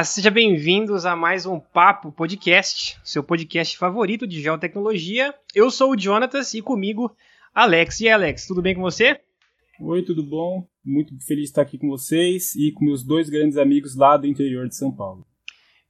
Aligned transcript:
Olá, 0.00 0.04
sejam 0.06 0.32
bem-vindos 0.32 1.04
a 1.04 1.14
mais 1.14 1.44
um 1.44 1.60
Papo 1.60 2.10
Podcast, 2.10 2.98
seu 3.04 3.22
podcast 3.22 3.76
favorito 3.76 4.26
de 4.26 4.40
geotecnologia. 4.40 5.34
Eu 5.54 5.70
sou 5.70 5.90
o 5.92 5.98
Jonatas 5.98 6.54
e 6.54 6.62
comigo 6.62 7.14
Alex. 7.54 8.00
E 8.00 8.08
Alex, 8.08 8.46
tudo 8.46 8.62
bem 8.62 8.74
com 8.74 8.80
você? 8.80 9.20
Oi, 9.78 10.02
tudo 10.02 10.22
bom? 10.22 10.66
Muito 10.82 11.12
feliz 11.26 11.42
de 11.44 11.50
estar 11.50 11.60
aqui 11.60 11.76
com 11.76 11.86
vocês 11.90 12.54
e 12.54 12.72
com 12.72 12.86
meus 12.86 13.04
dois 13.04 13.28
grandes 13.28 13.58
amigos 13.58 13.94
lá 13.94 14.16
do 14.16 14.26
interior 14.26 14.66
de 14.66 14.74
São 14.74 14.90
Paulo. 14.90 15.26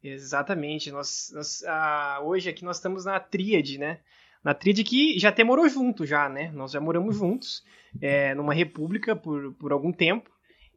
Exatamente. 0.02 0.90
Nós, 0.90 1.30
nós 1.32 1.62
ah, 1.68 2.20
hoje 2.24 2.50
aqui 2.50 2.64
nós 2.64 2.78
estamos 2.78 3.04
na 3.04 3.20
tríade, 3.20 3.78
né? 3.78 4.00
Na 4.42 4.54
tríade 4.54 4.82
que 4.82 5.20
já 5.20 5.28
até 5.28 5.44
morou 5.44 5.68
junto 5.68 6.04
já, 6.04 6.28
né? 6.28 6.50
Nós 6.50 6.72
já 6.72 6.80
moramos 6.80 7.16
juntos 7.16 7.62
é, 8.02 8.34
numa 8.34 8.54
república 8.54 9.14
por, 9.14 9.54
por 9.54 9.70
algum 9.70 9.92
tempo. 9.92 10.28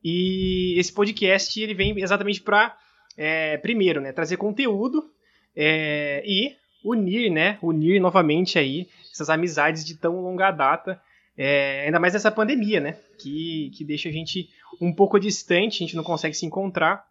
E 0.03 0.75
esse 0.77 0.93
podcast 0.93 1.59
ele 1.59 1.73
vem 1.73 1.99
exatamente 1.99 2.39
para 2.39 2.77
é, 3.17 3.57
primeiro, 3.57 4.01
né, 4.01 4.11
trazer 4.11 4.37
conteúdo 4.37 5.09
é, 5.55 6.23
e 6.25 6.55
unir, 6.83 7.29
né, 7.31 7.57
unir 7.61 7.99
novamente 7.99 8.59
aí 8.59 8.87
essas 9.11 9.29
amizades 9.29 9.85
de 9.85 9.95
tão 9.95 10.19
longa 10.21 10.51
data, 10.51 10.99
é, 11.37 11.85
ainda 11.85 11.99
mais 11.99 12.13
nessa 12.13 12.31
pandemia, 12.31 12.79
né, 12.79 12.97
que, 13.19 13.71
que 13.75 13.83
deixa 13.83 14.09
a 14.09 14.11
gente 14.11 14.49
um 14.81 14.93
pouco 14.93 15.19
distante, 15.19 15.77
a 15.77 15.87
gente 15.87 15.95
não 15.95 16.03
consegue 16.03 16.35
se 16.35 16.45
encontrar. 16.45 17.05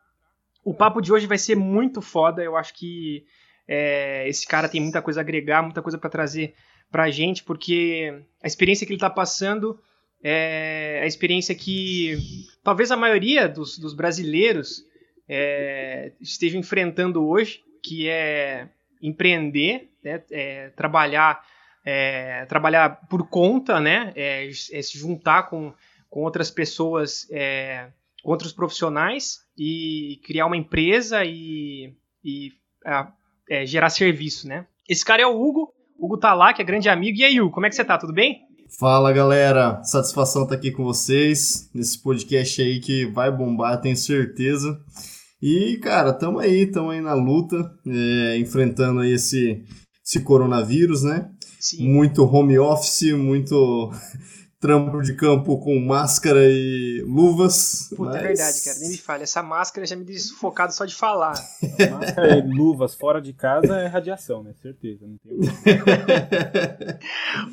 O 0.65 0.75
papo 0.75 1.01
de 1.01 1.13
hoje 1.13 1.27
vai 1.27 1.39
ser 1.39 1.57
muito 1.57 2.01
foda, 2.01 2.43
eu 2.43 2.57
acho 2.57 2.75
que 2.75 3.25
é, 3.67 4.29
esse 4.29 4.47
cara 4.47 4.69
tem 4.69 4.81
muita 4.81 5.01
coisa 5.03 5.21
a 5.21 5.23
agregar, 5.23 5.63
muita 5.63 5.83
coisa 5.83 5.99
para 5.99 6.11
trazer 6.11 6.55
pra 6.91 7.11
gente, 7.11 7.43
porque 7.43 8.23
a 8.43 8.47
experiência 8.47 8.87
que 8.87 8.93
ele 8.93 9.01
tá 9.01 9.11
passando 9.11 9.79
é 10.23 11.01
a 11.03 11.07
experiência 11.07 11.55
que 11.55 12.17
talvez 12.63 12.93
a 12.93 12.97
maioria 12.97 13.49
dos, 13.49 13.79
dos 13.79 13.95
brasileiros 13.95 14.85
é, 15.35 16.13
esteja 16.21 16.59
enfrentando 16.59 17.27
hoje, 17.27 17.63
que 17.83 18.07
é 18.07 18.69
empreender, 19.01 19.89
né, 20.05 20.23
é, 20.31 20.69
trabalhar, 20.77 21.43
é, 21.83 22.45
trabalhar 22.45 23.01
por 23.09 23.27
conta, 23.27 23.81
né, 23.81 24.13
é, 24.15 24.47
é 24.47 24.83
se 24.83 24.99
juntar 24.99 25.45
com, 25.45 25.73
com 26.11 26.21
outras 26.21 26.51
pessoas, 26.51 27.27
é, 27.31 27.87
com 28.23 28.31
outros 28.31 28.53
profissionais 28.53 29.41
e 29.57 30.21
criar 30.23 30.45
uma 30.45 30.57
empresa 30.57 31.25
e, 31.25 31.95
e 32.23 32.53
é, 33.49 33.65
gerar 33.65 33.89
serviço, 33.89 34.47
né? 34.47 34.67
Esse 34.87 35.05
cara 35.05 35.23
é 35.23 35.27
o 35.27 35.41
Hugo, 35.41 35.73
Hugo 35.99 36.19
tá 36.19 36.35
lá, 36.35 36.53
que 36.53 36.61
é 36.61 36.65
grande 36.65 36.91
amigo. 36.91 37.19
E 37.19 37.25
aí, 37.25 37.41
Hugo, 37.41 37.53
como 37.53 37.65
é 37.65 37.71
que 37.71 37.75
você 37.75 37.85
tá? 37.85 37.97
Tudo 37.97 38.13
bem? 38.13 38.43
Fala 38.79 39.13
galera, 39.13 39.83
satisfação 39.85 40.43
estar 40.43 40.55
tá 40.55 40.59
aqui 40.59 40.71
com 40.71 40.85
vocês 40.85 41.71
nesse 41.75 41.99
podcast 42.03 42.61
aí 42.61 42.81
que 42.81 43.07
vai 43.07 43.31
bombar, 43.31 43.81
tenho 43.81 43.97
certeza. 43.97 44.81
E 45.43 45.77
cara, 45.79 46.13
tamo 46.13 46.39
aí, 46.39 46.71
tamo 46.71 46.91
aí 46.91 47.01
na 47.01 47.15
luta, 47.15 47.57
é, 47.85 48.39
enfrentando 48.39 49.01
aí 49.01 49.15
esse, 49.15 49.65
esse 50.05 50.23
coronavírus, 50.23 51.03
né? 51.03 51.33
Sim. 51.59 51.93
Muito 51.93 52.25
home 52.25 52.57
office, 52.61 53.13
muito 53.13 53.91
trampo 54.61 55.03
de 55.03 55.17
campo 55.17 55.59
com 55.59 55.81
máscara 55.81 56.39
e 56.45 57.03
luvas. 57.05 57.89
Puta, 57.91 58.13
mas... 58.13 58.21
é 58.21 58.23
verdade, 58.29 58.63
cara. 58.63 58.79
Nem 58.79 58.91
me 58.91 58.97
fale. 58.97 59.25
Essa 59.25 59.43
máscara 59.43 59.85
já 59.85 59.97
me 59.97 60.05
deixa 60.05 60.29
sufocado 60.29 60.73
só 60.73 60.85
de 60.85 60.95
falar. 60.95 61.35
máscara 61.91 62.39
e 62.39 62.43
luvas 62.43 62.95
fora 62.95 63.21
de 63.21 63.33
casa 63.33 63.81
é 63.81 63.89
radiação, 63.89 64.45
né? 64.45 64.55
Certeza. 64.63 65.05
Não 65.05 65.19
tem... 65.19 65.33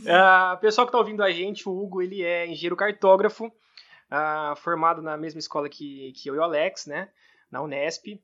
uh, 0.06 0.58
pessoal 0.62 0.86
que 0.86 0.92
tá 0.94 1.00
ouvindo 1.00 1.24
a 1.24 1.32
gente, 1.32 1.68
o 1.68 1.72
Hugo, 1.72 2.04
ele 2.04 2.22
é 2.22 2.46
engenheiro 2.46 2.76
cartógrafo, 2.76 3.48
uh, 3.48 4.56
formado 4.58 5.02
na 5.02 5.18
mesma 5.18 5.40
escola 5.40 5.68
que, 5.68 6.14
que 6.16 6.30
eu 6.30 6.36
e 6.36 6.38
o 6.38 6.44
Alex, 6.44 6.86
né? 6.86 7.10
Na 7.52 7.62
Unesp. 7.62 8.20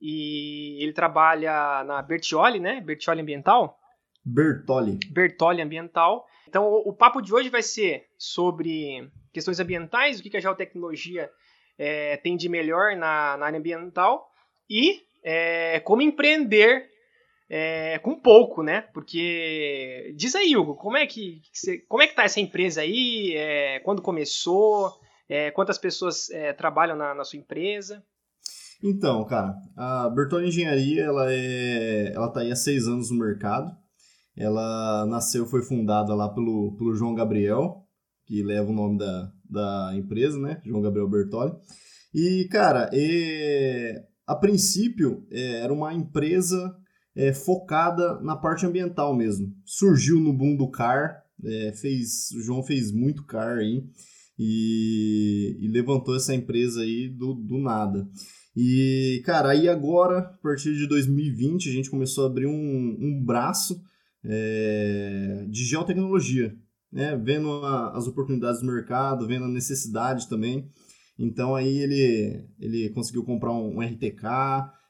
E 0.00 0.82
ele 0.82 0.92
trabalha 0.92 1.84
na 1.84 2.02
Bertioli, 2.02 2.60
né? 2.60 2.80
Bertioli 2.80 3.20
Ambiental. 3.20 3.78
Bertoli. 4.24 4.98
Bertoli 5.10 5.62
Ambiental. 5.62 6.26
Então, 6.48 6.66
o, 6.66 6.90
o, 6.90 6.92
papo 6.92 7.20
de 7.20 7.32
hoje 7.34 7.48
vai 7.48 7.62
ser 7.62 8.06
sobre 8.18 9.10
questões 9.32 9.58
ambientais, 9.60 10.18
o 10.18 10.22
que, 10.22 10.30
que 10.30 10.36
a 10.36 10.40
geotecnologia 10.40 11.30
é, 11.78 12.16
tem 12.16 12.36
de 12.36 12.48
melhor 12.48 12.96
na, 12.96 13.36
na 13.36 13.46
área 13.46 13.58
ambiental 13.58 14.28
e 14.68 15.02
é, 15.22 15.80
como 15.80 16.02
empreender 16.02 16.88
é, 17.48 17.98
com 17.98 18.14
pouco, 18.14 18.62
né? 18.62 18.82
Porque 18.92 20.12
diz 20.16 20.34
aí, 20.34 20.56
Hugo, 20.56 20.74
como 20.74 20.96
é 20.96 21.06
que, 21.06 21.40
como 21.88 22.02
é 22.02 22.06
que 22.06 22.14
tá 22.14 22.24
essa 22.24 22.40
empresa 22.40 22.80
aí? 22.80 23.32
É, 23.36 23.80
quando 23.80 24.02
começou? 24.02 24.92
É, 25.28 25.50
quantas 25.50 25.78
pessoas 25.78 26.30
é, 26.30 26.52
trabalham 26.52 26.96
na, 26.96 27.14
na, 27.14 27.24
sua 27.24 27.38
empresa? 27.38 28.04
Então, 28.88 29.24
cara, 29.24 29.60
a 29.76 30.08
Bertone 30.08 30.46
Engenharia 30.46 31.02
ela 31.02 31.32
é, 31.32 32.12
ela 32.14 32.28
tá 32.28 32.40
aí 32.40 32.52
há 32.52 32.56
seis 32.56 32.86
anos 32.86 33.10
no 33.10 33.18
mercado. 33.18 33.76
Ela 34.36 35.04
nasceu, 35.06 35.44
foi 35.44 35.60
fundada 35.60 36.14
lá 36.14 36.28
pelo, 36.28 36.76
pelo 36.76 36.94
João 36.94 37.12
Gabriel, 37.12 37.84
que 38.26 38.44
leva 38.44 38.70
o 38.70 38.74
nome 38.74 38.98
da, 38.98 39.32
da 39.50 39.92
empresa, 39.96 40.38
né? 40.38 40.60
João 40.64 40.82
Gabriel 40.82 41.08
Bertoli. 41.08 41.52
E, 42.14 42.46
cara, 42.48 42.88
e, 42.92 44.00
a 44.24 44.36
princípio 44.36 45.26
é, 45.32 45.62
era 45.62 45.72
uma 45.72 45.92
empresa 45.92 46.76
é, 47.16 47.32
focada 47.32 48.20
na 48.20 48.36
parte 48.36 48.66
ambiental 48.66 49.16
mesmo. 49.16 49.52
Surgiu 49.64 50.20
no 50.20 50.32
boom 50.32 50.54
do 50.54 50.70
car, 50.70 51.24
é, 51.44 51.72
fez, 51.72 52.30
o 52.36 52.40
João 52.40 52.62
fez 52.62 52.92
muito 52.92 53.24
car 53.24 53.58
aí 53.58 53.84
e, 54.38 55.58
e 55.60 55.68
levantou 55.68 56.14
essa 56.14 56.34
empresa 56.34 56.82
aí 56.82 57.08
do, 57.08 57.34
do 57.34 57.58
nada. 57.58 58.08
E, 58.56 59.22
cara, 59.24 59.50
aí 59.50 59.68
agora, 59.68 60.18
a 60.18 60.22
partir 60.22 60.74
de 60.74 60.86
2020, 60.86 61.68
a 61.68 61.72
gente 61.72 61.90
começou 61.90 62.24
a 62.24 62.26
abrir 62.28 62.46
um, 62.46 62.96
um 62.98 63.22
braço 63.22 63.82
é, 64.24 65.44
de 65.48 65.62
geotecnologia, 65.62 66.56
né? 66.90 67.20
vendo 67.22 67.50
a, 67.64 67.94
as 67.94 68.06
oportunidades 68.06 68.60
do 68.60 68.66
mercado, 68.66 69.26
vendo 69.26 69.44
a 69.44 69.48
necessidade 69.48 70.26
também. 70.26 70.70
Então 71.18 71.54
aí 71.54 71.78
ele, 71.78 72.44
ele 72.58 72.88
conseguiu 72.90 73.24
comprar 73.24 73.52
um, 73.52 73.76
um 73.76 73.80
RTK, 73.80 74.24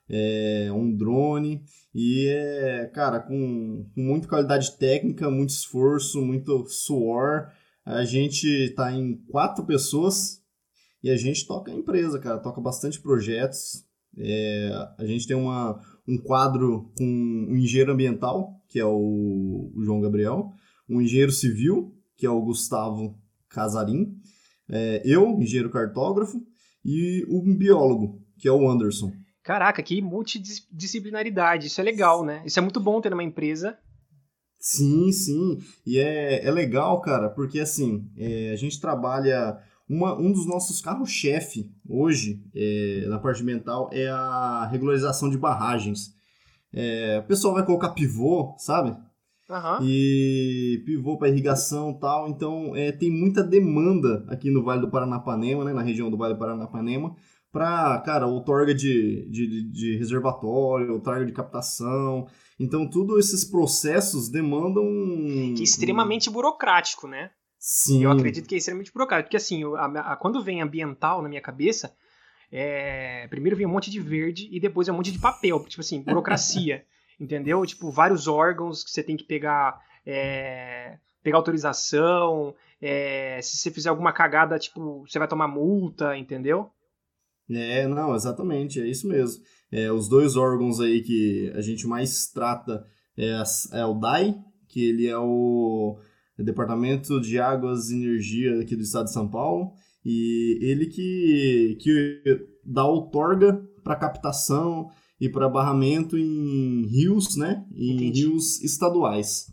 é, 0.09 0.71
um 0.73 0.95
drone 0.95 1.63
e 1.93 2.29
é, 2.29 2.87
cara, 2.95 3.19
com, 3.19 3.91
com 3.95 4.01
muita 4.01 4.29
qualidade 4.29 4.77
técnica, 4.79 5.29
muito 5.29 5.51
esforço, 5.51 6.23
muito 6.23 6.67
suor. 6.69 7.49
A 7.85 8.05
gente 8.05 8.47
está 8.47 8.93
em 8.93 9.17
quatro 9.29 9.65
pessoas 9.65 10.41
e 11.03 11.11
a 11.11 11.17
gente 11.17 11.47
toca 11.47 11.71
a 11.71 11.75
empresa, 11.75 12.19
cara, 12.19 12.39
toca 12.39 12.61
bastante 12.61 13.01
projetos. 13.01 13.85
É, 14.19 14.71
a 14.99 15.05
gente 15.05 15.27
tem 15.27 15.37
uma, 15.37 15.79
um 16.09 16.19
quadro 16.19 16.91
com 16.97 17.05
um 17.05 17.57
engenheiro 17.57 17.93
ambiental, 17.93 18.61
que 18.69 18.79
é 18.79 18.85
o, 18.85 19.73
o 19.75 19.85
João 19.85 20.01
Gabriel, 20.01 20.53
um 20.89 21.01
engenheiro 21.01 21.33
civil, 21.33 21.95
que 22.17 22.27
é 22.27 22.31
o 22.31 22.41
Gustavo 22.41 23.19
Casarim, 23.49 24.17
é, 24.69 25.03
eu, 25.05 25.31
engenheiro 25.41 25.71
cartógrafo, 25.71 26.41
e 26.85 27.25
um 27.29 27.57
biólogo, 27.57 28.23
que 28.39 28.49
é 28.49 28.53
o 28.53 28.69
Anderson. 28.69 29.13
Caraca, 29.43 29.83
que 29.83 30.01
multidisciplinaridade, 30.03 31.69
isso 31.69 31.81
é 31.81 31.85
legal, 31.85 32.25
né? 32.25 32.43
Isso 32.45 32.59
é 32.59 32.63
muito 32.63 32.81
bom 32.81 33.01
ter 33.01 33.11
numa 33.11 33.23
empresa. 33.23 33.79
Sim, 34.59 35.13
sim, 35.13 35.59
e 35.87 35.99
é, 35.99 36.45
é 36.45 36.51
legal, 36.51 37.01
cara, 37.01 37.29
porque 37.29 37.61
assim, 37.61 38.11
é, 38.17 38.51
a 38.51 38.57
gente 38.57 38.81
trabalha 38.81 39.57
uma, 39.89 40.19
um 40.19 40.33
dos 40.33 40.47
nossos 40.47 40.81
carros-chefe 40.81 41.71
hoje, 41.89 42.43
é, 42.55 43.07
na 43.09 43.19
parte 43.19 43.43
mental, 43.43 43.89
é 43.93 44.09
a 44.09 44.67
regularização 44.71 45.31
de 45.31 45.39
barragens. 45.39 46.15
É, 46.73 47.21
o 47.25 47.27
pessoal 47.27 47.55
vai 47.55 47.65
colocar 47.65 47.91
pivô, 47.91 48.55
sabe? 48.59 48.91
Uhum. 49.49 49.79
E 49.83 50.83
pivô 50.85 51.17
para 51.17 51.29
irrigação 51.29 51.91
e 51.91 52.01
tal. 52.01 52.29
Então, 52.29 52.75
é, 52.75 52.91
tem 52.91 53.11
muita 53.11 53.45
demanda 53.45 54.27
aqui 54.29 54.51
no 54.51 54.65
Vale 54.65 54.81
do 54.81 54.91
Paranapanema, 54.91 55.65
né, 55.65 55.73
na 55.73 55.83
região 55.83 56.11
do 56.11 56.17
Vale 56.17 56.35
do 56.35 56.41
Paranapanema, 56.41 57.15
para, 57.53 57.99
cara, 58.01 58.27
outorga 58.27 58.75
de, 58.75 59.31
de, 59.31 59.71
de 59.71 59.97
reservatório, 59.97 60.95
outorga 60.95 61.25
de 61.25 61.33
captação. 61.33 62.27
Então, 62.59 62.91
todos 62.91 63.25
esses 63.25 63.45
processos 63.45 64.29
demandam. 64.29 64.85
Que 65.55 65.61
é 65.61 65.65
extremamente 65.65 66.29
burocrático, 66.29 67.07
né? 67.07 67.31
Sim. 67.59 68.05
Eu 68.05 68.11
acredito 68.11 68.49
que 68.49 68.55
é 68.55 68.59
extremamente 68.59 68.93
burocrático. 68.93 69.29
Porque, 69.29 69.37
assim, 69.37 69.63
a, 69.77 70.13
a, 70.13 70.17
quando 70.17 70.43
vem 70.43 70.63
ambiental 70.63 71.23
na 71.23 71.29
minha 71.29 71.41
cabeça, 71.41 71.95
é, 72.51 73.27
primeiro 73.29 73.57
vem 73.57 73.67
um 73.67 73.71
monte 73.71 73.91
de 73.91 74.01
verde 74.01 74.49
e 74.51 74.61
depois 74.61 74.89
é 74.89 74.93
um 74.93 74.97
monte 74.97 75.13
de 75.13 75.19
papel. 75.19 75.65
Tipo 75.67 75.81
assim, 75.81 76.03
burocracia. 76.03 76.85
entendeu? 77.19 77.65
Tipo, 77.65 77.91
vários 77.91 78.29
órgãos 78.29 78.85
que 78.85 78.91
você 78.91 79.03
tem 79.03 79.17
que 79.17 79.25
pegar. 79.25 79.81
É, 80.05 80.99
pegar 81.23 81.39
autorização. 81.39 82.55
É, 82.81 83.41
se 83.43 83.57
você 83.57 83.71
fizer 83.71 83.89
alguma 83.89 84.13
cagada, 84.13 84.59
tipo, 84.59 85.05
você 85.07 85.19
vai 85.19 85.27
tomar 85.27 85.49
multa, 85.49 86.17
entendeu? 86.17 86.71
É, 87.51 87.87
não, 87.87 88.15
exatamente, 88.15 88.81
é 88.81 88.87
isso 88.87 89.09
mesmo. 89.09 89.43
É, 89.71 89.91
os 89.91 90.09
dois 90.09 90.37
órgãos 90.37 90.81
aí 90.81 91.03
que 91.03 91.53
a 91.55 91.61
gente 91.61 91.87
mais 91.87 92.29
trata 92.29 92.87
é, 93.17 93.43
é 93.73 93.85
o 93.85 93.95
DAI, 93.95 94.37
que 94.69 94.89
ele 94.89 95.07
é 95.07 95.19
o 95.19 95.99
Departamento 96.45 97.21
de 97.21 97.39
Águas 97.39 97.91
e 97.91 97.97
Energia 97.97 98.61
aqui 98.61 98.77
do 98.77 98.83
estado 98.83 99.07
de 99.07 99.13
São 99.13 99.29
Paulo, 99.29 99.73
e 100.05 100.59
ele 100.61 100.87
que, 100.87 101.79
que 101.81 102.23
dá 102.65 102.85
outorga 102.85 103.61
para 103.83 103.97
captação 103.97 104.89
e 105.21 105.29
para 105.29 105.49
barramento 105.49 106.17
em 106.17 106.87
rios, 106.87 107.37
né? 107.37 107.65
Em 107.75 107.95
Entendi. 107.95 108.23
rios 108.23 108.63
estaduais. 108.63 109.47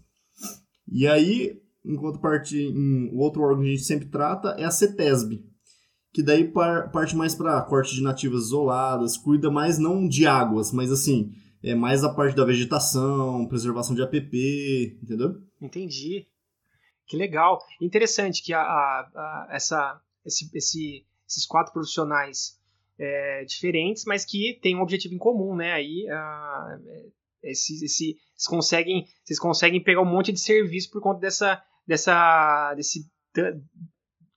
E 0.92 1.08
aí, 1.08 1.60
enquanto 1.86 2.20
parte, 2.20 2.58
em, 2.58 3.10
o 3.14 3.18
outro 3.18 3.42
órgão 3.42 3.64
que 3.64 3.70
a 3.70 3.72
gente 3.72 3.84
sempre 3.84 4.10
trata 4.10 4.50
é 4.60 4.66
a 4.66 4.72
CETESB, 4.72 5.44
que 6.14 6.22
daí 6.22 6.44
par, 6.44 6.92
parte 6.92 7.16
mais 7.16 7.34
para 7.34 7.62
corte 7.62 7.96
de 7.96 8.04
nativas 8.04 8.46
isoladas, 8.46 9.18
cuida 9.18 9.50
mais 9.50 9.80
não 9.80 10.08
de 10.08 10.28
águas, 10.28 10.72
mas 10.72 10.92
assim, 10.92 11.32
é 11.64 11.74
mais 11.74 12.04
a 12.04 12.14
parte 12.14 12.36
da 12.36 12.46
vegetação, 12.46 13.48
preservação 13.48 13.96
de 13.96 14.04
APP, 14.04 15.00
entendeu? 15.02 15.38
Entendi. 15.62 16.28
Que 17.14 17.18
legal. 17.18 17.60
Interessante 17.80 18.42
que 18.42 18.52
a, 18.54 18.60
a, 18.60 19.02
a 19.14 19.48
essa, 19.52 20.02
esse, 20.26 20.50
esse, 20.58 21.06
esses 21.30 21.46
quatro 21.46 21.72
profissionais 21.72 22.60
é, 22.98 23.46
diferentes, 23.46 24.04
mas 24.06 24.26
que 24.26 24.58
têm 24.64 24.76
um 24.76 24.82
objetivo 24.82 25.14
em 25.14 25.20
comum, 25.20 25.56
né? 25.56 25.74
Aí 25.74 26.10
a, 26.10 26.80
esse, 27.44 27.86
esse, 27.86 28.18
vocês, 28.36 28.48
conseguem, 28.48 29.06
vocês 29.24 29.38
conseguem 29.38 29.80
pegar 29.80 30.02
um 30.02 30.12
monte 30.12 30.32
de 30.32 30.40
serviço 30.40 30.90
por 30.90 31.04
conta 31.04 31.20
dessa, 31.20 31.64
dessa, 31.86 32.74
desse 32.74 33.06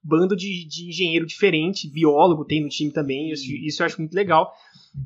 bando 0.03 0.37
de, 0.37 0.67
de 0.69 0.91
engenheiro 0.91 1.25
diferente, 1.25 1.91
biólogo 1.91 2.45
tem 2.45 2.63
no 2.63 2.69
time 2.69 2.93
também, 2.93 3.31
isso, 3.31 3.51
isso 3.51 3.81
eu 3.81 3.87
acho 3.87 3.99
muito 3.99 4.13
legal. 4.13 4.53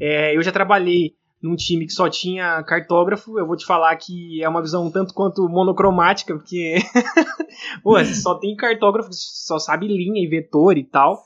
É, 0.00 0.36
eu 0.36 0.42
já 0.42 0.50
trabalhei 0.50 1.14
num 1.42 1.56
time 1.56 1.86
que 1.86 1.92
só 1.92 2.08
tinha 2.08 2.62
cartógrafo, 2.64 3.38
eu 3.38 3.46
vou 3.46 3.56
te 3.56 3.64
falar 3.64 3.96
que 3.96 4.42
é 4.42 4.48
uma 4.48 4.60
visão 4.60 4.86
um 4.86 4.90
tanto 4.90 5.14
quanto 5.14 5.48
monocromática, 5.48 6.34
porque 6.34 6.76
Pô, 7.82 8.02
só 8.04 8.38
tem 8.38 8.54
cartógrafo 8.56 9.08
só 9.12 9.58
sabe 9.58 9.86
linha 9.86 10.22
e 10.22 10.28
vetor 10.28 10.76
e 10.76 10.84
tal. 10.84 11.22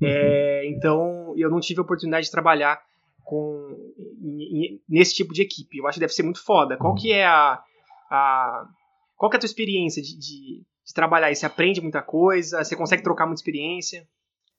Uhum. 0.00 0.08
É, 0.08 0.68
então 0.68 1.34
eu 1.36 1.50
não 1.50 1.60
tive 1.60 1.80
a 1.80 1.82
oportunidade 1.82 2.26
de 2.26 2.32
trabalhar 2.32 2.80
com 3.24 3.76
nesse 4.88 5.14
tipo 5.14 5.34
de 5.34 5.42
equipe. 5.42 5.78
Eu 5.78 5.86
acho 5.86 5.96
que 5.96 6.00
deve 6.00 6.12
ser 6.12 6.22
muito 6.22 6.42
foda. 6.42 6.76
Qual 6.76 6.94
que 6.94 7.12
é 7.12 7.26
a, 7.26 7.60
a 8.10 8.64
qual 9.16 9.28
que 9.28 9.36
é 9.36 9.38
a 9.38 9.40
tua 9.40 9.46
experiência 9.46 10.02
de, 10.02 10.16
de, 10.18 10.62
de 10.86 10.94
trabalhar? 10.94 11.34
Você 11.34 11.44
aprende 11.44 11.80
muita 11.80 12.00
coisa? 12.00 12.64
Você 12.64 12.74
consegue 12.74 13.02
trocar 13.02 13.26
muita 13.26 13.40
experiência? 13.40 14.06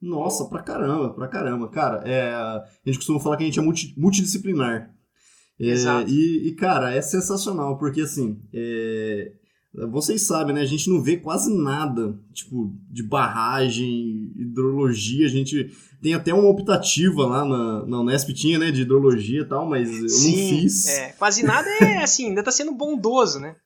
Nossa, 0.01 0.47
pra 0.47 0.61
caramba, 0.61 1.13
pra 1.13 1.27
caramba. 1.27 1.69
Cara, 1.69 2.03
é, 2.07 2.31
a 2.31 2.63
gente 2.85 2.97
costuma 2.97 3.19
falar 3.19 3.37
que 3.37 3.43
a 3.43 3.45
gente 3.45 3.59
é 3.59 3.61
multi, 3.61 3.93
multidisciplinar. 3.97 4.93
É, 5.59 5.67
Exato. 5.67 6.09
E, 6.09 6.47
e, 6.47 6.55
cara, 6.55 6.93
é 6.93 7.01
sensacional, 7.01 7.77
porque 7.77 8.01
assim, 8.01 8.39
é, 8.53 9.31
vocês 9.91 10.25
sabem, 10.25 10.55
né? 10.55 10.61
A 10.61 10.65
gente 10.65 10.89
não 10.89 11.01
vê 11.01 11.17
quase 11.17 11.53
nada, 11.55 12.17
tipo, 12.33 12.73
de 12.89 13.03
barragem, 13.03 14.31
hidrologia. 14.35 15.25
A 15.27 15.29
gente 15.29 15.71
tem 16.01 16.13
até 16.13 16.33
uma 16.33 16.49
optativa 16.49 17.25
lá 17.25 17.45
na, 17.45 17.85
na 17.85 17.99
Unesp, 18.01 18.33
tinha, 18.33 18.57
né? 18.57 18.71
De 18.71 18.81
hidrologia 18.81 19.41
e 19.41 19.45
tal, 19.45 19.67
mas 19.67 19.89
eu 19.89 20.09
Sim, 20.09 20.29
não 20.29 20.61
fiz. 20.61 20.87
É, 20.87 21.09
quase 21.09 21.43
nada 21.43 21.69
é 21.81 22.03
assim, 22.03 22.29
ainda 22.29 22.43
tá 22.43 22.51
sendo 22.51 22.71
bondoso, 22.73 23.39
né? 23.39 23.55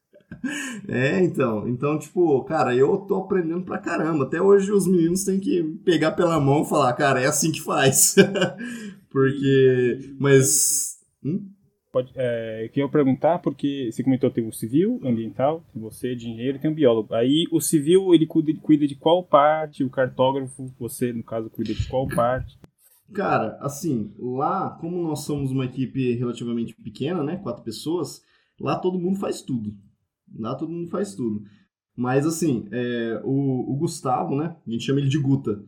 É, 0.89 1.23
então. 1.23 1.67
Então, 1.67 1.97
tipo, 1.97 2.43
cara, 2.43 2.75
eu 2.75 2.97
tô 2.97 3.15
aprendendo 3.15 3.63
pra 3.63 3.77
caramba. 3.77 4.25
Até 4.25 4.41
hoje 4.41 4.71
os 4.71 4.85
meninos 4.85 5.23
têm 5.23 5.39
que 5.39 5.63
pegar 5.85 6.11
pela 6.11 6.39
mão 6.39 6.63
e 6.63 6.69
falar, 6.69 6.91
cara, 6.93 7.21
é 7.21 7.27
assim 7.27 7.51
que 7.51 7.61
faz. 7.61 8.15
Porque. 9.09 10.15
Mas. 10.19 10.97
Hum? 11.23 11.47
Pode, 11.93 12.11
é, 12.15 12.71
eu 12.75 12.89
perguntar, 12.89 13.37
porque 13.37 13.91
você 13.91 14.03
comentou 14.03 14.31
tem 14.31 14.47
o 14.47 14.51
civil, 14.51 14.99
ambiental, 15.03 15.63
tem 15.71 15.79
você 15.79 16.15
e 16.15 16.57
tem 16.59 16.71
o 16.71 16.73
biólogo. 16.73 17.13
Aí 17.13 17.45
o 17.51 17.61
civil, 17.61 18.15
ele 18.15 18.25
cuida, 18.25 18.51
cuida 18.63 18.87
de 18.87 18.95
qual 18.95 19.23
parte? 19.23 19.83
O 19.83 19.91
cartógrafo, 19.91 20.73
você, 20.79 21.13
no 21.13 21.23
caso, 21.23 21.51
cuida 21.51 21.71
de 21.71 21.87
qual 21.87 22.07
parte? 22.07 22.57
Cara, 23.13 23.59
assim, 23.61 24.11
lá, 24.17 24.71
como 24.81 25.03
nós 25.03 25.19
somos 25.19 25.51
uma 25.51 25.65
equipe 25.65 26.15
relativamente 26.15 26.73
pequena, 26.73 27.23
né, 27.23 27.37
quatro 27.37 27.63
pessoas, 27.63 28.23
lá 28.59 28.75
todo 28.75 28.97
mundo 28.97 29.19
faz 29.19 29.43
tudo. 29.43 29.71
Lá 30.35 30.55
todo 30.55 30.71
mundo 30.71 30.89
faz 30.89 31.13
tudo. 31.13 31.43
Mas, 31.95 32.25
assim, 32.25 32.67
é, 32.71 33.21
o, 33.23 33.71
o, 33.71 33.75
Gustavo, 33.75 34.35
né, 34.35 34.55
a 34.65 34.71
gente 34.71 34.83
chama 34.83 34.99
ele 34.99 35.09
de 35.09 35.19
Guta. 35.19 35.63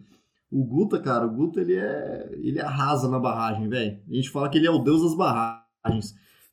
O 0.50 0.66
Guta, 0.66 1.00
cara, 1.00 1.28
o 1.28 1.36
Guta, 1.36 1.62
ele 1.62 1.76
é 1.76 2.32
ele 2.42 2.60
arrasa 2.60 3.08
na 3.08 3.20
barragem, 3.20 3.70
velho. 3.70 4.00
A 4.10 4.16
gente 4.16 4.32
fala 4.32 4.50
que 4.50 4.58
ele 4.58 4.66
é 4.66 4.72
o 4.72 4.80
deus 4.80 5.04
das 5.04 5.16
barragens 5.16 5.65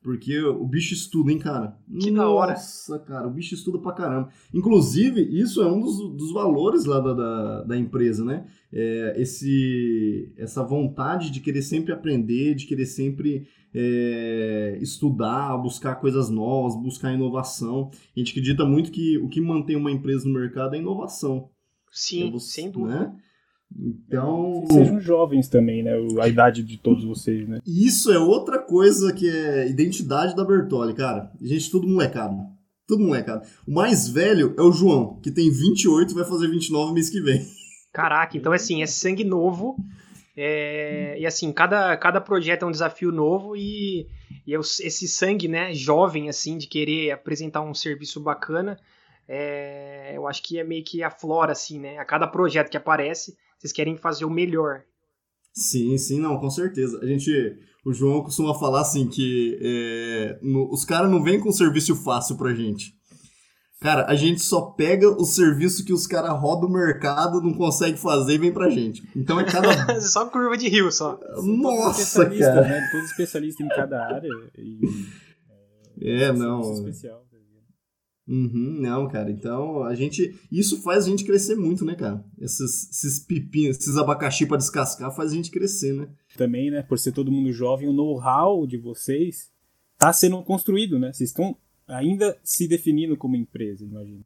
porque 0.02 0.40
o 0.40 0.66
bicho 0.66 0.92
estuda, 0.94 1.30
hein, 1.30 1.38
cara? 1.38 1.78
Que 1.86 2.10
Nossa, 2.10 2.12
da 2.12 2.28
hora. 2.28 2.52
Nossa, 2.52 2.98
cara, 2.98 3.28
o 3.28 3.30
bicho 3.30 3.54
estuda 3.54 3.78
pra 3.78 3.92
caramba. 3.92 4.30
Inclusive, 4.52 5.22
isso 5.22 5.62
é 5.62 5.70
um 5.70 5.80
dos, 5.80 5.96
dos 6.16 6.32
valores 6.32 6.84
lá 6.84 6.98
da, 6.98 7.14
da, 7.14 7.62
da 7.62 7.76
empresa, 7.76 8.24
né? 8.24 8.46
É, 8.72 9.14
esse, 9.16 10.32
essa 10.36 10.62
vontade 10.64 11.30
de 11.30 11.40
querer 11.40 11.62
sempre 11.62 11.92
aprender, 11.92 12.54
de 12.56 12.66
querer 12.66 12.86
sempre 12.86 13.46
é, 13.72 14.76
estudar, 14.80 15.56
buscar 15.58 15.94
coisas 15.96 16.28
novas, 16.28 16.74
buscar 16.74 17.14
inovação. 17.14 17.90
A 18.14 18.18
gente 18.18 18.32
acredita 18.32 18.64
muito 18.64 18.90
que 18.90 19.18
o 19.18 19.28
que 19.28 19.40
mantém 19.40 19.76
uma 19.76 19.92
empresa 19.92 20.26
no 20.26 20.34
mercado 20.34 20.74
é 20.74 20.78
inovação. 20.78 21.48
Sim, 21.92 22.28
é 22.28 22.30
você, 22.30 22.62
sem 22.62 22.70
dúvida. 22.70 22.98
Né? 22.98 23.16
Então. 23.78 24.64
Sejam 24.70 25.00
jovens 25.00 25.48
também, 25.48 25.82
né? 25.82 25.92
A 26.20 26.28
idade 26.28 26.62
de 26.62 26.76
todos 26.78 27.04
vocês, 27.04 27.48
né? 27.48 27.60
Isso 27.66 28.12
é 28.12 28.18
outra 28.18 28.58
coisa 28.58 29.12
que 29.12 29.28
é 29.28 29.68
identidade 29.68 30.36
da 30.36 30.44
Bertoli, 30.44 30.94
cara. 30.94 31.30
Gente, 31.40 31.70
tudo 31.70 31.86
molecado. 31.86 32.36
Tudo 32.86 33.04
molecado. 33.04 33.46
O 33.66 33.72
mais 33.72 34.08
velho 34.08 34.54
é 34.58 34.62
o 34.62 34.72
João, 34.72 35.18
que 35.22 35.30
tem 35.30 35.50
28 35.50 36.10
e 36.10 36.14
vai 36.14 36.24
fazer 36.24 36.48
29 36.48 36.92
mês 36.92 37.08
que 37.08 37.20
vem. 37.20 37.40
Caraca, 37.92 38.36
então 38.36 38.52
assim, 38.52 38.82
é 38.82 38.86
sangue 38.86 39.24
novo. 39.24 39.76
É, 40.34 41.16
e 41.18 41.26
assim, 41.26 41.52
cada, 41.52 41.94
cada 41.96 42.20
projeto 42.20 42.64
é 42.64 42.66
um 42.66 42.70
desafio 42.70 43.12
novo 43.12 43.54
e, 43.54 44.08
e 44.46 44.54
esse 44.54 45.06
sangue, 45.06 45.46
né, 45.46 45.74
jovem, 45.74 46.28
assim, 46.28 46.56
de 46.56 46.66
querer 46.66 47.10
apresentar 47.10 47.60
um 47.60 47.74
serviço 47.74 48.18
bacana, 48.18 48.78
é, 49.28 50.12
eu 50.14 50.26
acho 50.26 50.42
que 50.42 50.58
é 50.58 50.64
meio 50.64 50.84
que 50.84 51.02
a 51.02 51.10
flora, 51.10 51.52
assim, 51.52 51.78
né? 51.78 51.98
A 51.98 52.04
cada 52.04 52.26
projeto 52.26 52.70
que 52.70 52.76
aparece, 52.76 53.36
vocês 53.62 53.72
querem 53.72 53.96
fazer 53.96 54.24
o 54.24 54.30
melhor. 54.30 54.82
Sim, 55.54 55.96
sim, 55.96 56.18
não, 56.18 56.38
com 56.38 56.50
certeza. 56.50 56.98
A 57.00 57.06
gente, 57.06 57.30
o 57.84 57.92
João 57.92 58.22
costuma 58.22 58.58
falar 58.58 58.80
assim 58.80 59.06
que 59.06 59.56
é, 59.62 60.38
no, 60.42 60.68
os 60.72 60.84
caras 60.84 61.08
não 61.08 61.22
vêm 61.22 61.38
com 61.38 61.52
serviço 61.52 61.94
fácil 61.94 62.36
pra 62.36 62.54
gente. 62.54 62.92
Cara, 63.80 64.06
a 64.06 64.14
gente 64.16 64.40
só 64.40 64.62
pega 64.62 65.08
o 65.08 65.24
serviço 65.24 65.84
que 65.84 65.92
os 65.92 66.06
caras 66.06 66.38
rodam 66.40 66.68
o 66.68 66.72
mercado, 66.72 67.40
não 67.40 67.52
consegue 67.52 67.98
fazer 67.98 68.34
e 68.34 68.38
vem 68.38 68.52
pra 68.52 68.70
gente. 68.70 69.02
Então 69.14 69.38
é 69.38 69.44
cada. 69.44 69.68
só 70.00 70.26
curva 70.26 70.56
de 70.56 70.68
rio, 70.68 70.90
só. 70.90 71.18
Nossa, 71.42 72.28
cara. 72.30 72.62
Né? 72.62 72.88
Todos 72.92 73.10
especialistas 73.10 73.64
em 73.64 73.68
cada 73.68 74.06
área. 74.06 74.28
E, 74.56 74.80
é, 76.00 76.22
é 76.24 76.32
não. 76.32 76.60
Especial. 76.72 77.24
Uhum, 78.26 78.78
não, 78.80 79.08
cara. 79.08 79.30
Então, 79.30 79.82
a 79.82 79.94
gente. 79.94 80.38
Isso 80.50 80.80
faz 80.82 81.06
a 81.06 81.08
gente 81.08 81.24
crescer 81.24 81.56
muito, 81.56 81.84
né, 81.84 81.94
cara? 81.94 82.24
Esses, 82.38 82.88
esses 82.90 83.18
pepinos, 83.18 83.78
esses 83.78 83.96
abacaxi 83.96 84.46
para 84.46 84.56
descascar 84.56 85.14
faz 85.14 85.32
a 85.32 85.34
gente 85.34 85.50
crescer, 85.50 85.92
né? 85.92 86.08
Também, 86.36 86.70
né? 86.70 86.82
Por 86.82 86.98
ser 86.98 87.12
todo 87.12 87.32
mundo 87.32 87.52
jovem, 87.52 87.88
o 87.88 87.92
know-how 87.92 88.66
de 88.66 88.78
vocês 88.78 89.50
tá 89.98 90.12
sendo 90.12 90.42
construído, 90.42 90.98
né? 90.98 91.12
Vocês 91.12 91.30
estão 91.30 91.56
ainda 91.86 92.38
se 92.44 92.68
definindo 92.68 93.16
como 93.16 93.36
empresa, 93.36 93.84
imagino. 93.84 94.24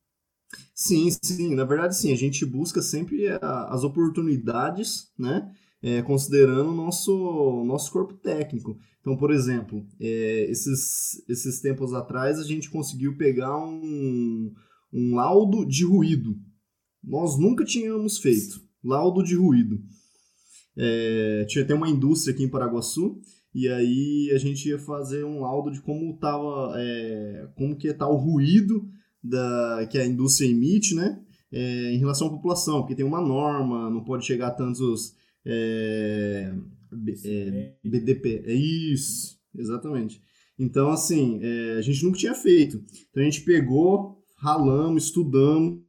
Sim, 0.75 1.11
sim. 1.11 1.55
Na 1.55 1.65
verdade, 1.65 1.97
sim. 1.97 2.13
A 2.13 2.17
gente 2.17 2.45
busca 2.45 2.83
sempre 2.83 3.27
as 3.41 3.83
oportunidades, 3.83 5.11
né? 5.19 5.51
É, 5.83 6.03
considerando 6.03 6.71
o 6.71 6.75
nosso, 6.75 7.65
nosso 7.65 7.93
corpo 7.93 8.15
técnico. 8.15 8.79
Então, 9.01 9.17
por 9.17 9.31
exemplo, 9.31 9.87
é, 10.01 10.51
esses, 10.51 11.23
esses 11.29 11.61
tempos 11.61 11.93
atrás 11.93 12.41
a 12.41 12.45
gente 12.45 12.71
conseguiu 12.71 13.17
pegar 13.17 13.57
um, 13.57 14.53
um 14.93 15.15
laudo 15.15 15.65
de 15.65 15.85
ruído. 15.85 16.37
Nós 17.05 17.39
nunca 17.39 17.65
tínhamos 17.65 18.19
feito 18.19 18.67
laudo 18.83 19.23
de 19.23 19.35
ruído. 19.35 19.81
É, 20.77 21.45
tinha 21.49 21.65
até 21.65 21.75
uma 21.75 21.89
indústria 21.89 22.35
aqui 22.35 22.45
em 22.45 22.51
Paraguaçu 22.51 23.21
e 23.55 23.69
aí 23.69 24.31
a 24.35 24.39
gente 24.39 24.69
ia 24.69 24.79
fazer 24.79 25.25
um 25.25 25.41
laudo 25.41 25.71
de 25.71 25.81
como 25.81 26.17
tava, 26.19 26.75
é, 26.77 27.49
como 27.57 27.77
que 27.77 27.93
tá 27.95 28.07
o 28.07 28.17
ruído 28.17 28.87
da, 29.23 29.87
que 29.91 29.99
a 29.99 30.07
indústria 30.07 30.49
emite, 30.49 30.95
né? 30.95 31.21
É, 31.51 31.93
em 31.93 31.99
relação 31.99 32.27
à 32.27 32.31
população, 32.31 32.81
porque 32.81 32.95
tem 32.95 33.05
uma 33.05 33.21
norma, 33.21 33.89
não 33.89 34.05
pode 34.05 34.27
chegar 34.27 34.49
a 34.49 34.51
tantos 34.51 35.15
é, 35.47 36.53
é, 37.25 37.73
BDP. 37.85 38.43
É 38.47 38.53
isso, 38.53 39.39
exatamente. 39.57 40.21
Então, 40.59 40.91
assim, 40.91 41.39
é, 41.43 41.77
a 41.79 41.81
gente 41.81 42.05
nunca 42.05 42.19
tinha 42.19 42.35
feito. 42.35 42.83
Então, 43.11 43.23
a 43.23 43.27
gente 43.27 43.43
pegou, 43.43 44.19
ralamos, 44.37 45.05
estudamos, 45.05 45.81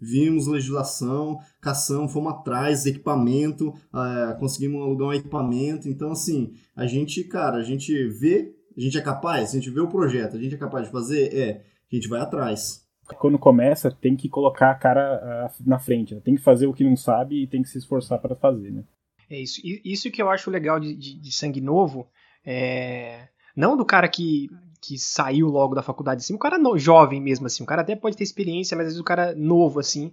vimos 0.00 0.46
legislação, 0.46 1.38
caçamos, 1.60 2.12
fomos 2.12 2.32
atrás, 2.32 2.86
equipamento, 2.86 3.72
é, 3.94 4.34
conseguimos 4.34 4.80
alugar 4.80 5.08
um 5.08 5.12
equipamento. 5.12 5.88
Então, 5.88 6.12
assim, 6.12 6.54
a 6.74 6.86
gente, 6.86 7.24
cara, 7.24 7.58
a 7.58 7.62
gente 7.62 7.92
vê, 8.08 8.54
a 8.76 8.80
gente 8.80 8.96
é 8.96 9.02
capaz, 9.02 9.50
a 9.50 9.54
gente 9.54 9.70
vê 9.70 9.80
o 9.80 9.88
projeto, 9.88 10.36
a 10.36 10.40
gente 10.40 10.54
é 10.54 10.58
capaz 10.58 10.86
de 10.86 10.92
fazer, 10.92 11.34
é, 11.34 11.64
a 11.90 11.94
gente 11.94 12.08
vai 12.08 12.20
atrás. 12.20 12.82
Quando 13.18 13.38
começa, 13.38 13.90
tem 13.90 14.16
que 14.16 14.28
colocar 14.28 14.70
a 14.70 14.74
cara 14.74 15.50
na 15.66 15.78
frente, 15.78 16.14
né? 16.14 16.20
tem 16.24 16.36
que 16.36 16.40
fazer 16.40 16.66
o 16.66 16.72
que 16.72 16.84
não 16.84 16.96
sabe 16.96 17.42
e 17.42 17.46
tem 17.46 17.60
que 17.60 17.68
se 17.68 17.76
esforçar 17.76 18.18
para 18.18 18.36
fazer, 18.36 18.70
né? 18.70 18.84
É 19.32 19.40
isso. 19.40 19.62
Isso 19.64 20.10
que 20.10 20.20
eu 20.20 20.28
acho 20.28 20.50
legal 20.50 20.78
de, 20.78 20.94
de, 20.94 21.18
de 21.18 21.32
sangue 21.32 21.60
novo. 21.60 22.06
É... 22.44 23.28
Não 23.56 23.78
do 23.78 23.84
cara 23.84 24.06
que, 24.06 24.50
que 24.78 24.98
saiu 24.98 25.48
logo 25.48 25.74
da 25.74 25.82
faculdade, 25.82 26.20
assim, 26.20 26.34
um 26.34 26.38
cara 26.38 26.58
no, 26.58 26.78
jovem 26.78 27.18
mesmo, 27.18 27.46
assim. 27.46 27.62
O 27.62 27.66
cara 27.66 27.80
até 27.80 27.96
pode 27.96 28.14
ter 28.14 28.24
experiência, 28.24 28.76
mas 28.76 28.86
às 28.86 28.92
vezes 28.92 29.00
o 29.00 29.04
cara 29.04 29.34
novo, 29.34 29.80
assim, 29.80 30.12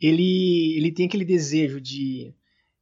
ele, 0.00 0.74
ele 0.76 0.90
tem 0.90 1.06
aquele 1.06 1.24
desejo 1.24 1.80
de, 1.80 2.32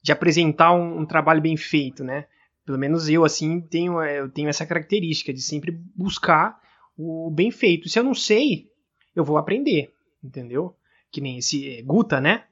de 0.00 0.12
apresentar 0.12 0.72
um, 0.72 1.00
um 1.00 1.06
trabalho 1.06 1.42
bem 1.42 1.56
feito, 1.56 2.04
né? 2.04 2.26
Pelo 2.64 2.78
menos 2.78 3.08
eu, 3.08 3.24
assim, 3.24 3.60
tenho, 3.60 4.00
é, 4.00 4.20
eu 4.20 4.28
tenho 4.28 4.48
essa 4.48 4.64
característica 4.64 5.32
de 5.32 5.42
sempre 5.42 5.72
buscar 5.72 6.60
o 6.96 7.30
bem 7.32 7.50
feito. 7.50 7.88
Se 7.88 7.98
eu 7.98 8.04
não 8.04 8.14
sei, 8.14 8.70
eu 9.14 9.24
vou 9.24 9.38
aprender, 9.38 9.92
entendeu? 10.22 10.76
Que 11.10 11.20
nem 11.20 11.38
esse 11.38 11.82
Guta, 11.82 12.20
né? 12.20 12.44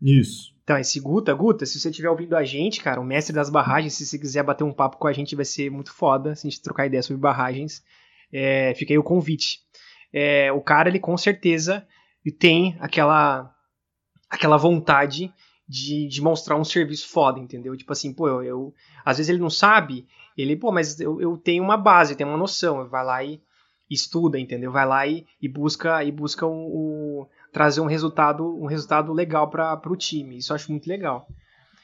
Isso. 0.00 0.55
Então, 0.66 0.76
esse 0.76 0.98
Guta, 0.98 1.32
Guta, 1.32 1.64
se 1.64 1.78
você 1.78 1.90
estiver 1.90 2.10
ouvindo 2.10 2.36
a 2.36 2.42
gente, 2.42 2.82
cara, 2.82 3.00
o 3.00 3.04
mestre 3.04 3.32
das 3.32 3.48
barragens, 3.48 3.94
se 3.94 4.04
você 4.04 4.18
quiser 4.18 4.42
bater 4.42 4.64
um 4.64 4.72
papo 4.72 4.96
com 4.96 5.06
a 5.06 5.12
gente, 5.12 5.36
vai 5.36 5.44
ser 5.44 5.70
muito 5.70 5.92
foda, 5.92 6.34
se 6.34 6.44
a 6.44 6.50
gente 6.50 6.60
trocar 6.60 6.86
ideia 6.86 7.04
sobre 7.04 7.22
barragens. 7.22 7.84
É, 8.32 8.74
fica 8.74 8.92
aí 8.92 8.98
o 8.98 9.02
convite. 9.04 9.60
É, 10.12 10.50
o 10.50 10.60
cara, 10.60 10.88
ele 10.88 10.98
com 10.98 11.16
certeza 11.16 11.86
tem 12.40 12.76
aquela, 12.80 13.54
aquela 14.28 14.56
vontade 14.56 15.32
de, 15.68 16.08
de 16.08 16.20
mostrar 16.20 16.56
um 16.56 16.64
serviço 16.64 17.10
foda, 17.10 17.38
entendeu? 17.38 17.76
Tipo 17.76 17.92
assim, 17.92 18.12
pô, 18.12 18.26
eu, 18.26 18.42
eu 18.42 18.74
às 19.04 19.18
vezes 19.18 19.30
ele 19.30 19.38
não 19.38 19.48
sabe, 19.48 20.04
ele, 20.36 20.56
pô, 20.56 20.72
mas 20.72 20.98
eu, 20.98 21.20
eu 21.20 21.36
tenho 21.36 21.62
uma 21.62 21.76
base, 21.76 22.16
tenho 22.16 22.28
uma 22.28 22.36
noção, 22.36 22.88
vai 22.88 23.04
lá 23.04 23.22
e 23.22 23.40
estuda, 23.88 24.36
entendeu? 24.36 24.72
Vai 24.72 24.84
lá 24.84 25.06
e, 25.06 25.24
e 25.40 25.48
busca 25.48 26.02
e 26.02 26.10
busca 26.10 26.44
o, 26.44 27.20
o 27.22 27.28
trazer 27.56 27.80
um 27.80 27.86
resultado 27.86 28.46
um 28.62 28.66
resultado 28.66 29.14
legal 29.14 29.48
para 29.48 29.80
o 29.86 29.96
time. 29.96 30.36
Isso 30.36 30.52
eu 30.52 30.56
acho 30.56 30.70
muito 30.70 30.86
legal. 30.86 31.26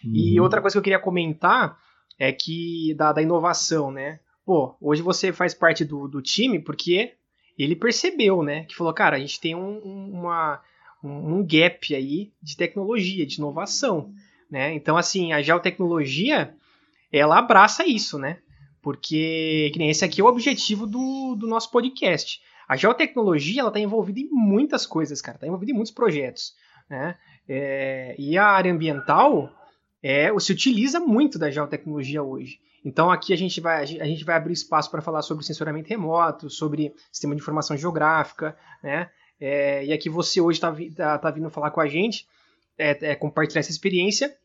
Uhum. 0.04 0.12
E 0.14 0.38
outra 0.38 0.60
coisa 0.60 0.74
que 0.74 0.78
eu 0.78 0.82
queria 0.82 0.98
comentar 0.98 1.78
é 2.18 2.30
que 2.30 2.92
da, 2.94 3.10
da 3.10 3.22
inovação, 3.22 3.90
né? 3.90 4.20
Pô, 4.44 4.76
hoje 4.78 5.00
você 5.00 5.32
faz 5.32 5.54
parte 5.54 5.82
do, 5.82 6.06
do 6.06 6.20
time 6.20 6.58
porque 6.58 7.14
ele 7.58 7.74
percebeu, 7.74 8.42
né? 8.42 8.64
Que 8.64 8.76
falou, 8.76 8.92
cara, 8.92 9.16
a 9.16 9.18
gente 9.18 9.40
tem 9.40 9.54
um, 9.54 9.78
uma, 10.12 10.60
um, 11.02 11.42
gap 11.42 11.94
aí 11.94 12.30
de 12.42 12.54
tecnologia, 12.54 13.24
de 13.24 13.36
inovação, 13.36 14.12
né? 14.50 14.74
Então, 14.74 14.98
assim, 14.98 15.32
a 15.32 15.40
geotecnologia, 15.40 16.54
ela 17.10 17.38
abraça 17.38 17.88
isso, 17.88 18.18
né? 18.18 18.40
Porque, 18.82 19.70
que 19.72 19.78
nem 19.78 19.88
esse 19.88 20.04
aqui 20.04 20.20
é 20.20 20.24
o 20.24 20.26
objetivo 20.26 20.86
do, 20.86 21.34
do 21.34 21.46
nosso 21.46 21.70
podcast. 21.70 22.42
A 22.68 22.76
geotecnologia, 22.76 23.60
ela 23.60 23.70
está 23.70 23.80
envolvida 23.80 24.20
em 24.20 24.28
muitas 24.30 24.86
coisas, 24.86 25.20
cara. 25.20 25.36
Está 25.36 25.46
envolvida 25.46 25.72
em 25.72 25.74
muitos 25.74 25.92
projetos, 25.92 26.54
né? 26.88 27.16
É, 27.48 28.14
e 28.18 28.38
a 28.38 28.46
área 28.46 28.72
ambiental 28.72 29.50
é, 30.02 30.28
se 30.38 30.52
utiliza 30.52 31.00
muito 31.00 31.38
da 31.38 31.50
geotecnologia 31.50 32.22
hoje. 32.22 32.60
Então 32.84 33.10
aqui 33.10 33.32
a 33.32 33.36
gente 33.36 33.60
vai, 33.60 33.82
a 33.82 34.06
gente 34.06 34.24
vai 34.24 34.36
abrir 34.36 34.52
espaço 34.52 34.90
para 34.90 35.00
falar 35.00 35.22
sobre 35.22 35.44
sensoramento 35.44 35.88
remoto, 35.88 36.50
sobre 36.50 36.92
sistema 37.12 37.34
de 37.34 37.40
informação 37.40 37.76
geográfica, 37.76 38.56
né? 38.82 39.10
É, 39.40 39.84
e 39.84 39.92
aqui 39.92 40.08
você 40.08 40.40
hoje 40.40 40.58
está 40.58 40.74
tá, 40.96 41.18
tá 41.18 41.30
vindo 41.30 41.50
falar 41.50 41.70
com 41.70 41.80
a 41.80 41.86
gente, 41.86 42.26
é, 42.78 43.10
é, 43.10 43.14
compartilhar 43.14 43.60
essa 43.60 43.70
experiência 43.70 44.36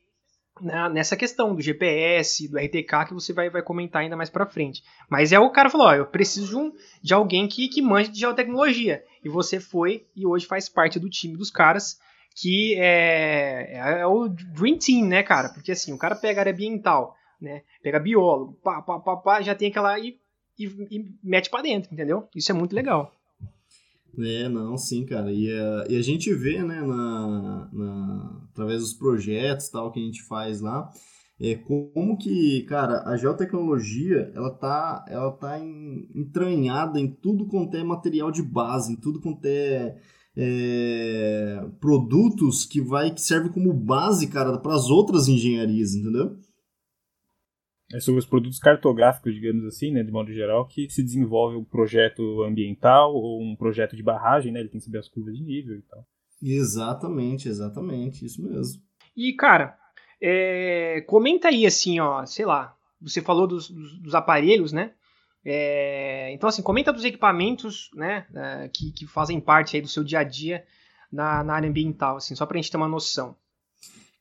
né, 0.62 0.90
nessa 0.90 1.16
questão 1.16 1.56
do 1.56 1.62
GPS, 1.62 2.48
do 2.48 2.58
RTK, 2.58 3.08
que 3.08 3.14
você 3.14 3.34
vai, 3.34 3.50
vai 3.50 3.62
comentar 3.62 4.02
ainda 4.02 4.16
mais 4.16 4.30
para 4.30 4.46
frente. 4.46 4.84
Mas 5.10 5.32
é 5.32 5.40
o 5.40 5.52
cara 5.52 5.70
falou, 5.70 5.88
ó, 5.88 5.96
eu 5.96 6.06
preciso 6.06 6.48
de, 6.48 6.56
um, 6.56 6.74
de 7.02 7.14
alguém 7.14 7.48
que, 7.48 7.68
que 7.68 7.82
manje 7.82 8.12
de 8.12 8.20
geotecnologia. 8.20 9.04
E 9.24 9.30
você 9.30 9.60
foi 9.60 10.06
e 10.16 10.26
hoje 10.26 10.46
faz 10.46 10.70
parte 10.70 11.00
do 11.00 11.10
time 11.10 11.36
dos 11.36 11.52
caras, 11.52 12.00
que 12.36 12.76
é, 12.76 13.74
é, 13.74 14.00
é 14.02 14.06
o 14.06 14.28
Dream 14.28 14.78
Team, 14.78 15.06
né, 15.08 15.24
cara? 15.24 15.50
Porque 15.50 15.72
assim, 15.72 15.94
o 15.94 15.98
cara 15.98 16.16
pega 16.16 16.42
área 16.42 16.54
ambiental, 16.54 17.16
né? 17.42 17.64
Pega 17.82 18.00
biólogo, 18.00 18.54
pá, 18.64 18.82
pá, 18.82 19.00
pá, 19.00 19.18
pá 19.18 19.42
já 19.42 19.56
tem 19.56 19.70
aquela 19.70 19.98
e, 20.00 20.20
e, 20.58 20.66
e 20.66 21.16
mete 21.24 21.50
para 21.50 21.64
dentro, 21.64 21.94
entendeu? 21.94 22.28
Isso 22.36 22.52
é 22.52 22.56
muito 22.56 22.76
legal. 22.76 23.17
É, 24.20 24.50
não, 24.50 24.78
sim, 24.78 25.06
cara. 25.06 25.32
E 25.32 25.52
a, 25.52 25.86
e 25.90 25.96
a 25.96 26.02
gente 26.02 26.34
vê, 26.34 26.64
né, 26.64 26.82
na, 26.82 27.70
na, 27.72 28.48
através 28.52 28.82
dos 28.82 28.94
projetos 28.94 29.70
tal 29.70 29.92
que 29.92 30.00
a 30.00 30.04
gente 30.04 30.24
faz 30.24 30.60
lá, 30.60 30.90
é 31.40 31.56
como 31.56 32.18
que, 32.18 32.64
cara, 32.64 33.04
a 33.08 33.16
geotecnologia, 33.16 34.32
ela 34.36 34.50
tá, 34.50 35.06
ela 35.08 35.32
tá 35.32 35.60
em, 35.60 36.10
entranhada 36.16 37.00
em 37.00 37.08
tudo 37.08 37.46
quanto 37.46 37.78
é 37.78 37.84
material 37.84 38.32
de 38.32 38.42
base, 38.42 38.94
em 38.94 38.96
tudo 38.96 39.22
quanto 39.22 39.46
é, 39.46 39.96
é 40.36 41.64
produtos 41.80 42.66
que 42.66 42.82
vai 42.82 43.14
que 43.14 43.22
serve 43.22 43.50
como 43.50 43.72
base, 43.72 44.28
cara, 44.28 44.58
para 44.58 44.74
as 44.74 44.90
outras 44.90 45.28
engenharias, 45.28 45.94
entendeu? 45.94 46.38
É 47.94 48.00
sobre 48.00 48.20
os 48.20 48.26
produtos 48.26 48.60
cartográficos, 48.60 49.34
digamos 49.34 49.66
assim, 49.66 49.92
né, 49.92 50.04
de 50.04 50.12
modo 50.12 50.32
geral, 50.34 50.68
que 50.68 50.90
se 50.90 51.02
desenvolve 51.02 51.56
um 51.56 51.64
projeto 51.64 52.44
ambiental 52.44 53.14
ou 53.14 53.42
um 53.42 53.56
projeto 53.56 53.96
de 53.96 54.04
barragem, 54.04 54.52
né, 54.52 54.60
ele 54.60 54.70
tem 54.70 54.80
que 54.80 54.86
saber 54.86 55.00
as 55.00 55.08
curvas 55.08 55.36
de 55.36 55.44
nível 55.44 55.78
e 55.78 55.82
tal. 55.84 56.06
Exatamente, 56.42 57.48
exatamente, 57.48 58.26
isso 58.26 58.42
mesmo. 58.44 58.82
E, 59.16 59.34
cara, 59.34 59.78
é, 60.22 61.02
comenta 61.08 61.48
aí, 61.48 61.66
assim, 61.66 62.00
ó, 62.00 62.26
sei 62.26 62.46
lá, 62.46 62.76
você 63.02 63.22
falou 63.22 63.48
dos, 63.48 63.70
dos, 63.70 64.00
dos 64.00 64.16
aparelhos, 64.16 64.74
né, 64.74 64.94
é, 65.46 66.34
então, 66.34 66.50
assim, 66.50 66.62
comenta 66.62 66.92
dos 66.92 67.06
equipamentos, 67.06 67.90
né, 67.96 68.28
é, 68.36 68.68
que, 68.68 68.92
que 68.92 69.08
fazem 69.08 69.40
parte 69.40 69.78
aí 69.78 69.82
do 69.82 69.88
seu 69.88 70.04
dia 70.04 70.20
a 70.20 70.24
dia 70.24 70.66
na, 71.10 71.42
na 71.42 71.54
área 71.54 71.70
ambiental, 71.70 72.18
assim, 72.18 72.36
só 72.36 72.46
pra 72.46 72.58
gente 72.58 72.70
ter 72.70 72.76
uma 72.76 72.88
noção. 72.88 73.34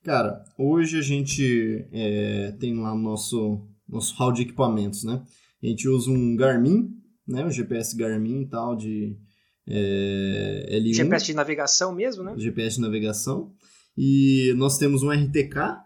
Cara, 0.07 0.45
hoje 0.57 1.01
a 1.01 1.03
gente 1.03 1.85
é, 1.91 2.53
tem 2.61 2.79
lá 2.79 2.95
o 2.95 2.97
nosso, 2.97 3.67
nosso 3.89 4.15
hall 4.15 4.31
de 4.31 4.43
equipamentos, 4.43 5.03
né? 5.03 5.21
A 5.61 5.67
gente 5.67 5.89
usa 5.89 6.09
um 6.13 6.37
Garmin, 6.37 6.97
né? 7.27 7.45
Um 7.45 7.51
GPS 7.51 7.97
Garmin 7.97 8.43
e 8.43 8.49
tal 8.49 8.77
de 8.77 9.19
é, 9.67 10.79
L1. 10.81 10.95
GPS 10.95 11.27
de 11.27 11.35
navegação 11.35 11.93
mesmo, 11.93 12.23
né? 12.23 12.35
GPS 12.37 12.77
de 12.77 12.83
navegação. 12.83 13.53
E 13.99 14.55
nós 14.57 14.79
temos 14.79 15.03
um 15.03 15.11
RTK 15.11 15.77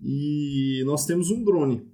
e 0.00 0.84
nós 0.86 1.04
temos 1.04 1.28
um 1.28 1.42
drone. 1.42 1.84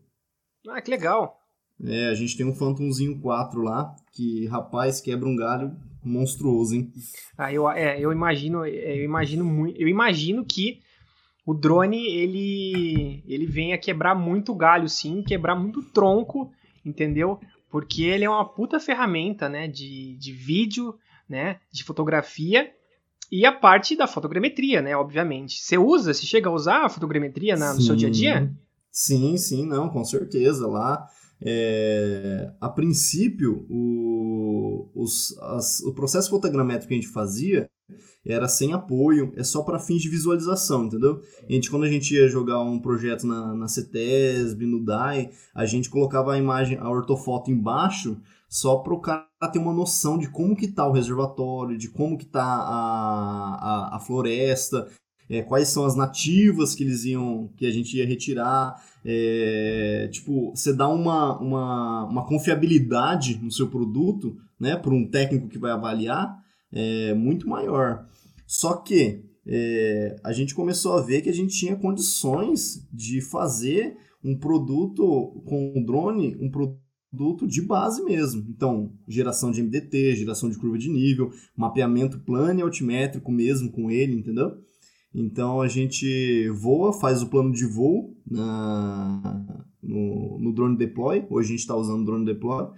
Ah, 0.68 0.82
que 0.82 0.90
legal. 0.90 1.38
É, 1.82 2.10
a 2.10 2.14
gente 2.14 2.36
tem 2.36 2.44
um 2.44 2.54
Phantomzinho 2.54 3.18
4 3.22 3.62
lá, 3.62 3.96
que, 4.12 4.46
rapaz, 4.48 5.00
quebra 5.00 5.26
um 5.26 5.34
galho 5.34 5.74
monstruoso, 6.04 6.74
hein? 6.74 6.92
Ah, 7.38 7.50
eu, 7.50 7.66
é, 7.70 7.98
eu 7.98 8.12
imagino, 8.12 8.66
é, 8.66 8.98
eu 8.98 9.04
imagino 9.04 9.46
muito, 9.46 9.80
eu 9.80 9.88
imagino 9.88 10.44
que 10.44 10.81
o 11.44 11.54
drone 11.54 12.06
ele 12.06 13.22
ele 13.26 13.46
vem 13.46 13.72
a 13.72 13.78
quebrar 13.78 14.14
muito 14.14 14.54
galho, 14.54 14.88
sim, 14.88 15.22
quebrar 15.22 15.56
muito 15.56 15.82
tronco, 15.82 16.52
entendeu? 16.84 17.40
Porque 17.70 18.02
ele 18.02 18.24
é 18.24 18.30
uma 18.30 18.44
puta 18.44 18.78
ferramenta, 18.78 19.48
né, 19.48 19.66
de, 19.66 20.16
de 20.16 20.32
vídeo, 20.32 20.94
né, 21.28 21.58
de 21.72 21.82
fotografia 21.82 22.70
e 23.30 23.46
a 23.46 23.52
parte 23.52 23.96
da 23.96 24.06
fotogrametria, 24.06 24.82
né, 24.82 24.94
obviamente. 24.94 25.58
Você 25.58 25.78
usa, 25.78 26.12
você 26.12 26.26
chega 26.26 26.50
a 26.50 26.52
usar 26.52 26.84
a 26.84 26.88
fotogrametria 26.90 27.56
na, 27.56 27.72
no 27.72 27.80
seu 27.80 27.96
dia 27.96 28.08
a 28.08 28.10
dia? 28.10 28.52
Sim, 28.90 29.38
sim, 29.38 29.66
não, 29.66 29.88
com 29.88 30.04
certeza. 30.04 30.66
Lá, 30.66 31.08
é, 31.40 32.52
a 32.60 32.68
princípio, 32.68 33.64
o, 33.70 34.90
os, 34.94 35.36
as, 35.38 35.80
o 35.80 35.94
processo 35.94 36.28
fotogramétrico 36.28 36.88
que 36.88 36.94
a 36.94 37.00
gente 37.00 37.08
fazia 37.08 37.70
era 38.24 38.48
sem 38.48 38.72
apoio, 38.72 39.32
é 39.36 39.42
só 39.42 39.62
para 39.62 39.78
fins 39.78 40.02
de 40.02 40.08
visualização, 40.08 40.84
entendeu? 40.84 41.20
A 41.48 41.52
gente, 41.52 41.70
quando 41.70 41.84
a 41.84 41.88
gente 41.88 42.14
ia 42.14 42.28
jogar 42.28 42.60
um 42.62 42.78
projeto 42.78 43.26
na, 43.26 43.54
na 43.54 43.68
CETESB, 43.68 44.64
no 44.66 44.84
DAI, 44.84 45.30
a 45.54 45.66
gente 45.66 45.90
colocava 45.90 46.32
a 46.32 46.38
imagem, 46.38 46.78
a 46.78 46.88
ortofoto 46.88 47.50
embaixo, 47.50 48.20
só 48.48 48.76
para 48.76 48.94
o 48.94 49.00
cara 49.00 49.26
ter 49.52 49.58
uma 49.58 49.72
noção 49.72 50.18
de 50.18 50.28
como 50.28 50.54
que 50.54 50.68
tá 50.68 50.86
o 50.86 50.92
reservatório, 50.92 51.76
de 51.76 51.88
como 51.88 52.16
que 52.18 52.26
tá 52.26 52.44
a, 52.44 53.94
a, 53.94 53.96
a 53.96 54.00
floresta, 54.00 54.88
é, 55.28 55.42
quais 55.42 55.68
são 55.68 55.86
as 55.86 55.96
nativas 55.96 56.74
que 56.74 56.84
eles 56.84 57.04
iam, 57.04 57.48
que 57.56 57.66
a 57.66 57.70
gente 57.70 57.96
ia 57.96 58.06
retirar, 58.06 58.82
é, 59.04 60.08
tipo, 60.12 60.50
você 60.50 60.72
dá 60.72 60.88
uma, 60.88 61.38
uma, 61.38 62.04
uma 62.04 62.26
confiabilidade 62.26 63.40
no 63.42 63.50
seu 63.50 63.68
produto, 63.68 64.36
né, 64.60 64.76
para 64.76 64.92
um 64.92 65.08
técnico 65.08 65.48
que 65.48 65.58
vai 65.58 65.72
avaliar, 65.72 66.41
é, 66.72 67.14
muito 67.14 67.48
maior. 67.48 68.06
Só 68.46 68.74
que 68.76 69.24
é, 69.46 70.16
a 70.24 70.32
gente 70.32 70.54
começou 70.54 70.94
a 70.94 71.02
ver 71.02 71.20
que 71.22 71.28
a 71.28 71.34
gente 71.34 71.56
tinha 71.56 71.76
condições 71.76 72.86
de 72.92 73.20
fazer 73.20 73.96
um 74.24 74.38
produto 74.38 75.42
com 75.46 75.74
o 75.76 75.84
drone, 75.84 76.36
um 76.40 76.50
produto 76.50 77.46
de 77.46 77.60
base 77.60 78.02
mesmo. 78.04 78.46
Então, 78.48 78.92
geração 79.08 79.50
de 79.50 79.62
MDT, 79.62 80.16
geração 80.16 80.48
de 80.48 80.58
curva 80.58 80.78
de 80.78 80.88
nível, 80.88 81.30
mapeamento 81.56 82.20
plano 82.20 82.60
e 82.60 82.62
altimétrico 82.62 83.30
mesmo 83.32 83.70
com 83.70 83.90
ele, 83.90 84.14
entendeu? 84.14 84.56
Então 85.14 85.60
a 85.60 85.68
gente 85.68 86.48
voa, 86.50 86.92
faz 86.92 87.22
o 87.22 87.28
plano 87.28 87.52
de 87.52 87.66
voo 87.66 88.16
na, 88.26 89.66
no, 89.82 90.38
no 90.38 90.54
drone 90.54 90.76
deploy. 90.76 91.26
Hoje 91.28 91.48
a 91.48 91.50
gente 91.50 91.60
está 91.60 91.76
usando 91.76 92.02
o 92.02 92.04
drone 92.04 92.24
deploy. 92.24 92.68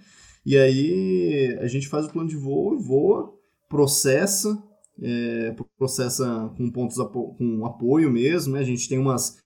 E 0.45 0.57
aí 0.57 1.57
a 1.61 1.69
gente 1.69 1.89
faz 1.89 2.07
o 2.07 2.11
plano 2.11 2.29
de 2.29 2.37
voo 2.37 2.75
e 2.75 2.83
voa 2.83 3.34
processa, 3.75 4.57
é, 5.03 5.53
processa 5.77 6.49
com 6.57 6.71
pontos 6.71 7.01
apo 7.01 7.35
com 7.35 7.67
apoio 7.67 8.09
mesmo, 8.09 8.53
né? 8.55 8.61
A 8.61 8.65
gente 8.65 8.89
tem 8.89 8.99
umas 9.01 9.37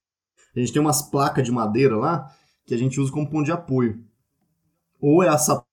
A 0.54 0.60
gente 0.60 0.70
tem 0.70 0.82
umas 0.82 1.00
placas 1.00 1.46
de 1.46 1.50
madeira 1.50 1.96
lá 1.96 2.30
que 2.66 2.74
a 2.74 2.76
gente 2.76 3.00
usa 3.00 3.10
como 3.10 3.30
ponto 3.30 3.46
de 3.46 3.52
apoio. 3.52 4.04
Ou 5.00 5.22
é 5.22 5.28
essa 5.28 5.64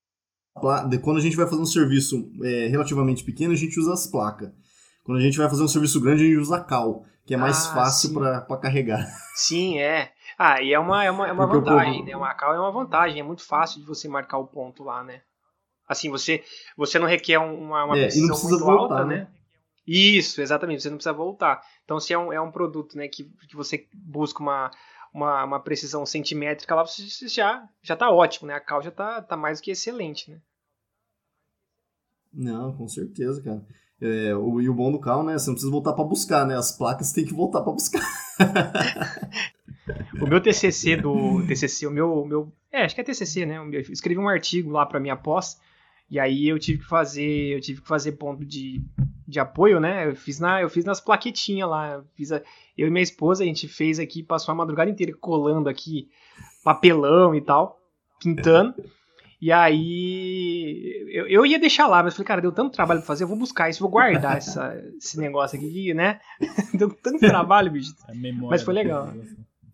placa. 0.62 0.97
Quando 1.00 1.17
a 1.17 1.21
gente 1.21 1.35
vai 1.35 1.45
fazer 1.45 1.62
um 1.62 1.65
serviço 1.65 2.31
é, 2.41 2.67
relativamente 2.67 3.25
pequeno, 3.25 3.51
a 3.51 3.57
gente 3.57 3.77
usa 3.77 3.91
as 3.91 4.07
placas. 4.07 4.53
Quando 5.03 5.17
a 5.17 5.21
gente 5.21 5.38
vai 5.38 5.50
fazer 5.50 5.63
um 5.63 5.67
serviço 5.67 6.00
grande, 6.00 6.24
a 6.24 6.25
gente 6.25 6.38
usa 6.38 6.55
a 6.55 6.63
cal, 6.63 7.03
que 7.25 7.33
é 7.33 7.38
mais 7.38 7.67
ah, 7.67 7.74
fácil 7.74 8.13
para 8.13 8.57
carregar. 8.57 9.05
Sim, 9.35 9.77
é. 9.79 10.13
Ah, 10.38 10.62
e 10.62 10.71
é 10.71 10.79
uma, 10.79 11.03
é 11.03 11.12
uma, 11.12 11.27
é 11.27 11.31
uma 11.33 11.45
vantagem, 11.45 12.05
né? 12.05 12.15
Uma 12.15 12.33
cal 12.33 12.53
é 12.55 12.59
uma 12.59 12.71
vantagem, 12.71 13.19
é 13.19 13.24
muito 13.24 13.43
fácil 13.43 13.81
de 13.81 13.85
você 13.85 14.07
marcar 14.07 14.38
o 14.38 14.47
ponto 14.47 14.83
lá, 14.83 15.03
né? 15.03 15.21
Assim, 15.88 16.10
você, 16.10 16.44
você 16.75 16.98
não 16.98 17.08
requer 17.08 17.38
uma, 17.38 17.86
uma 17.86 17.98
é, 17.98 18.04
precisão 18.04 18.38
muito 18.50 18.65
voltar, 18.65 19.00
alta, 19.00 19.06
né? 19.06 19.15
né? 19.18 19.27
Isso, 19.88 20.42
exatamente, 20.42 20.82
você 20.82 20.89
não 20.89 20.98
precisa 20.98 21.13
voltar. 21.13 21.62
Então, 21.84 22.00
se 22.00 22.12
é 22.12 22.18
um, 22.18 22.34
é 22.34 22.42
um 22.42 22.51
produto 22.51 22.98
né, 22.98 23.08
que, 23.08 23.24
que 23.48 23.56
você 23.56 23.88
busca 23.94 24.42
uma, 24.42 24.72
uma, 25.13 25.44
uma 25.44 25.60
precisão 25.60 26.06
centimétrica 26.06 26.74
lá, 26.74 26.84
você 26.84 27.27
já, 27.27 27.68
já 27.84 27.96
tá 27.96 28.10
ótimo, 28.10 28.48
né? 28.48 28.56
A 28.56 28.60
cal 28.60 28.82
já 28.82 28.89
tá, 28.89 29.22
tá 29.22 29.38
mais 29.38 29.60
do 29.60 29.63
que 29.63 29.72
excelente, 29.72 30.32
né? 30.32 30.42
Não, 32.34 32.75
com 32.75 32.88
certeza, 32.88 33.42
cara. 33.42 33.63
É, 34.01 34.36
o, 34.36 34.60
e 34.60 34.68
o 34.68 34.74
bom 34.74 34.92
do 34.92 35.00
cal, 35.00 35.24
né? 35.24 35.38
Você 35.38 35.48
não 35.48 35.54
precisa 35.54 35.72
voltar 35.72 35.94
para 35.94 36.04
buscar, 36.04 36.46
né? 36.46 36.58
As 36.58 36.75
placas 36.75 37.13
tem 37.13 37.24
que 37.24 37.34
voltar 37.34 37.62
para 37.62 37.72
buscar. 37.72 38.01
o 40.20 40.27
meu 40.27 40.42
TCC 40.42 40.98
do 40.98 41.46
TCC, 41.48 41.88
o 41.88 41.92
meu, 41.92 42.25
meu, 42.25 42.51
é, 42.72 42.84
acho 42.84 42.94
que 42.94 43.01
é 43.01 43.04
TCC, 43.04 43.46
né? 43.46 43.58
Eu 43.58 43.80
escrevi 43.80 44.20
um 44.20 44.27
artigo 44.27 44.72
lá 44.72 44.86
para 44.86 45.00
minha 45.00 45.15
pós 45.15 45.58
e 46.09 46.19
aí 46.19 46.47
eu 46.47 46.59
tive 46.59 46.79
que 46.79 46.88
fazer, 46.88 47.55
eu 47.55 47.59
tive 47.59 47.81
que 47.81 47.88
fazer 47.88 48.13
ponto 48.13 48.45
de, 48.45 48.81
de 49.27 49.39
apoio, 49.39 49.79
né? 49.79 50.07
Eu 50.07 50.15
fiz, 50.15 50.39
na, 50.39 50.62
eu 50.62 50.69
fiz 50.69 50.85
nas 50.85 51.01
plaquetinhas 51.01 51.69
lá. 51.69 51.93
Eu, 51.93 52.05
fiz 52.15 52.31
a, 52.31 52.41
eu 52.77 52.88
e 52.88 52.91
minha 52.91 53.03
esposa, 53.03 53.43
a 53.43 53.47
gente 53.47 53.67
fez 53.67 54.00
aqui, 54.00 54.21
passou 54.21 54.51
a 54.51 54.55
madrugada 54.55 54.89
inteira 54.89 55.13
colando 55.19 55.67
aqui 55.67 56.09
papelão 56.63 57.33
e 57.33 57.41
tal, 57.41 57.79
pintando. 58.21 58.75
E 59.41 59.51
aí 59.51 61.05
eu, 61.12 61.27
eu 61.27 61.45
ia 61.45 61.59
deixar 61.59 61.88
lá, 61.88 62.01
mas 62.01 62.13
falei, 62.13 62.27
cara, 62.27 62.41
deu 62.41 62.51
tanto 62.51 62.74
trabalho 62.74 63.01
pra 63.01 63.07
fazer, 63.07 63.24
eu 63.24 63.27
vou 63.27 63.38
buscar 63.38 63.69
isso, 63.69 63.81
vou 63.81 63.89
guardar 63.89 64.38
essa, 64.38 64.75
esse 64.97 65.19
negócio 65.19 65.57
aqui, 65.57 65.93
né? 65.93 66.19
deu 66.74 66.89
tanto 66.89 67.19
trabalho, 67.19 67.71
bicho. 67.71 67.93
Mas 68.50 68.63
foi 68.63 68.74
legal. 68.74 69.12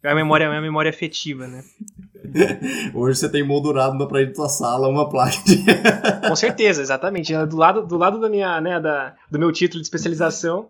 É 0.03 0.09
a 0.09 0.15
memória, 0.15 0.45
é 0.45 0.57
a 0.57 0.61
memória 0.61 0.89
afetiva, 0.89 1.47
né? 1.47 1.63
Hoje 2.93 3.19
você 3.19 3.29
tem 3.29 3.43
moldurado 3.43 3.97
na 3.97 4.07
parede 4.07 4.31
da 4.31 4.35
sua 4.35 4.49
sala 4.49 4.87
uma 4.87 5.09
placa 5.09 5.37
de... 5.45 5.63
Com 6.27 6.35
certeza, 6.35 6.81
exatamente. 6.81 7.33
Do 7.45 7.57
lado, 7.57 7.85
do 7.85 7.97
lado 7.97 8.19
da 8.19 8.29
minha, 8.29 8.59
né, 8.61 8.79
da, 8.79 9.15
do 9.29 9.37
meu 9.37 9.51
título 9.51 9.81
de 9.81 9.87
especialização, 9.87 10.69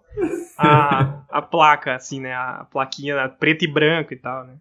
a, 0.58 1.24
a 1.30 1.42
placa, 1.42 1.96
assim, 1.96 2.20
né? 2.20 2.34
A 2.34 2.68
plaquinha 2.72 3.30
preto 3.30 3.64
e 3.64 3.72
branco 3.72 4.14
e 4.14 4.18
tal, 4.18 4.46
né? 4.46 4.56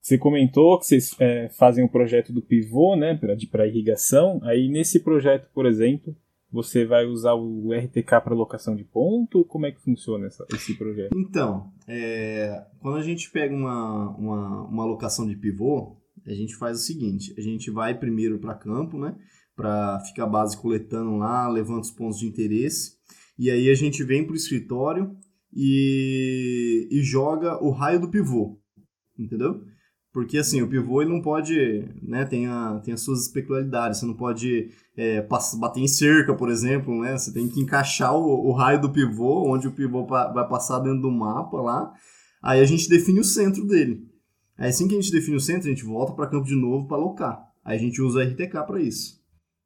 Você 0.00 0.16
comentou 0.16 0.78
que 0.78 0.86
vocês 0.86 1.16
é, 1.18 1.48
fazem 1.48 1.82
o 1.82 1.88
um 1.88 1.90
projeto 1.90 2.32
do 2.32 2.40
pivô, 2.40 2.94
né, 2.94 3.18
para 3.50 3.66
irrigação. 3.66 4.40
Aí 4.44 4.68
nesse 4.68 5.00
projeto, 5.00 5.48
por 5.52 5.66
exemplo, 5.66 6.14
você 6.56 6.86
vai 6.86 7.04
usar 7.04 7.34
o 7.34 7.70
RTK 7.70 8.22
para 8.24 8.34
locação 8.34 8.74
de 8.74 8.82
ponto? 8.82 9.44
Como 9.44 9.66
é 9.66 9.72
que 9.72 9.82
funciona 9.82 10.26
essa, 10.26 10.46
esse 10.54 10.74
projeto? 10.74 11.14
Então, 11.14 11.70
é, 11.86 12.64
quando 12.80 12.96
a 12.96 13.02
gente 13.02 13.30
pega 13.30 13.54
uma, 13.54 14.16
uma, 14.16 14.62
uma 14.64 14.84
locação 14.86 15.26
de 15.26 15.36
pivô, 15.36 15.98
a 16.26 16.32
gente 16.32 16.56
faz 16.56 16.78
o 16.78 16.82
seguinte: 16.82 17.34
a 17.36 17.42
gente 17.42 17.70
vai 17.70 17.94
primeiro 17.94 18.38
para 18.38 18.54
campo, 18.54 18.98
né? 18.98 19.14
Para 19.54 20.00
ficar 20.00 20.24
a 20.24 20.28
base 20.28 20.56
coletando 20.56 21.18
lá, 21.18 21.46
levando 21.46 21.82
os 21.82 21.90
pontos 21.90 22.18
de 22.18 22.26
interesse. 22.26 22.96
E 23.38 23.50
aí 23.50 23.68
a 23.68 23.74
gente 23.74 24.02
vem 24.02 24.24
para 24.24 24.32
o 24.32 24.36
escritório 24.36 25.14
e, 25.52 26.88
e 26.90 27.02
joga 27.02 27.62
o 27.62 27.70
raio 27.70 28.00
do 28.00 28.08
pivô, 28.08 28.58
entendeu? 29.18 29.60
Porque 30.16 30.38
assim, 30.38 30.62
o 30.62 30.66
pivô 30.66 31.02
ele 31.02 31.10
não 31.10 31.20
pode, 31.20 31.84
né, 32.02 32.24
tem, 32.24 32.46
a, 32.46 32.80
tem 32.82 32.94
as 32.94 33.02
suas 33.02 33.28
peculiaridades, 33.28 34.00
você 34.00 34.06
não 34.06 34.14
pode 34.14 34.70
é, 34.96 35.20
bater 35.58 35.80
em 35.80 35.86
cerca, 35.86 36.34
por 36.34 36.48
exemplo, 36.48 37.02
né? 37.02 37.18
Você 37.18 37.34
tem 37.34 37.46
que 37.46 37.60
encaixar 37.60 38.16
o, 38.16 38.48
o 38.48 38.52
raio 38.52 38.80
do 38.80 38.90
pivô, 38.90 39.46
onde 39.46 39.68
o 39.68 39.72
pivô 39.72 40.06
vai 40.06 40.48
passar 40.48 40.78
dentro 40.78 41.02
do 41.02 41.10
mapa 41.10 41.60
lá. 41.60 41.92
Aí 42.42 42.62
a 42.62 42.64
gente 42.64 42.88
define 42.88 43.20
o 43.20 43.24
centro 43.24 43.66
dele. 43.66 44.08
Aí 44.56 44.70
assim 44.70 44.88
que 44.88 44.96
a 44.96 44.98
gente 44.98 45.12
define 45.12 45.36
o 45.36 45.40
centro, 45.40 45.66
a 45.66 45.70
gente 45.70 45.84
volta 45.84 46.14
para 46.14 46.30
campo 46.30 46.46
de 46.46 46.56
novo 46.56 46.88
para 46.88 46.96
alocar. 46.96 47.52
Aí 47.62 47.76
a 47.76 47.80
gente 47.80 48.00
usa 48.00 48.20
o 48.20 48.22
RTK 48.22 48.52
para 48.66 48.80
isso. 48.80 49.20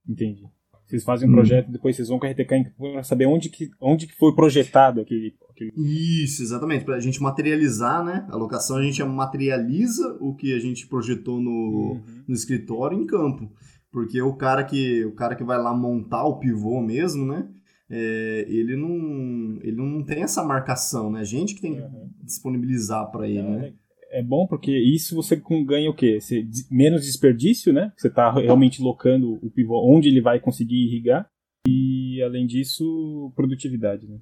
Entendi. 0.05 0.43
Vocês 0.85 1.05
fazem 1.05 1.29
um 1.29 1.33
projeto 1.33 1.69
e 1.69 1.73
depois 1.73 1.95
vocês 1.95 2.09
vão 2.09 2.19
com 2.19 2.27
a 2.27 2.31
RTK 2.31 2.73
para 2.77 3.05
saber 3.05 3.27
onde 3.27 3.51
que, 3.51 3.71
onde 3.81 4.09
que 4.09 4.17
foi 4.17 4.35
projetado 4.35 5.01
aquele, 5.01 5.33
Isso, 5.77 6.43
exatamente. 6.43 6.85
Para 6.85 6.97
a 6.97 7.01
gente 7.01 7.23
materializar, 7.23 8.05
né? 8.05 8.27
A 8.31 8.37
locação 8.37 8.77
a 8.77 8.83
gente 8.83 9.03
materializa 9.03 10.17
o 10.21 10.35
que 10.35 10.55
a 10.55 10.59
gente 10.59 10.87
projetou 10.87 11.41
no, 11.41 11.51
uhum. 11.51 12.03
no 12.29 12.35
escritório 12.35 12.99
em 12.99 13.07
campo. 13.07 13.51
Porque 13.93 14.21
o 14.23 14.35
cara 14.35 14.65
que 14.65 15.05
o 15.05 15.13
cara 15.13 15.35
que 15.35 15.45
vai 15.45 15.59
lá 15.59 15.75
montar 15.75 16.25
o 16.25 16.39
pivô 16.39 16.81
mesmo, 16.81 17.27
né? 17.27 17.49
É, 17.93 18.47
ele 18.49 18.77
não 18.77 19.59
ele 19.63 19.77
não 19.77 20.05
tem 20.05 20.23
essa 20.23 20.45
marcação, 20.45 21.11
né? 21.11 21.21
A 21.21 21.25
gente 21.25 21.55
que 21.55 21.61
tem 21.61 21.75
que 21.75 21.81
uhum. 21.81 22.09
disponibilizar 22.23 23.11
para 23.11 23.29
ele, 23.29 23.39
é, 23.39 23.43
né? 23.43 23.73
é 24.11 24.23
bom 24.23 24.47
porque 24.47 24.77
isso 24.77 25.15
você 25.15 25.41
ganha 25.67 25.91
o 25.91 25.95
quê? 25.95 26.21
Você, 26.21 26.47
menos 26.71 27.05
desperdício, 27.05 27.73
né? 27.73 27.93
Você 27.97 28.09
está 28.09 28.31
realmente 28.33 28.83
locando 28.83 29.39
o 29.43 29.51
pivô 29.51 29.81
onde 29.85 30.09
ele 30.09 30.21
vai 30.21 30.41
conseguir 30.41 30.87
irrigar. 30.87 31.29
E, 31.69 32.23
além 32.23 32.47
disso, 32.47 33.33
produtividade, 33.37 34.09
né? 34.09 34.19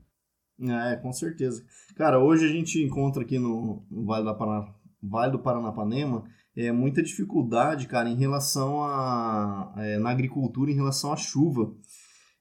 É, 0.60 0.96
com 0.96 1.12
certeza. 1.12 1.64
Cara, 1.96 2.18
hoje 2.18 2.44
a 2.44 2.48
gente 2.48 2.82
encontra 2.82 3.22
aqui 3.22 3.38
no, 3.38 3.84
Vale, 3.90 4.24
da 4.24 4.74
vale 5.02 5.32
do 5.32 5.38
Paranapanema 5.38 6.24
é, 6.58 6.72
muita 6.72 7.00
dificuldade, 7.00 7.86
cara, 7.86 8.08
em 8.08 8.16
relação 8.16 8.82
a... 8.82 9.72
É, 9.76 9.96
na 9.98 10.10
agricultura, 10.10 10.72
em 10.72 10.74
relação 10.74 11.12
à 11.12 11.16
chuva. 11.16 11.72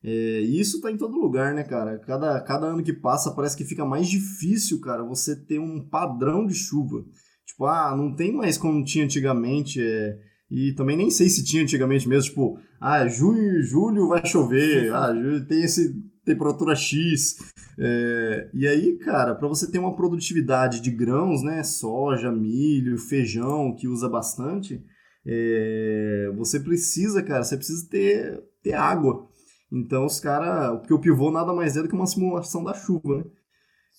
É, 0.04 0.42
e 0.42 0.60
isso 0.60 0.82
tá 0.82 0.92
em 0.92 0.98
todo 0.98 1.20
lugar, 1.20 1.54
né, 1.54 1.64
cara? 1.64 2.00
Cada, 2.00 2.42
cada 2.42 2.66
ano 2.66 2.82
que 2.82 2.94
passa 2.94 3.36
parece 3.36 3.56
que 3.56 3.64
fica 3.64 3.86
mais 3.86 4.08
difícil, 4.08 4.82
cara, 4.82 5.04
você 5.04 5.36
ter 5.36 5.60
um 5.60 5.88
padrão 5.88 6.48
de 6.48 6.56
chuva. 6.56 7.06
Tipo, 7.46 7.66
ah, 7.66 7.96
não 7.96 8.16
tem 8.16 8.34
mais 8.34 8.58
como 8.58 8.84
tinha 8.84 9.06
antigamente. 9.06 9.80
É... 9.80 10.18
E 10.50 10.74
também 10.74 10.98
nem 10.98 11.12
sei 11.12 11.30
se 11.30 11.44
tinha 11.44 11.62
antigamente 11.62 12.10
mesmo. 12.10 12.30
Tipo, 12.30 12.60
ah, 12.82 13.08
junho, 13.08 13.62
julho 13.62 14.08
vai 14.08 14.26
chover. 14.26 14.92
ah, 14.96 15.14
tem 15.48 15.62
esse 15.62 15.94
temperatura 16.28 16.76
X. 16.76 17.38
É... 17.80 18.50
E 18.54 18.68
aí, 18.68 18.98
cara, 18.98 19.34
para 19.34 19.48
você 19.48 19.72
ter 19.72 19.80
uma 19.80 19.96
produtividade 19.96 20.82
de 20.82 20.92
grãos, 20.92 21.42
né? 21.42 21.64
Soja, 21.64 22.32
milho, 22.32 22.98
feijão, 22.98 23.74
que 23.76 23.88
usa 23.88 24.10
bastante. 24.10 24.84
É... 25.26 26.32
Você 26.36 26.60
precisa, 26.60 27.24
cara, 27.24 27.44
você 27.44 27.58
precisa 27.58 27.88
ter, 27.90 28.44
ter 28.62 28.74
água. 28.74 29.28
Então 29.72 30.06
os 30.06 30.20
caras. 30.20 30.80
Porque 30.80 30.94
o 30.94 31.00
pivô 31.00 31.32
nada 31.32 31.54
mais 31.54 31.76
é 31.76 31.82
do 31.82 31.88
que 31.88 31.96
uma 31.96 32.06
simulação 32.06 32.64
da 32.64 32.74
chuva, 32.74 33.18
né? 33.18 33.24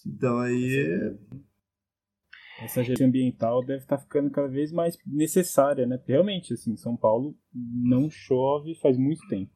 Então 0.07 0.39
aí 0.39 1.17
essa 2.61 2.83
gestão 2.83 3.07
ambiental 3.07 3.65
deve 3.65 3.83
estar 3.83 3.97
tá 3.97 4.03
ficando 4.03 4.31
cada 4.31 4.49
vez 4.49 4.73
mais 4.73 4.99
necessária, 5.07 5.87
né? 5.87 6.01
Realmente, 6.05 6.55
assim, 6.55 6.77
São 6.77 6.97
Paulo 6.97 7.37
não 7.55 8.11
chove 8.11 8.75
faz 8.77 8.99
muito 8.99 9.27
tempo. 9.29 9.53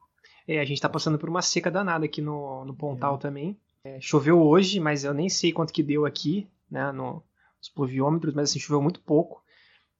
É, 0.47 0.59
a 0.59 0.65
gente 0.65 0.77
está 0.77 0.89
passando 0.89 1.17
por 1.17 1.29
uma 1.29 1.41
seca 1.41 1.71
danada 1.71 2.05
aqui 2.05 2.21
no, 2.21 2.65
no 2.65 2.75
Pontal 2.75 3.15
é. 3.15 3.17
também. 3.17 3.57
É, 3.85 3.99
choveu 3.99 4.41
hoje, 4.41 4.79
mas 4.79 5.03
eu 5.03 5.13
nem 5.13 5.29
sei 5.29 5.51
quanto 5.51 5.73
que 5.73 5.83
deu 5.83 6.05
aqui, 6.05 6.47
né, 6.71 6.91
no, 6.91 7.21
nos 7.57 7.69
pluviômetros, 7.69 8.33
mas 8.33 8.49
assim, 8.49 8.59
choveu 8.59 8.81
muito 8.81 9.01
pouco, 9.01 9.43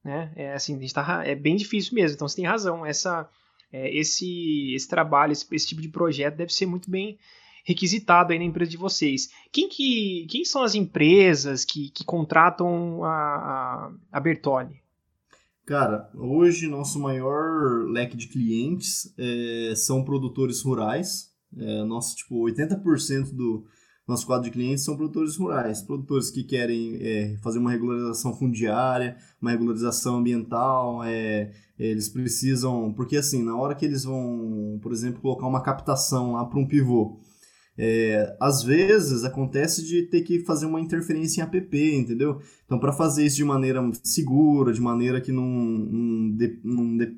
né? 0.02 0.32
É 0.36 0.52
assim, 0.54 0.76
a 0.76 0.80
gente 0.80 0.94
tá, 0.94 1.22
é 1.24 1.34
bem 1.34 1.56
difícil 1.56 1.94
mesmo. 1.94 2.14
Então 2.14 2.28
você 2.28 2.36
tem 2.36 2.46
razão. 2.46 2.84
Essa, 2.84 3.28
é, 3.72 3.94
esse, 3.94 4.74
esse 4.74 4.88
trabalho, 4.88 5.32
esse, 5.32 5.46
esse 5.52 5.66
tipo 5.66 5.82
de 5.82 5.88
projeto 5.88 6.36
deve 6.36 6.52
ser 6.52 6.66
muito 6.66 6.90
bem 6.90 7.18
requisitado 7.64 8.32
aí 8.32 8.38
na 8.38 8.44
empresa 8.44 8.70
de 8.70 8.76
vocês. 8.76 9.30
Quem, 9.50 9.68
que, 9.68 10.26
quem 10.30 10.44
são 10.44 10.62
as 10.62 10.74
empresas 10.74 11.64
que, 11.64 11.90
que 11.90 12.04
contratam 12.04 13.02
a, 13.02 13.10
a, 13.10 13.92
a 14.12 14.20
Bertone? 14.20 14.83
Cara, 15.66 16.10
hoje 16.14 16.68
nosso 16.68 17.00
maior 17.00 17.86
leque 17.88 18.18
de 18.18 18.28
clientes 18.28 19.14
é, 19.16 19.72
são 19.74 20.04
produtores 20.04 20.60
rurais. 20.60 21.32
É, 21.56 21.84
nosso, 21.84 22.14
tipo, 22.16 22.44
80% 22.44 23.32
do 23.32 23.64
nosso 24.06 24.26
quadro 24.26 24.44
de 24.44 24.50
clientes 24.50 24.84
são 24.84 24.94
produtores 24.94 25.36
rurais. 25.36 25.80
Produtores 25.80 26.30
que 26.30 26.44
querem 26.44 26.98
é, 27.00 27.38
fazer 27.42 27.60
uma 27.60 27.70
regularização 27.70 28.36
fundiária, 28.36 29.16
uma 29.40 29.52
regularização 29.52 30.16
ambiental. 30.16 31.02
É, 31.02 31.50
eles 31.78 32.10
precisam... 32.10 32.92
Porque, 32.92 33.16
assim, 33.16 33.42
na 33.42 33.56
hora 33.56 33.74
que 33.74 33.86
eles 33.86 34.04
vão, 34.04 34.78
por 34.82 34.92
exemplo, 34.92 35.22
colocar 35.22 35.46
uma 35.46 35.62
captação 35.62 36.32
lá 36.32 36.44
para 36.44 36.58
um 36.58 36.66
pivô, 36.68 37.20
é, 37.76 38.36
às 38.40 38.62
vezes 38.62 39.24
acontece 39.24 39.84
de 39.84 40.02
ter 40.02 40.22
que 40.22 40.40
fazer 40.40 40.66
uma 40.66 40.80
interferência 40.80 41.40
em 41.40 41.44
app, 41.44 41.96
entendeu? 41.96 42.40
Então, 42.64 42.78
para 42.78 42.92
fazer 42.92 43.26
isso 43.26 43.36
de 43.36 43.44
maneira 43.44 43.82
segura, 44.02 44.72
de 44.72 44.80
maneira 44.80 45.20
que 45.20 45.32
não, 45.32 45.46
não, 45.46 46.36
de, 46.36 46.60
não, 46.62 46.96
de, 46.96 47.16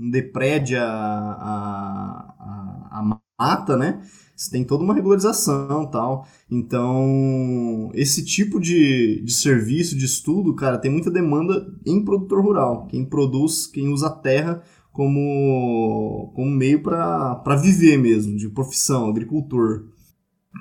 não 0.00 0.10
deprede 0.10 0.76
a, 0.76 0.88
a, 0.88 2.88
a, 2.90 3.20
mata, 3.38 3.76
né? 3.76 4.00
Você 4.34 4.50
tem 4.50 4.64
toda 4.64 4.82
uma 4.82 4.94
regularização 4.94 5.86
tal. 5.90 6.26
Então, 6.50 7.90
esse 7.94 8.24
tipo 8.24 8.60
de, 8.60 9.20
de 9.22 9.32
serviço, 9.32 9.96
de 9.96 10.04
estudo, 10.04 10.54
cara, 10.54 10.78
tem 10.78 10.90
muita 10.90 11.10
demanda 11.10 11.66
em 11.84 12.04
produtor 12.04 12.42
rural. 12.42 12.86
Quem 12.86 13.04
produz, 13.04 13.66
quem 13.66 13.88
usa 13.88 14.06
a 14.06 14.10
terra 14.10 14.62
como, 14.92 16.32
como 16.34 16.50
meio 16.50 16.82
para 16.82 17.56
viver 17.56 17.98
mesmo, 17.98 18.36
de 18.36 18.48
profissão, 18.48 19.08
agricultor. 19.08 19.84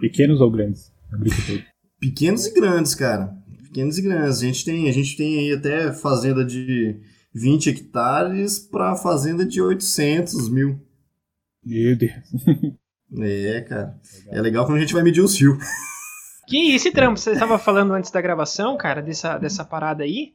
Pequenos 0.02 0.41
ou 0.41 0.52
grandes? 0.52 0.91
Pequenos 2.00 2.45
e 2.45 2.54
grandes, 2.54 2.93
cara. 2.95 3.36
Pequenos 3.63 3.97
e 3.97 4.02
grandes. 4.02 4.38
A 4.38 4.45
gente 4.45 4.65
tem, 4.65 4.89
a 4.89 4.91
gente 4.91 5.17
tem 5.17 5.39
aí 5.39 5.54
até 5.54 5.91
fazenda 5.93 6.43
de 6.45 7.00
20 7.34 7.69
hectares 7.69 8.60
para 8.60 8.95
fazenda 8.95 9.45
de 9.45 9.62
800 9.62 10.50
mil. 10.50 10.80
Meu 11.63 11.95
Deus. 11.95 12.13
É, 13.19 13.62
cara. 13.62 13.97
Legal. 14.26 14.38
É 14.38 14.41
legal 14.41 14.65
quando 14.65 14.78
a 14.78 14.82
gente 14.82 14.93
vai 14.93 15.02
medir 15.02 15.21
os 15.21 15.38
fios. 15.38 15.58
Que 16.47 16.73
esse 16.76 16.91
trampo, 16.91 17.19
você 17.19 17.32
estava 17.32 17.58
falando 17.58 17.93
antes 17.93 18.12
da 18.12 18.21
gravação, 18.21 18.78
cara, 18.78 19.02
dessa, 19.02 19.38
dessa 19.38 19.65
parada 19.65 20.04
aí. 20.04 20.34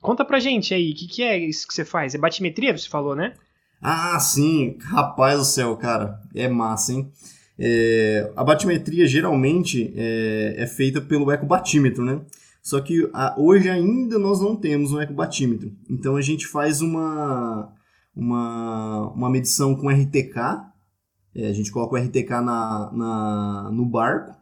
Conta 0.00 0.24
pra 0.24 0.38
gente 0.38 0.72
aí, 0.74 0.92
o 0.92 0.94
que, 0.94 1.06
que 1.06 1.22
é 1.22 1.38
isso 1.38 1.66
que 1.66 1.74
você 1.74 1.84
faz? 1.84 2.14
É 2.14 2.18
batimetria, 2.18 2.76
você 2.76 2.88
falou, 2.88 3.16
né? 3.16 3.34
Ah, 3.80 4.18
sim. 4.18 4.78
Rapaz 4.82 5.38
do 5.38 5.44
céu, 5.44 5.76
cara. 5.76 6.20
É 6.34 6.48
massa, 6.48 6.92
hein? 6.92 7.10
É, 7.58 8.32
a 8.36 8.44
batimetria 8.44 9.06
geralmente 9.06 9.92
é, 9.96 10.54
é, 10.58 10.66
feita 10.66 11.00
pelo 11.00 11.30
ecobatímetro, 11.30 12.04
né? 12.04 12.20
Só 12.62 12.80
que 12.80 13.08
a, 13.14 13.34
hoje 13.38 13.70
ainda 13.70 14.18
nós 14.18 14.40
não 14.40 14.56
temos 14.56 14.92
um 14.92 15.00
ecobatímetro. 15.00 15.72
Então 15.88 16.16
a 16.16 16.22
gente 16.22 16.46
faz 16.46 16.80
uma, 16.80 17.72
uma, 18.14 19.12
uma 19.12 19.30
medição 19.30 19.74
com 19.74 19.88
RTK, 19.88 20.36
é, 21.34 21.48
a 21.48 21.52
gente 21.52 21.70
coloca 21.70 21.94
o 21.94 21.98
RTK 21.98 22.30
na, 22.42 22.90
na, 22.92 23.70
no 23.72 23.86
barco 23.86 24.36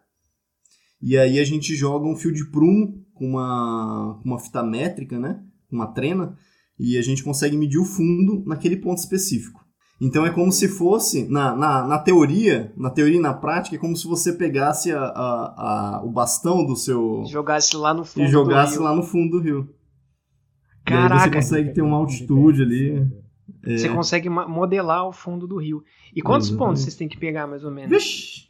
e 1.00 1.16
aí 1.18 1.38
a 1.38 1.44
gente 1.44 1.77
joga 1.77 2.07
um 2.07 2.16
fio 2.16 2.33
de 2.33 2.50
prumo 2.50 3.05
com 3.14 3.29
uma, 3.29 4.20
uma 4.24 4.38
fita 4.38 4.62
métrica, 4.62 5.18
né? 5.18 5.40
Uma 5.70 5.88
trena, 5.88 6.37
e 6.79 6.96
a 6.98 7.03
gente 7.03 7.22
consegue 7.22 7.57
medir 7.57 7.79
o 7.79 7.85
fundo 7.85 8.44
naquele 8.46 8.77
ponto 8.77 8.98
específico. 8.98 9.63
Então 10.00 10.26
é 10.26 10.30
como 10.30 10.50
se 10.50 10.68
fosse, 10.68 11.28
na, 11.28 11.54
na, 11.54 11.87
na 11.87 11.98
teoria, 11.98 12.72
na 12.76 12.90
teoria 12.90 13.16
e 13.16 13.22
na 13.22 13.33
prática, 13.33 13.76
é 13.76 13.78
como 13.78 13.96
se 13.96 14.07
você 14.07 14.33
pegasse 14.33 14.92
a, 14.92 15.00
a, 15.00 15.98
a 15.98 16.04
o 16.04 16.11
bastão 16.11 16.64
do 16.66 16.76
seu. 16.76 17.24
Jogasse 17.26 17.76
lá 17.76 17.94
no 17.94 18.04
fundo 18.04 18.26
e 18.26 18.28
jogasse 18.28 18.78
lá 18.78 18.94
no 18.94 19.02
fundo 19.02 19.38
do 19.38 19.42
rio. 19.42 19.68
Caraca! 20.85 21.14
E 21.14 21.18
aí 21.18 21.20
você 21.20 21.30
consegue 21.30 21.72
ter 21.72 21.83
uma 21.83 21.96
altitude 21.96 22.62
ali. 22.62 23.07
É. 23.64 23.76
Você 23.76 23.88
consegue 23.88 24.28
modelar 24.28 25.07
o 25.07 25.12
fundo 25.12 25.46
do 25.46 25.57
rio. 25.57 25.83
E 26.14 26.20
quantos 26.20 26.48
Exatamente. 26.48 26.68
pontos 26.68 26.83
vocês 26.83 26.96
têm 26.96 27.09
que 27.09 27.16
pegar, 27.16 27.46
mais 27.46 27.64
ou 27.64 27.70
menos? 27.70 27.90
Vixe! 27.90 28.48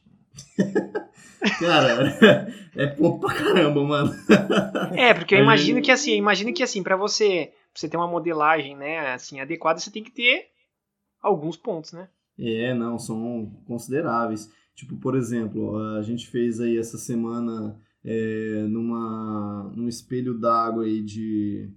Cara, 1.60 2.48
é 2.74 2.86
ponto 2.86 3.20
pra 3.20 3.34
caramba, 3.34 3.84
mano. 3.84 4.14
É, 4.96 5.12
porque 5.12 5.34
eu 5.34 5.40
imagino 5.40 5.82
que 5.82 5.90
assim, 5.90 6.16
imagino 6.16 6.52
que 6.52 6.62
assim, 6.62 6.82
para 6.82 6.96
você, 6.96 7.50
pra 7.72 7.80
você 7.80 7.88
ter 7.88 7.96
uma 7.96 8.08
modelagem, 8.08 8.76
né, 8.76 9.12
assim, 9.12 9.40
adequada, 9.40 9.78
você 9.78 9.90
tem 9.90 10.02
que 10.02 10.10
ter 10.10 10.46
alguns 11.24 11.56
pontos, 11.56 11.92
né? 11.92 12.08
É, 12.38 12.74
não, 12.74 12.98
são 12.98 13.50
consideráveis. 13.66 14.50
Tipo, 14.74 14.96
por 14.96 15.16
exemplo, 15.16 15.76
a 15.96 16.02
gente 16.02 16.26
fez 16.26 16.60
aí 16.60 16.76
essa 16.76 16.98
semana 16.98 17.80
é, 18.04 18.66
numa, 18.68 19.72
num 19.74 19.88
espelho 19.88 20.38
d'água 20.38 20.84
aí 20.84 21.00
de 21.00 21.72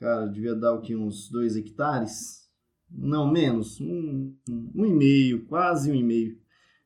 Cara, 0.00 0.26
devia 0.26 0.54
dar 0.54 0.72
o 0.72 0.80
que? 0.80 0.96
Uns 0.96 1.28
2 1.28 1.56
hectares? 1.56 2.48
Não, 2.90 3.30
menos. 3.30 3.78
Um, 3.82 4.34
um 4.74 4.86
e 4.86 4.90
meio, 4.90 5.44
quase 5.44 5.92
um 5.92 5.94
e 5.94 6.02
meio 6.02 6.38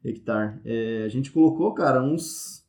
hectare. 0.05 0.61
É, 0.65 1.05
a 1.05 1.09
gente 1.09 1.31
colocou, 1.31 1.73
cara, 1.73 2.03
uns 2.03 2.65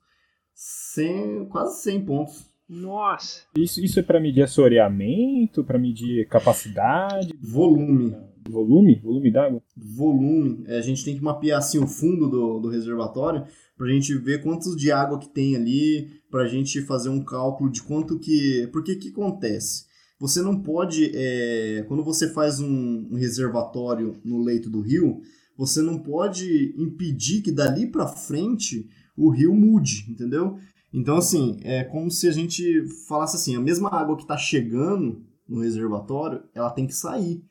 100, 0.54 1.48
quase 1.48 1.82
100 1.82 2.06
pontos. 2.06 2.46
Nossa! 2.70 3.42
Isso, 3.58 3.84
isso 3.84 4.00
é 4.00 4.04
para 4.04 4.20
medir 4.20 4.44
assoreamento, 4.44 5.64
para 5.64 5.80
medir 5.80 6.28
capacidade? 6.28 7.34
Volume. 7.42 8.16
Volume? 8.50 9.00
Volume 9.04 9.32
d'água? 9.32 9.62
Volume. 9.76 10.64
É, 10.68 10.78
a 10.78 10.82
gente 10.82 11.04
tem 11.04 11.16
que 11.16 11.24
mapear 11.24 11.60
assim, 11.60 11.78
o 11.78 11.88
fundo 11.88 12.30
do, 12.30 12.60
do 12.60 12.70
reservatório 12.70 13.46
para 13.78 13.88
a 13.88 13.90
gente 13.90 14.16
ver 14.16 14.42
quantos 14.42 14.76
de 14.76 14.92
água 14.92 15.20
que 15.20 15.28
tem 15.28 15.56
ali, 15.56 16.22
para 16.32 16.44
a 16.44 16.48
gente 16.48 16.82
fazer 16.82 17.10
um 17.10 17.24
cálculo 17.24 17.70
de 17.70 17.84
quanto 17.84 18.18
que... 18.18 18.70
Porque 18.72 18.96
que 18.96 19.10
acontece? 19.10 19.86
Você 20.20 20.42
não 20.42 20.62
pode, 20.62 21.12
é, 21.14 21.84
quando 21.88 22.04
você 22.04 22.32
faz 22.32 22.62
um, 22.62 23.08
um, 23.12 23.16
reservatório 23.16 24.16
no 24.24 24.42
leito 24.42 24.70
do 24.70 24.80
rio, 24.80 25.20
você 25.58 25.82
não 25.82 26.00
pode 26.00 26.74
impedir 26.78 27.42
que 27.42 27.52
dali 27.52 27.88
para 27.88 28.08
frente 28.08 28.88
o 29.18 29.30
rio 29.30 29.54
mude, 29.54 30.06
entendeu? 30.10 30.58
Então, 30.94 31.18
assim, 31.18 31.58
é 31.64 31.84
como 31.84 32.10
se 32.10 32.30
a 32.30 32.32
gente 32.32 32.86
falasse 33.08 33.36
assim, 33.36 33.56
a 33.58 33.60
mesma 33.60 33.90
água 33.90 34.16
que 34.16 34.24
está 34.24 34.38
chegando 34.38 35.22
no 35.48 35.60
reservatório, 35.60 36.44
ela 36.54 36.70
tem 36.70 36.88
que 36.88 36.96
sair, 36.96 37.44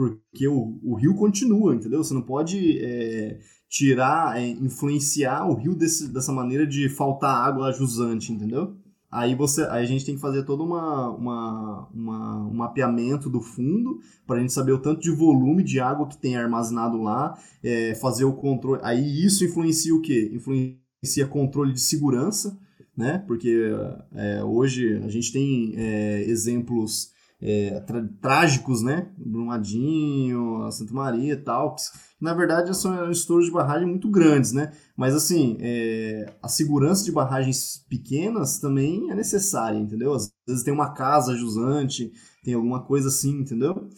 porque 0.00 0.48
o, 0.48 0.78
o 0.82 0.94
rio 0.94 1.14
continua, 1.14 1.74
entendeu? 1.74 2.02
Você 2.02 2.14
não 2.14 2.22
pode 2.22 2.78
é, 2.80 3.38
tirar, 3.68 4.40
é, 4.40 4.48
influenciar 4.48 5.46
o 5.46 5.54
rio 5.54 5.74
desse, 5.74 6.08
dessa 6.12 6.32
maneira 6.32 6.66
de 6.66 6.88
faltar 6.88 7.46
água 7.46 7.70
jusante, 7.70 8.32
entendeu? 8.32 8.74
Aí, 9.10 9.34
você, 9.34 9.62
aí 9.64 9.82
a 9.82 9.86
gente 9.86 10.06
tem 10.06 10.14
que 10.14 10.20
fazer 10.20 10.44
todo 10.44 10.62
uma, 10.62 11.10
uma, 11.10 11.88
uma 11.92 12.46
um 12.46 12.54
mapeamento 12.54 13.28
do 13.28 13.40
fundo 13.40 13.98
para 14.24 14.36
a 14.36 14.40
gente 14.40 14.52
saber 14.52 14.72
o 14.72 14.78
tanto 14.78 15.00
de 15.00 15.10
volume 15.10 15.64
de 15.64 15.80
água 15.80 16.06
que 16.06 16.16
tem 16.16 16.36
armazenado 16.36 17.02
lá, 17.02 17.36
é, 17.62 17.94
fazer 17.96 18.24
o 18.24 18.32
controle. 18.32 18.80
Aí 18.84 19.24
isso 19.24 19.44
influencia 19.44 19.94
o 19.94 20.00
quê? 20.00 20.30
Influencia 20.32 21.26
controle 21.28 21.72
de 21.72 21.80
segurança, 21.80 22.56
né? 22.96 23.18
Porque 23.26 23.72
é, 24.14 24.44
hoje 24.44 25.02
a 25.04 25.08
gente 25.08 25.32
tem 25.32 25.74
é, 25.76 26.22
exemplos 26.28 27.10
é, 27.42 27.82
trágicos, 28.20 28.82
né? 28.82 29.10
Brumadinho, 29.16 30.70
Santa 30.70 30.92
Maria 30.92 31.32
e 31.32 31.36
tal, 31.36 31.74
na 32.20 32.34
verdade 32.34 32.76
são 32.76 33.10
estouros 33.10 33.46
de 33.46 33.52
barragem 33.52 33.88
muito 33.88 34.10
grandes, 34.10 34.52
né? 34.52 34.72
Mas 34.96 35.14
assim, 35.14 35.56
é, 35.60 36.34
a 36.42 36.48
segurança 36.48 37.04
de 37.04 37.12
barragens 37.12 37.84
pequenas 37.88 38.58
também 38.58 39.10
é 39.10 39.14
necessária, 39.14 39.78
entendeu? 39.78 40.12
Às 40.12 40.30
vezes 40.46 40.62
tem 40.62 40.74
uma 40.74 40.92
casa 40.92 41.34
jusante, 41.34 42.12
tem 42.44 42.54
alguma 42.54 42.82
coisa 42.82 43.08
assim, 43.08 43.40
entendeu? 43.40 43.88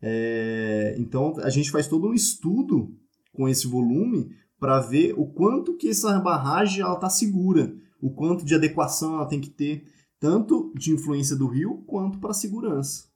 É, 0.00 0.94
então 0.98 1.34
a 1.42 1.50
gente 1.50 1.70
faz 1.70 1.86
todo 1.86 2.08
um 2.08 2.14
estudo 2.14 2.94
com 3.32 3.48
esse 3.48 3.66
volume 3.66 4.30
para 4.58 4.80
ver 4.80 5.14
o 5.18 5.26
quanto 5.26 5.76
que 5.76 5.90
essa 5.90 6.18
barragem 6.18 6.80
ela 6.80 6.94
está 6.94 7.10
segura, 7.10 7.74
o 8.00 8.10
quanto 8.10 8.44
de 8.44 8.54
adequação 8.54 9.16
ela 9.16 9.26
tem 9.26 9.40
que 9.40 9.50
ter 9.50 9.84
tanto 10.18 10.72
de 10.74 10.92
influência 10.92 11.36
do 11.36 11.46
rio 11.46 11.82
quanto 11.86 12.18
para 12.18 12.32
segurança. 12.32 13.08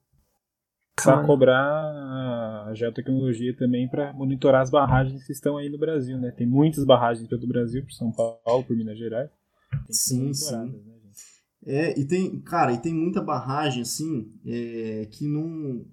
Para 1.03 1.25
cobrar 1.25 1.57
a 2.69 2.75
geotecnologia 2.75 3.57
também 3.57 3.89
para 3.89 4.13
monitorar 4.13 4.61
as 4.61 4.71
barragens 4.71 5.25
que 5.25 5.33
estão 5.33 5.57
aí 5.57 5.71
no 5.71 5.79
Brasil, 5.79 6.19
né? 6.19 6.31
Tem 6.31 6.47
muitas 6.47 6.85
barragens 6.85 7.27
pelo 7.27 7.47
Brasil, 7.47 7.83
por 7.83 7.93
São 7.93 8.13
Paulo, 8.13 8.65
por 8.65 8.77
Minas 8.77 8.99
Gerais. 8.99 9.31
sim, 9.89 10.35
sim. 10.35 10.57
Né, 10.57 11.01
é, 11.67 11.99
e 11.99 12.07
tem, 12.07 12.41
cara, 12.41 12.73
e 12.73 12.79
tem 12.79 12.95
muita 12.95 13.21
barragem 13.21 13.83
assim 13.83 14.33
é, 14.47 15.07
que 15.11 15.27
não. 15.27 15.85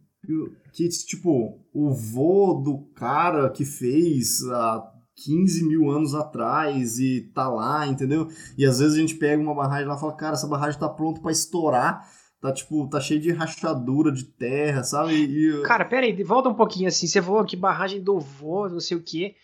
Que, 0.74 0.90
tipo, 0.90 1.62
o 1.74 1.94
vô 1.94 2.56
do 2.56 2.80
cara 2.94 3.50
que 3.50 3.64
fez 3.64 4.44
a 4.50 4.94
15 5.18 5.68
mil 5.68 5.90
anos 5.90 6.14
atrás 6.14 7.00
e 7.00 7.22
tá 7.34 7.50
lá, 7.50 7.88
entendeu? 7.88 8.28
E 8.58 8.66
às 8.66 8.80
vezes 8.80 8.96
a 8.96 9.00
gente 9.00 9.16
pega 9.16 9.42
uma 9.42 9.56
barragem 9.56 9.88
lá 9.88 9.96
e 9.96 10.00
fala, 10.00 10.16
cara, 10.16 10.34
essa 10.34 10.48
barragem 10.48 10.80
tá 10.80 10.88
pronta 10.88 11.20
para 11.20 11.32
estourar, 11.32 12.08
tá 12.40 12.54
tipo, 12.54 12.88
tá 12.88 13.00
cheio 13.00 13.20
de 13.20 13.32
rachadura 13.32 14.12
de 14.12 14.26
terra, 14.26 14.84
sabe? 14.84 15.14
E... 15.14 15.64
Cara, 15.64 15.86
pera 15.86 16.06
aí, 16.06 16.24
volta 16.24 16.50
um 16.50 16.54
pouquinho 16.54 16.88
assim, 16.88 17.08
você 17.08 17.22
falou 17.22 17.44
que 17.44 17.56
barragem 17.56 18.02
do 18.02 18.20
vô, 18.20 18.70
não 18.70 18.80
sei 18.80 18.96
o 18.96 19.04
quê. 19.04 19.36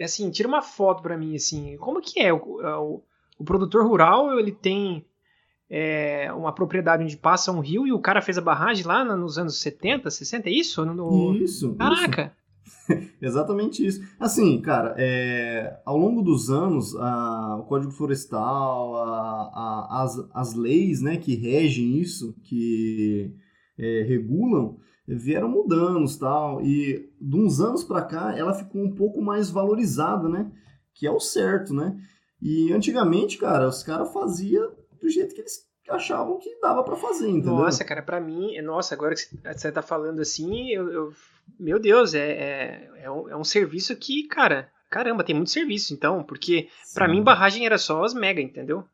Assim, 0.00 0.30
tira 0.30 0.48
uma 0.48 0.62
foto 0.62 1.02
para 1.02 1.16
mim, 1.16 1.36
assim, 1.36 1.76
como 1.76 2.00
que 2.00 2.20
é? 2.20 2.32
O, 2.32 2.60
é 2.60 2.76
o, 2.76 3.02
o 3.38 3.44
produtor 3.44 3.86
rural, 3.86 4.38
ele 4.38 4.50
tem 4.50 5.04
é, 5.68 6.32
uma 6.32 6.52
propriedade 6.52 7.04
onde 7.04 7.16
passa 7.16 7.52
um 7.52 7.60
rio 7.60 7.86
e 7.86 7.92
o 7.92 8.00
cara 8.00 8.20
fez 8.20 8.36
a 8.38 8.42
barragem 8.42 8.84
lá 8.84 9.04
nos 9.04 9.38
anos 9.38 9.60
70, 9.60 10.10
60, 10.10 10.48
é 10.48 10.52
isso? 10.52 10.84
No... 10.84 11.34
Isso. 11.36 11.76
Caraca! 11.76 12.22
Isso. 12.22 12.39
Exatamente 13.20 13.86
isso. 13.86 14.00
Assim, 14.18 14.60
cara, 14.60 14.94
é, 14.98 15.80
ao 15.84 15.96
longo 15.96 16.22
dos 16.22 16.50
anos, 16.50 16.94
a, 16.96 17.56
o 17.60 17.64
Código 17.64 17.92
Florestal, 17.92 18.96
a, 18.96 19.50
a, 19.54 20.02
as, 20.02 20.28
as 20.32 20.54
leis 20.54 21.00
né, 21.00 21.16
que 21.16 21.34
regem 21.34 21.98
isso, 21.98 22.34
que 22.42 23.34
é, 23.78 24.02
regulam, 24.02 24.78
vieram 25.06 25.48
mudando 25.48 26.06
tal. 26.18 26.62
E 26.62 27.10
de 27.20 27.36
uns 27.36 27.60
anos 27.60 27.84
para 27.84 28.02
cá, 28.02 28.36
ela 28.36 28.54
ficou 28.54 28.82
um 28.82 28.94
pouco 28.94 29.20
mais 29.22 29.50
valorizada, 29.50 30.28
né? 30.28 30.50
Que 30.94 31.06
é 31.06 31.10
o 31.10 31.20
certo, 31.20 31.72
né? 31.74 31.96
E 32.40 32.72
antigamente, 32.72 33.38
cara, 33.38 33.68
os 33.68 33.82
caras 33.82 34.12
faziam 34.12 34.72
do 35.00 35.08
jeito 35.08 35.34
que 35.34 35.40
eles 35.40 35.69
achavam 35.90 36.38
que 36.38 36.58
dava 36.60 36.82
para 36.82 36.96
fazer, 36.96 37.28
entendeu? 37.28 37.56
Nossa, 37.56 37.84
cara, 37.84 38.02
para 38.02 38.20
mim, 38.20 38.60
nossa, 38.62 38.94
agora 38.94 39.14
que 39.14 39.22
você 39.56 39.72
tá 39.72 39.82
falando 39.82 40.20
assim, 40.20 40.68
eu, 40.70 40.90
eu 40.90 41.12
meu 41.58 41.78
Deus, 41.78 42.14
é, 42.14 42.30
é, 42.30 42.90
é, 43.02 43.10
um, 43.10 43.28
é 43.28 43.36
um 43.36 43.44
serviço 43.44 43.96
que, 43.96 44.26
cara, 44.28 44.70
caramba, 44.88 45.24
tem 45.24 45.34
muito 45.34 45.50
serviço, 45.50 45.92
então, 45.92 46.22
porque 46.22 46.68
para 46.94 47.08
mim 47.08 47.22
barragem 47.22 47.66
era 47.66 47.78
só 47.78 48.04
as 48.04 48.14
mega, 48.14 48.40
entendeu? 48.40 48.84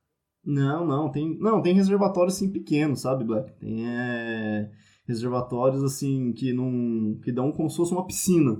Não, 0.45 0.87
não, 0.87 1.11
tem, 1.11 1.37
não, 1.41 1.61
tem 1.61 1.75
reservatórios 1.75 2.37
assim 2.37 2.51
pequenos, 2.51 3.01
sabe, 3.01 3.25
Black? 3.25 3.53
Tem 3.59 3.89
é, 3.89 4.71
reservatórios 5.07 5.83
assim 5.83 6.33
que 6.33 6.53
não 6.53 7.19
que 7.23 7.33
dão 7.33 7.51
como 7.51 7.69
se 7.69 7.77
fosse 7.77 7.93
uma 7.93 8.07
piscina, 8.07 8.57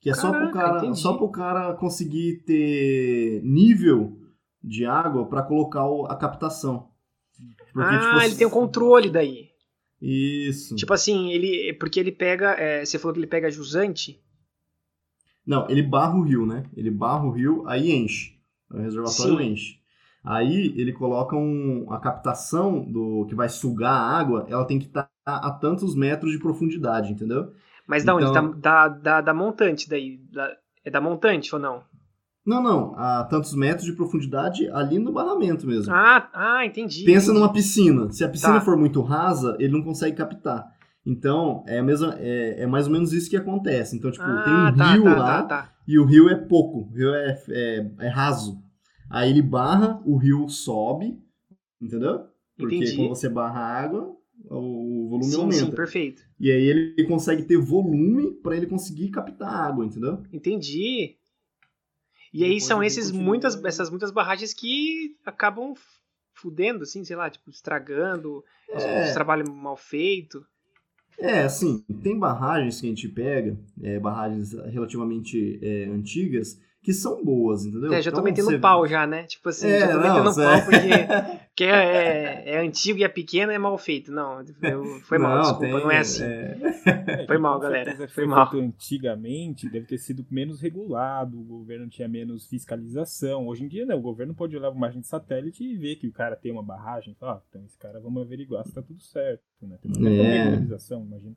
que 0.00 0.08
é 0.08 0.14
Caraca, 0.14 0.32
só 0.32 0.40
pro 0.40 0.50
cara, 0.52 0.78
entendi. 0.78 0.98
só 0.98 1.16
pro 1.16 1.30
cara 1.30 1.74
conseguir 1.74 2.44
ter 2.46 3.42
nível 3.44 4.16
de 4.62 4.86
água 4.86 5.26
para 5.26 5.42
colocar 5.42 5.84
a 6.08 6.16
captação. 6.16 6.88
Porque, 7.72 7.94
ah, 7.94 7.98
tipo, 8.00 8.20
ele 8.20 8.34
tem 8.34 8.46
o 8.46 8.50
um 8.50 8.52
controle 8.52 9.10
daí. 9.10 9.50
Isso. 10.00 10.76
Tipo 10.76 10.92
assim, 10.92 11.30
ele. 11.30 11.72
Porque 11.74 11.98
ele 11.98 12.12
pega. 12.12 12.52
É, 12.52 12.84
você 12.84 12.98
falou 12.98 13.14
que 13.14 13.20
ele 13.20 13.26
pega 13.26 13.50
jusante? 13.50 14.20
Não, 15.46 15.68
ele 15.68 15.82
barra 15.82 16.14
o 16.14 16.22
rio, 16.22 16.46
né? 16.46 16.64
Ele 16.76 16.90
barra 16.90 17.24
o 17.24 17.30
rio, 17.30 17.66
aí 17.66 17.90
enche. 17.90 18.38
O 18.70 18.78
reservatório 18.78 19.38
Sim. 19.38 19.52
enche. 19.52 19.78
Aí 20.22 20.74
ele 20.76 20.92
coloca 20.92 21.34
um, 21.34 21.90
a 21.90 21.98
captação 21.98 22.84
do 22.84 23.24
que 23.26 23.34
vai 23.34 23.48
sugar 23.48 23.92
a 23.92 24.18
água, 24.18 24.46
ela 24.48 24.66
tem 24.66 24.78
que 24.78 24.86
estar 24.86 25.08
tá 25.24 25.36
a 25.36 25.50
tantos 25.50 25.94
metros 25.94 26.32
de 26.32 26.38
profundidade, 26.38 27.12
entendeu? 27.12 27.54
Mas 27.86 28.04
da 28.04 28.12
então, 28.12 28.44
onde? 28.50 28.60
Da, 28.60 28.88
da, 28.88 29.20
da 29.22 29.34
montante 29.34 29.88
daí? 29.88 30.18
Da, 30.30 30.54
é 30.84 30.90
da 30.90 31.00
montante 31.00 31.54
ou 31.54 31.60
não? 31.60 31.82
Não, 32.48 32.62
não. 32.62 32.94
A 32.96 33.24
tantos 33.24 33.54
metros 33.54 33.84
de 33.84 33.92
profundidade 33.92 34.66
ali 34.70 34.98
no 34.98 35.12
barramento 35.12 35.66
mesmo. 35.66 35.92
Ah, 35.92 36.30
ah 36.32 36.64
entendi. 36.64 37.04
Pensa 37.04 37.30
numa 37.30 37.52
piscina. 37.52 38.10
Se 38.10 38.24
a 38.24 38.28
piscina 38.28 38.54
tá. 38.54 38.60
for 38.62 38.74
muito 38.74 39.02
rasa, 39.02 39.54
ele 39.60 39.74
não 39.74 39.82
consegue 39.82 40.16
captar. 40.16 40.66
Então, 41.04 41.62
é, 41.66 41.82
mesma, 41.82 42.16
é, 42.18 42.62
é 42.62 42.66
mais 42.66 42.86
ou 42.86 42.92
menos 42.92 43.12
isso 43.12 43.28
que 43.28 43.36
acontece. 43.36 43.94
Então, 43.94 44.10
tipo, 44.10 44.24
ah, 44.24 44.42
tem 44.42 44.54
um 44.54 44.76
tá, 44.76 44.92
rio 44.94 45.04
tá, 45.04 45.16
lá 45.16 45.42
tá, 45.42 45.62
tá. 45.62 45.72
e 45.86 45.98
o 45.98 46.06
rio 46.06 46.30
é 46.30 46.36
pouco. 46.36 46.88
O 46.90 46.94
rio 46.94 47.14
é, 47.14 47.38
é, 47.50 47.90
é, 48.00 48.08
raso. 48.08 48.62
Aí 49.10 49.28
ele 49.28 49.42
barra, 49.42 50.00
o 50.06 50.16
rio 50.16 50.48
sobe, 50.48 51.18
entendeu? 51.82 52.28
Porque 52.56 52.76
Entendi. 52.76 52.96
quando 52.96 53.08
você 53.10 53.28
barra 53.28 53.60
a 53.60 53.78
água, 53.78 54.16
o 54.50 55.08
volume 55.10 55.24
sim, 55.24 55.36
aumenta. 55.36 55.66
Sim, 55.66 55.70
perfeito. 55.72 56.22
E 56.40 56.50
aí 56.50 56.62
ele 56.62 57.04
consegue 57.06 57.42
ter 57.42 57.58
volume 57.58 58.32
para 58.42 58.56
ele 58.56 58.66
conseguir 58.66 59.10
captar 59.10 59.50
a 59.50 59.66
água, 59.66 59.84
entendeu? 59.84 60.22
Entendi. 60.32 61.17
E 62.32 62.44
aí 62.44 62.60
são 62.60 62.82
esses 62.82 63.10
muitas, 63.10 63.62
essas 63.64 63.90
muitas 63.90 64.10
barragens 64.10 64.52
que 64.52 65.16
acabam 65.24 65.74
fudendo, 66.34 66.84
assim, 66.84 67.04
sei 67.04 67.16
lá, 67.16 67.28
tipo, 67.28 67.50
estragando, 67.50 68.44
é. 68.68 69.12
trabalho 69.12 69.50
mal 69.52 69.76
feito. 69.76 70.44
É, 71.18 71.42
assim, 71.42 71.84
tem 72.02 72.16
barragens 72.16 72.80
que 72.80 72.86
a 72.86 72.90
gente 72.90 73.08
pega, 73.08 73.58
é, 73.82 73.98
barragens 73.98 74.52
relativamente 74.52 75.58
é, 75.60 75.84
antigas, 75.86 76.60
que 76.88 76.94
são 76.94 77.22
boas, 77.22 77.66
entendeu? 77.66 77.92
É, 77.92 78.00
já 78.00 78.10
tô 78.10 78.16
então, 78.16 78.24
metendo 78.24 78.46
você... 78.48 78.58
pau 78.58 78.86
já, 78.86 79.06
né? 79.06 79.24
Tipo 79.24 79.50
assim, 79.50 79.68
é, 79.68 79.80
já 79.80 79.88
tô 79.88 79.98
não, 79.98 80.24
metendo 80.24 80.34
pau 80.34 80.54
é. 80.54 80.60
porque, 80.62 80.78
porque 81.48 81.64
é, 81.64 81.68
é, 81.68 82.50
é, 82.54 82.60
antigo 82.60 82.98
e 82.98 83.04
é 83.04 83.08
pequeno 83.08 83.52
é 83.52 83.58
mal 83.58 83.76
feito. 83.76 84.10
Não, 84.10 84.42
eu, 84.62 84.84
foi 85.02 85.18
mal, 85.18 85.34
não, 85.34 85.42
desculpa, 85.42 85.66
tem, 85.66 85.72
não 85.72 85.90
é 85.90 85.98
assim. 85.98 86.24
É... 86.24 87.26
Foi 87.26 87.36
mal, 87.36 87.60
galera. 87.60 88.08
Foi 88.08 88.24
mal. 88.24 88.50
Antigamente 88.54 89.68
deve 89.68 89.84
ter 89.84 89.98
sido 89.98 90.24
menos 90.30 90.62
regulado, 90.62 91.38
o 91.38 91.44
governo 91.44 91.90
tinha 91.90 92.08
menos 92.08 92.46
fiscalização. 92.46 93.46
Hoje 93.48 93.64
em 93.64 93.68
dia, 93.68 93.84
né, 93.84 93.94
o 93.94 94.00
governo 94.00 94.34
pode 94.34 94.56
olhar 94.56 94.70
uma 94.70 94.78
imagem 94.78 95.02
de 95.02 95.08
satélite 95.08 95.62
e 95.62 95.76
ver 95.76 95.96
que 95.96 96.08
o 96.08 96.12
cara 96.12 96.36
tem 96.36 96.50
uma 96.50 96.62
barragem 96.62 97.12
e 97.12 97.16
falar, 97.16 97.34
ah, 97.34 97.42
então 97.50 97.62
esse 97.66 97.76
cara 97.76 98.00
vamos 98.00 98.22
averiguar 98.22 98.64
se 98.64 98.72
tá 98.72 98.80
tudo 98.80 99.02
certo, 99.02 99.42
né? 99.60 99.76
Tem 99.82 99.92
uma 99.94 100.08
é. 100.08 100.42
regularização, 100.42 101.04
imagina. 101.04 101.36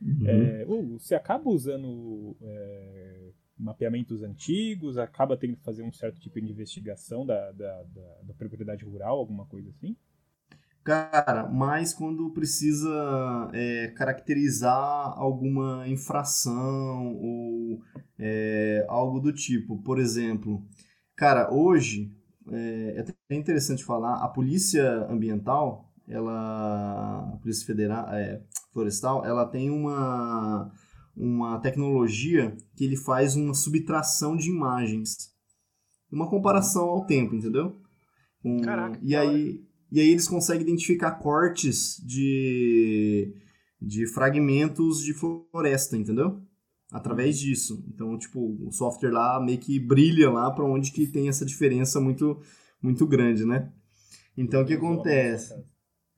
Uhum. 0.00 0.26
É, 0.26 0.64
uh, 0.66 0.98
você 0.98 1.14
acaba 1.14 1.50
usando 1.50 2.34
é, 2.40 3.30
mapeamentos 3.58 4.22
antigos, 4.22 4.98
acaba 4.98 5.36
tendo 5.36 5.56
que 5.56 5.64
fazer 5.64 5.82
um 5.82 5.92
certo 5.92 6.20
tipo 6.20 6.40
de 6.40 6.50
investigação 6.50 7.24
da, 7.24 7.52
da, 7.52 7.82
da, 7.82 8.22
da 8.24 8.34
propriedade 8.34 8.84
rural, 8.84 9.18
alguma 9.18 9.46
coisa 9.46 9.70
assim? 9.70 9.96
Cara, 10.84 11.48
mas 11.48 11.92
quando 11.92 12.30
precisa 12.30 13.50
é, 13.52 13.88
caracterizar 13.96 15.18
alguma 15.18 15.88
infração 15.88 17.16
ou 17.16 17.82
é, 18.16 18.86
algo 18.88 19.18
do 19.18 19.32
tipo. 19.32 19.82
Por 19.82 19.98
exemplo, 19.98 20.64
cara, 21.16 21.52
hoje 21.52 22.14
é, 22.52 23.04
é 23.30 23.34
interessante 23.34 23.84
falar, 23.84 24.22
a 24.22 24.28
polícia 24.28 25.06
ambiental, 25.10 25.92
ela, 26.06 27.32
a 27.34 27.36
polícia 27.38 27.66
federal, 27.66 28.08
é, 28.14 28.40
florestal, 28.72 29.24
ela 29.24 29.44
tem 29.44 29.70
uma 29.70 30.70
uma 31.16 31.58
tecnologia 31.58 32.56
que 32.76 32.84
ele 32.84 32.96
faz 32.96 33.36
uma 33.36 33.54
subtração 33.54 34.36
de 34.36 34.50
imagens. 34.50 35.34
Uma 36.12 36.28
comparação 36.28 36.84
ao 36.84 37.06
tempo, 37.06 37.34
entendeu? 37.34 37.80
Um, 38.44 38.60
Caraca. 38.60 38.98
E 39.02 39.16
aí, 39.16 39.64
e 39.90 40.00
aí 40.00 40.10
eles 40.10 40.28
conseguem 40.28 40.62
identificar 40.62 41.12
cortes 41.12 42.00
de, 42.04 43.34
de 43.80 44.06
fragmentos 44.06 45.02
de 45.02 45.14
floresta, 45.14 45.96
entendeu? 45.96 46.40
Através 46.92 47.40
uhum. 47.40 47.46
disso. 47.46 47.84
Então, 47.88 48.18
tipo, 48.18 48.56
o 48.66 48.70
software 48.70 49.10
lá 49.10 49.42
meio 49.42 49.58
que 49.58 49.80
brilha 49.80 50.30
lá 50.30 50.50
para 50.50 50.64
onde 50.64 50.92
que 50.92 51.06
tem 51.06 51.28
essa 51.28 51.46
diferença 51.46 52.00
muito, 52.00 52.40
muito 52.80 53.06
grande, 53.06 53.44
né? 53.44 53.72
Então, 54.36 54.62
o 54.62 54.66
que 54.66 54.74
acontece? 54.74 55.54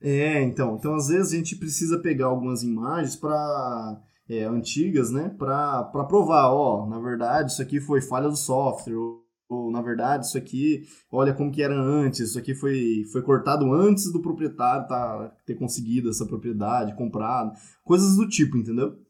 É, 0.01 0.41
então, 0.41 0.75
então 0.77 0.95
às 0.95 1.07
vezes 1.07 1.33
a 1.33 1.35
gente 1.35 1.55
precisa 1.55 1.99
pegar 1.99 2.27
algumas 2.27 2.63
imagens 2.63 3.15
para 3.15 4.01
é, 4.29 4.43
antigas, 4.43 5.09
né, 5.11 5.29
para 5.29 5.83
provar, 6.07 6.53
ó, 6.53 6.85
na 6.85 6.99
verdade 6.99 7.51
isso 7.51 7.61
aqui 7.61 7.81
foi 7.81 7.99
falha 7.99 8.29
do 8.29 8.35
software, 8.35 8.95
ou, 8.95 9.25
ou, 9.49 9.71
na 9.71 9.81
verdade 9.81 10.27
isso 10.27 10.37
aqui, 10.37 10.83
olha 11.11 11.33
como 11.33 11.51
que 11.51 11.63
era 11.63 11.73
antes, 11.75 12.19
isso 12.19 12.37
aqui 12.37 12.53
foi, 12.53 13.05
foi 13.11 13.23
cortado 13.23 13.73
antes 13.73 14.13
do 14.13 14.21
proprietário 14.21 14.87
tá, 14.87 15.35
ter 15.47 15.55
conseguido 15.55 16.09
essa 16.09 16.27
propriedade, 16.27 16.95
comprado, 16.95 17.57
coisas 17.83 18.15
do 18.15 18.29
tipo, 18.29 18.55
entendeu? 18.55 19.03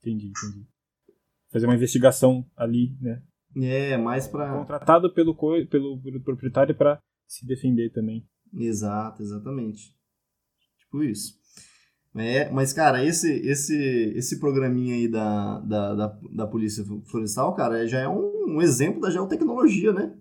Entendi, 0.00 0.26
entendi. 0.26 0.66
Fazer 1.50 1.64
uma 1.64 1.74
investigação 1.74 2.44
ali, 2.54 2.94
né? 3.00 3.22
É, 3.56 3.96
mais 3.96 4.26
para 4.26 4.52
contratado 4.52 5.14
pelo, 5.14 5.34
pelo, 5.34 6.02
pelo 6.02 6.20
proprietário 6.20 6.74
para 6.76 7.00
se 7.26 7.46
defender 7.46 7.90
também. 7.90 8.28
Exato, 8.52 9.22
exatamente. 9.22 9.94
Tipo 10.78 11.04
isso. 11.04 11.43
É, 12.16 12.48
mas, 12.50 12.72
cara, 12.72 13.04
esse, 13.04 13.30
esse, 13.46 14.12
esse 14.14 14.38
programinha 14.38 14.94
aí 14.94 15.08
da, 15.08 15.58
da, 15.60 15.94
da, 15.94 16.18
da 16.30 16.46
Polícia 16.46 16.84
Florestal, 17.06 17.54
cara, 17.54 17.88
já 17.88 17.98
é 17.98 18.08
um, 18.08 18.54
um 18.56 18.62
exemplo 18.62 19.00
da 19.00 19.10
geotecnologia, 19.10 19.92
né? 19.92 20.12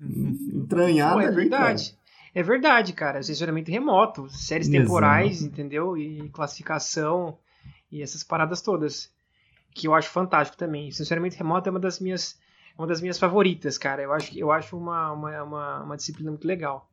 Uhum. 0.00 0.62
Entranhada 0.62 1.14
Pô, 1.14 1.20
é 1.20 1.30
verdade. 1.30 1.90
cara. 1.90 2.00
É 2.32 2.42
verdade, 2.42 2.92
cara. 2.92 3.22
Sensoramento 3.22 3.70
remoto, 3.70 4.28
séries 4.30 4.68
temporais, 4.68 5.42
entendeu? 5.42 5.96
E 5.96 6.28
classificação 6.28 7.36
e 7.90 8.02
essas 8.02 8.22
paradas 8.22 8.62
todas. 8.62 9.10
Que 9.74 9.88
eu 9.88 9.94
acho 9.94 10.08
fantástico 10.08 10.56
também. 10.56 10.90
Sensoramento 10.92 11.36
remoto 11.36 11.68
é 11.68 11.70
uma 11.70 11.80
das 11.80 11.98
minhas, 11.98 12.38
uma 12.78 12.86
das 12.86 13.00
minhas 13.00 13.18
favoritas, 13.18 13.76
cara. 13.76 14.02
Eu 14.02 14.12
acho, 14.12 14.38
eu 14.38 14.52
acho 14.52 14.76
uma, 14.76 15.12
uma, 15.12 15.42
uma, 15.42 15.82
uma 15.82 15.96
disciplina 15.96 16.30
muito 16.30 16.46
legal. 16.46 16.88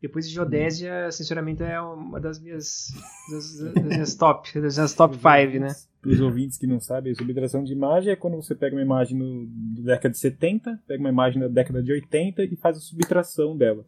Depois 0.00 0.28
de 0.28 0.34
Geodésia, 0.34 1.10
sensoramento 1.10 1.64
é 1.64 1.80
uma 1.80 2.20
das 2.20 2.40
minhas, 2.40 2.86
das, 3.30 3.74
das 3.74 3.84
minhas 3.84 4.14
top, 4.14 4.60
das 4.60 4.76
minhas 4.76 4.94
top 4.94 5.16
5, 5.16 5.58
né? 5.58 5.74
Para 6.00 6.10
os 6.10 6.20
ouvintes 6.20 6.56
que 6.56 6.66
não 6.68 6.78
sabem, 6.78 7.12
subtração 7.14 7.64
de 7.64 7.72
imagem 7.72 8.12
é 8.12 8.16
quando 8.16 8.36
você 8.36 8.54
pega 8.54 8.76
uma 8.76 8.82
imagem 8.82 9.18
no, 9.18 9.46
da 9.76 9.94
década 9.94 10.10
de 10.10 10.18
70, 10.18 10.82
pega 10.86 11.00
uma 11.00 11.08
imagem 11.08 11.40
da 11.40 11.48
década 11.48 11.82
de 11.82 11.92
80 11.92 12.44
e 12.44 12.56
faz 12.56 12.76
a 12.76 12.80
subtração 12.80 13.56
dela. 13.56 13.84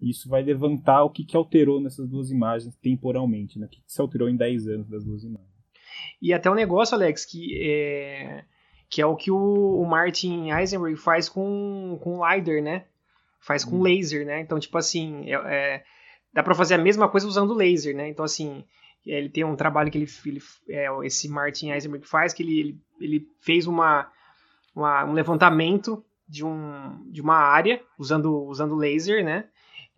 Isso 0.00 0.28
vai 0.28 0.42
levantar 0.42 1.02
o 1.02 1.10
que, 1.10 1.24
que 1.24 1.36
alterou 1.36 1.80
nessas 1.80 2.08
duas 2.08 2.30
imagens 2.30 2.76
temporalmente, 2.76 3.58
né? 3.58 3.66
o 3.66 3.68
que, 3.68 3.80
que 3.82 3.92
se 3.92 4.00
alterou 4.00 4.28
em 4.28 4.36
10 4.36 4.68
anos 4.68 4.88
das 4.88 5.04
duas 5.04 5.24
imagens. 5.24 5.50
E 6.20 6.32
até 6.32 6.48
um 6.48 6.54
negócio, 6.54 6.94
Alex, 6.94 7.24
que 7.24 7.60
é, 7.60 8.44
que 8.88 9.02
é 9.02 9.06
o 9.06 9.16
que 9.16 9.30
o, 9.30 9.80
o 9.80 9.84
Martin 9.84 10.50
Eisenberg 10.50 10.96
faz 10.96 11.28
com, 11.28 11.98
com 12.00 12.18
o 12.18 12.28
LiDAR, 12.28 12.62
né? 12.62 12.84
Faz 13.42 13.64
com 13.64 13.76
uhum. 13.76 13.82
laser, 13.82 14.24
né? 14.24 14.40
Então, 14.40 14.58
tipo 14.58 14.78
assim, 14.78 15.28
é, 15.28 15.34
é, 15.34 15.84
dá 16.32 16.42
para 16.42 16.54
fazer 16.54 16.74
a 16.74 16.78
mesma 16.78 17.08
coisa 17.08 17.26
usando 17.26 17.52
laser, 17.52 17.94
né? 17.94 18.08
Então, 18.08 18.24
assim, 18.24 18.64
ele 19.04 19.28
tem 19.28 19.44
um 19.44 19.56
trabalho 19.56 19.90
que 19.90 19.98
ele, 19.98 20.08
ele 20.24 20.40
é, 20.68 20.86
esse 21.04 21.28
Martin 21.28 21.70
Eisenberg 21.70 22.06
faz, 22.06 22.32
que 22.32 22.42
ele, 22.42 22.60
ele, 22.60 22.80
ele 23.00 23.28
fez 23.40 23.66
uma, 23.66 24.10
uma, 24.74 25.04
um 25.04 25.12
levantamento 25.12 26.02
de, 26.26 26.44
um, 26.44 27.02
de 27.10 27.20
uma 27.20 27.34
área 27.34 27.82
usando, 27.98 28.44
usando 28.44 28.76
laser, 28.76 29.24
né? 29.24 29.44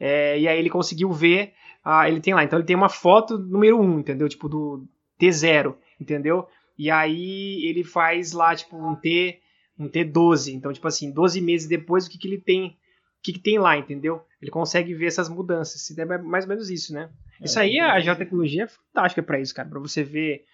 É, 0.00 0.38
e 0.40 0.48
aí 0.48 0.58
ele 0.58 0.70
conseguiu 0.70 1.12
ver, 1.12 1.52
ah, 1.84 2.08
ele 2.08 2.20
tem 2.20 2.34
lá, 2.34 2.42
então 2.42 2.58
ele 2.58 2.66
tem 2.66 2.74
uma 2.74 2.88
foto 2.88 3.38
número 3.38 3.78
1, 3.78 4.00
entendeu? 4.00 4.28
Tipo, 4.28 4.48
do 4.48 4.84
T0, 5.20 5.76
entendeu? 6.00 6.48
E 6.78 6.90
aí 6.90 7.64
ele 7.66 7.84
faz 7.84 8.32
lá, 8.32 8.56
tipo, 8.56 8.76
um 8.76 8.96
T, 8.96 9.38
um 9.78 9.86
T12, 9.86 10.54
então, 10.54 10.72
tipo 10.72 10.88
assim, 10.88 11.12
12 11.12 11.40
meses 11.42 11.68
depois, 11.68 12.06
o 12.06 12.10
que, 12.10 12.18
que 12.18 12.26
ele 12.26 12.38
tem 12.38 12.76
que, 13.24 13.32
que 13.32 13.38
tem 13.40 13.58
lá, 13.58 13.76
entendeu? 13.76 14.20
Ele 14.40 14.50
consegue 14.50 14.94
ver 14.94 15.06
essas 15.06 15.30
mudanças. 15.30 15.90
É 15.98 16.04
mais 16.18 16.44
ou 16.44 16.50
menos 16.50 16.68
isso, 16.68 16.92
né? 16.92 17.08
É, 17.40 17.46
isso 17.46 17.58
aí, 17.58 17.80
a 17.80 17.98
geotecnologia 17.98 18.64
é 18.64 18.68
fantástica 18.68 19.22
para 19.22 19.40
isso, 19.40 19.54
cara. 19.54 19.68
Para 19.68 19.80
você 19.80 20.04
ver 20.04 20.44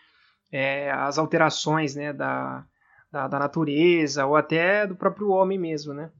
é, 0.52 0.88
as 0.92 1.18
alterações 1.18 1.96
né, 1.96 2.12
da, 2.12 2.64
da, 3.10 3.26
da, 3.26 3.38
natureza 3.40 4.24
ou 4.24 4.36
até 4.36 4.86
do 4.86 4.94
próprio 4.94 5.30
homem 5.30 5.58
mesmo, 5.58 5.92
né? 5.92 6.12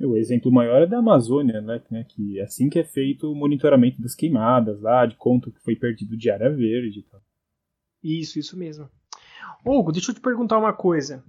O 0.00 0.16
exemplo 0.16 0.50
maior 0.50 0.82
é 0.82 0.86
da 0.86 0.98
Amazônia, 0.98 1.60
né? 1.60 1.80
Que 2.08 2.40
é 2.40 2.42
assim 2.42 2.68
que 2.68 2.80
é 2.80 2.84
feito 2.84 3.30
o 3.30 3.36
monitoramento 3.36 4.02
das 4.02 4.16
queimadas 4.16 4.80
lá, 4.80 5.06
de 5.06 5.14
quanto 5.14 5.52
que 5.52 5.60
foi 5.60 5.76
perdido 5.76 6.16
de 6.16 6.28
área 6.28 6.50
verde 6.50 6.98
e 6.98 7.02
tal. 7.04 7.20
Isso, 8.02 8.40
isso 8.40 8.58
mesmo. 8.58 8.90
Hugo, 9.64 9.92
deixa 9.92 10.10
eu 10.10 10.14
te 10.16 10.20
perguntar 10.20 10.58
uma 10.58 10.72
coisa. 10.72 11.22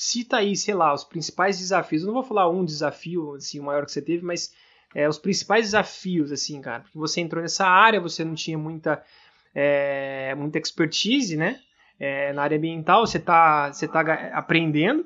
Cita 0.00 0.36
aí, 0.36 0.54
sei 0.54 0.74
lá, 0.74 0.94
os 0.94 1.02
principais 1.02 1.58
desafios. 1.58 2.02
Eu 2.02 2.06
não 2.06 2.14
vou 2.14 2.22
falar 2.22 2.48
um 2.48 2.64
desafio, 2.64 3.34
assim, 3.34 3.58
o 3.58 3.64
maior 3.64 3.84
que 3.84 3.90
você 3.90 4.00
teve, 4.00 4.24
mas 4.24 4.54
é, 4.94 5.08
os 5.08 5.18
principais 5.18 5.64
desafios, 5.66 6.30
assim, 6.30 6.60
cara. 6.60 6.84
Porque 6.84 6.96
você 6.96 7.20
entrou 7.20 7.42
nessa 7.42 7.66
área, 7.66 8.00
você 8.00 8.24
não 8.24 8.36
tinha 8.36 8.56
muita, 8.56 9.02
é, 9.52 10.36
muita 10.36 10.56
expertise, 10.56 11.36
né? 11.36 11.60
É, 11.98 12.32
na 12.32 12.44
área 12.44 12.56
ambiental, 12.56 13.04
você 13.04 13.18
tá, 13.18 13.72
você 13.72 13.88
tá 13.88 14.00
aprendendo. 14.34 15.04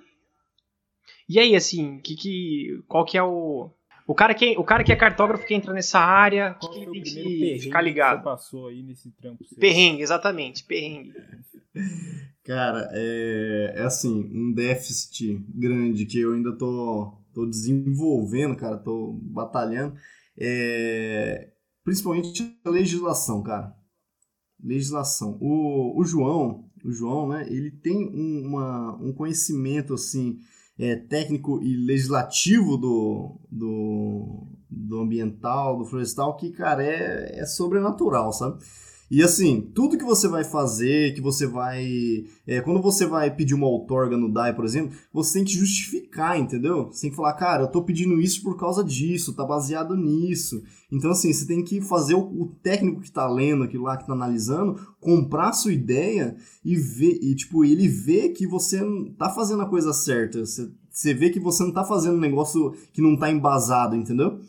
E 1.27 1.39
aí, 1.41 1.57
assim, 1.57 1.99
que, 2.01 2.15
que, 2.15 2.85
qual 2.87 3.07
que 3.07 3.17
é 3.17 3.23
o... 3.23 3.71
O 4.07 4.15
cara, 4.15 4.35
que, 4.35 4.57
o 4.59 4.65
cara 4.65 4.83
que 4.83 4.93
é 4.93 4.97
cartógrafo 4.97 5.47
que 5.47 5.55
entra 5.55 5.73
nessa 5.73 6.01
área, 6.01 6.57
o 6.63 6.69
que, 6.71 6.81
ele 6.81 7.03
tem 7.03 7.03
que 7.03 7.59
ficar 7.61 7.81
ligado? 7.81 8.19
Que 8.19 8.25
você 8.25 8.31
passou 8.31 8.69
aí 8.69 8.83
nesse 8.83 9.11
trampo 9.13 9.45
seu? 9.45 9.59
Perrengue, 9.59 10.03
exatamente, 10.03 10.65
perrengue. 10.65 11.13
Cara, 12.45 12.91
é, 12.93 13.75
é 13.77 13.83
assim, 13.83 14.29
um 14.35 14.53
déficit 14.53 15.39
grande 15.55 16.05
que 16.05 16.19
eu 16.19 16.33
ainda 16.33 16.53
tô, 16.57 17.17
tô 17.33 17.47
desenvolvendo, 17.47 18.57
cara, 18.57 18.77
tô 18.77 19.13
batalhando, 19.23 19.95
é, 20.37 21.51
principalmente 21.85 22.59
a 22.65 22.69
legislação, 22.71 23.45
cara. 23.45 23.73
Legislação. 24.61 25.39
O, 25.41 26.01
o 26.01 26.05
João, 26.05 26.69
o 26.85 26.91
João, 26.91 27.29
né, 27.29 27.47
ele 27.49 27.71
tem 27.71 28.09
um, 28.09 28.49
uma, 28.49 28.97
um 28.97 29.13
conhecimento, 29.13 29.95
assim, 29.95 30.41
é, 30.79 30.97
técnico 30.97 31.63
e 31.63 31.77
legislativo 31.77 32.77
do, 32.77 33.41
do, 33.51 34.47
do 34.71 35.01
ambiental, 35.01 35.79
do 35.79 35.85
florestal, 35.85 36.37
que, 36.37 36.51
cara, 36.51 36.85
é, 36.85 37.41
é 37.41 37.47
sobrenatural, 37.47 38.33
sabe? 38.33 38.63
E 39.13 39.23
assim, 39.23 39.61
tudo 39.75 39.99
que 39.99 40.05
você 40.07 40.27
vai 40.27 40.43
fazer, 40.43 41.13
que 41.13 41.21
você 41.21 41.47
vai. 41.47 42.25
É, 42.47 42.63
quando 42.63 42.81
você 42.81 43.05
vai 43.05 43.31
pedir 43.31 43.53
uma 43.53 43.67
outorga 43.67 44.17
no 44.17 44.33
DAI, 44.33 44.55
por 44.55 44.65
exemplo, 44.65 44.97
você 45.13 45.35
tem 45.35 45.45
que 45.45 45.53
justificar, 45.53 46.41
entendeu? 46.41 46.87
Você 46.87 47.03
tem 47.03 47.11
que 47.11 47.17
falar, 47.17 47.35
cara, 47.35 47.65
eu 47.65 47.71
tô 47.71 47.83
pedindo 47.83 48.19
isso 48.19 48.43
por 48.43 48.57
causa 48.57 48.83
disso, 48.83 49.35
tá 49.35 49.45
baseado 49.45 49.95
nisso. 49.95 50.63
Então, 50.91 51.11
assim, 51.11 51.31
você 51.31 51.47
tem 51.47 51.63
que 51.63 51.83
fazer 51.83 52.15
o, 52.15 52.21
o 52.21 52.57
técnico 52.63 53.03
que 53.03 53.13
tá 53.13 53.29
lendo 53.29 53.65
aquilo 53.65 53.85
lá, 53.85 53.99
que 53.99 54.07
tá 54.07 54.15
analisando, 54.15 54.81
comprar 54.99 55.51
a 55.51 55.53
sua 55.53 55.75
ideia 55.75 56.35
e 56.65 56.75
ver, 56.75 57.19
e 57.21 57.35
tipo, 57.35 57.67
ele 57.67 57.89
vê 57.89 58.31
que 58.31 58.47
você 58.47 58.81
tá 59.19 59.29
fazendo 59.29 59.61
a 59.61 59.69
coisa 59.69 59.93
certa. 59.93 60.41
Você, 60.47 60.71
você 60.91 61.13
vê 61.13 61.29
que 61.29 61.39
você 61.39 61.63
não 61.63 61.71
tá 61.71 61.85
fazendo 61.85 62.17
um 62.17 62.21
negócio 62.21 62.75
que 62.95 63.03
não 63.03 63.15
tá 63.15 63.31
embasado, 63.31 63.95
entendeu? 63.95 64.31
Uhum. 64.31 64.41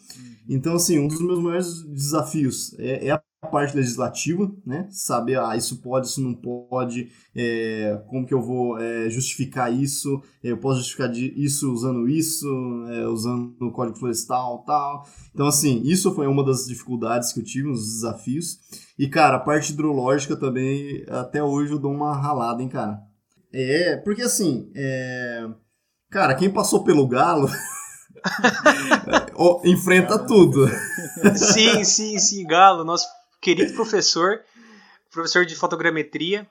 Então, 0.47 0.75
assim, 0.75 0.99
um 0.99 1.09
dos 1.09 1.21
meus 1.21 1.39
maiores 1.43 1.83
desafios 1.83 2.73
é, 2.79 3.09
é 3.09 3.21
parte 3.47 3.75
legislativa, 3.75 4.51
né? 4.65 4.87
Saber, 4.89 5.39
ah, 5.39 5.55
isso 5.55 5.81
pode, 5.81 6.07
isso 6.07 6.21
não 6.21 6.33
pode, 6.33 7.11
é, 7.35 8.01
como 8.07 8.25
que 8.25 8.33
eu 8.33 8.41
vou 8.41 8.77
é, 8.79 9.09
justificar 9.09 9.73
isso, 9.73 10.21
eu 10.43 10.57
posso 10.57 10.79
justificar 10.79 11.13
isso 11.15 11.71
usando 11.71 12.07
isso, 12.07 12.47
é, 12.89 13.07
usando 13.07 13.55
o 13.61 13.71
código 13.71 13.97
florestal 13.97 14.63
tal. 14.65 15.07
Então, 15.33 15.47
assim, 15.47 15.81
isso 15.83 16.13
foi 16.13 16.27
uma 16.27 16.43
das 16.43 16.65
dificuldades 16.65 17.31
que 17.31 17.39
eu 17.39 17.43
tive, 17.43 17.69
uns 17.69 17.85
desafios. 17.93 18.59
E, 18.97 19.07
cara, 19.07 19.37
a 19.37 19.39
parte 19.39 19.73
hidrológica 19.73 20.35
também, 20.35 21.05
até 21.09 21.43
hoje 21.43 21.71
eu 21.71 21.79
dou 21.79 21.91
uma 21.91 22.15
ralada, 22.15 22.61
hein, 22.61 22.69
cara. 22.69 22.99
É, 23.51 23.97
porque 23.97 24.23
assim, 24.23 24.71
é... 24.75 25.47
cara, 26.09 26.35
quem 26.35 26.49
passou 26.49 26.83
pelo 26.83 27.07
galo... 27.07 27.47
enfrenta 29.65 30.17
tudo. 30.19 30.67
Sim, 31.35 31.83
sim, 31.83 32.19
sim, 32.19 32.45
Galo, 32.45 32.83
nosso 32.83 33.07
querido 33.43 33.73
professor, 33.73 34.39
professor 35.11 35.45
de 35.45 35.55
fotogrametria 35.55 36.47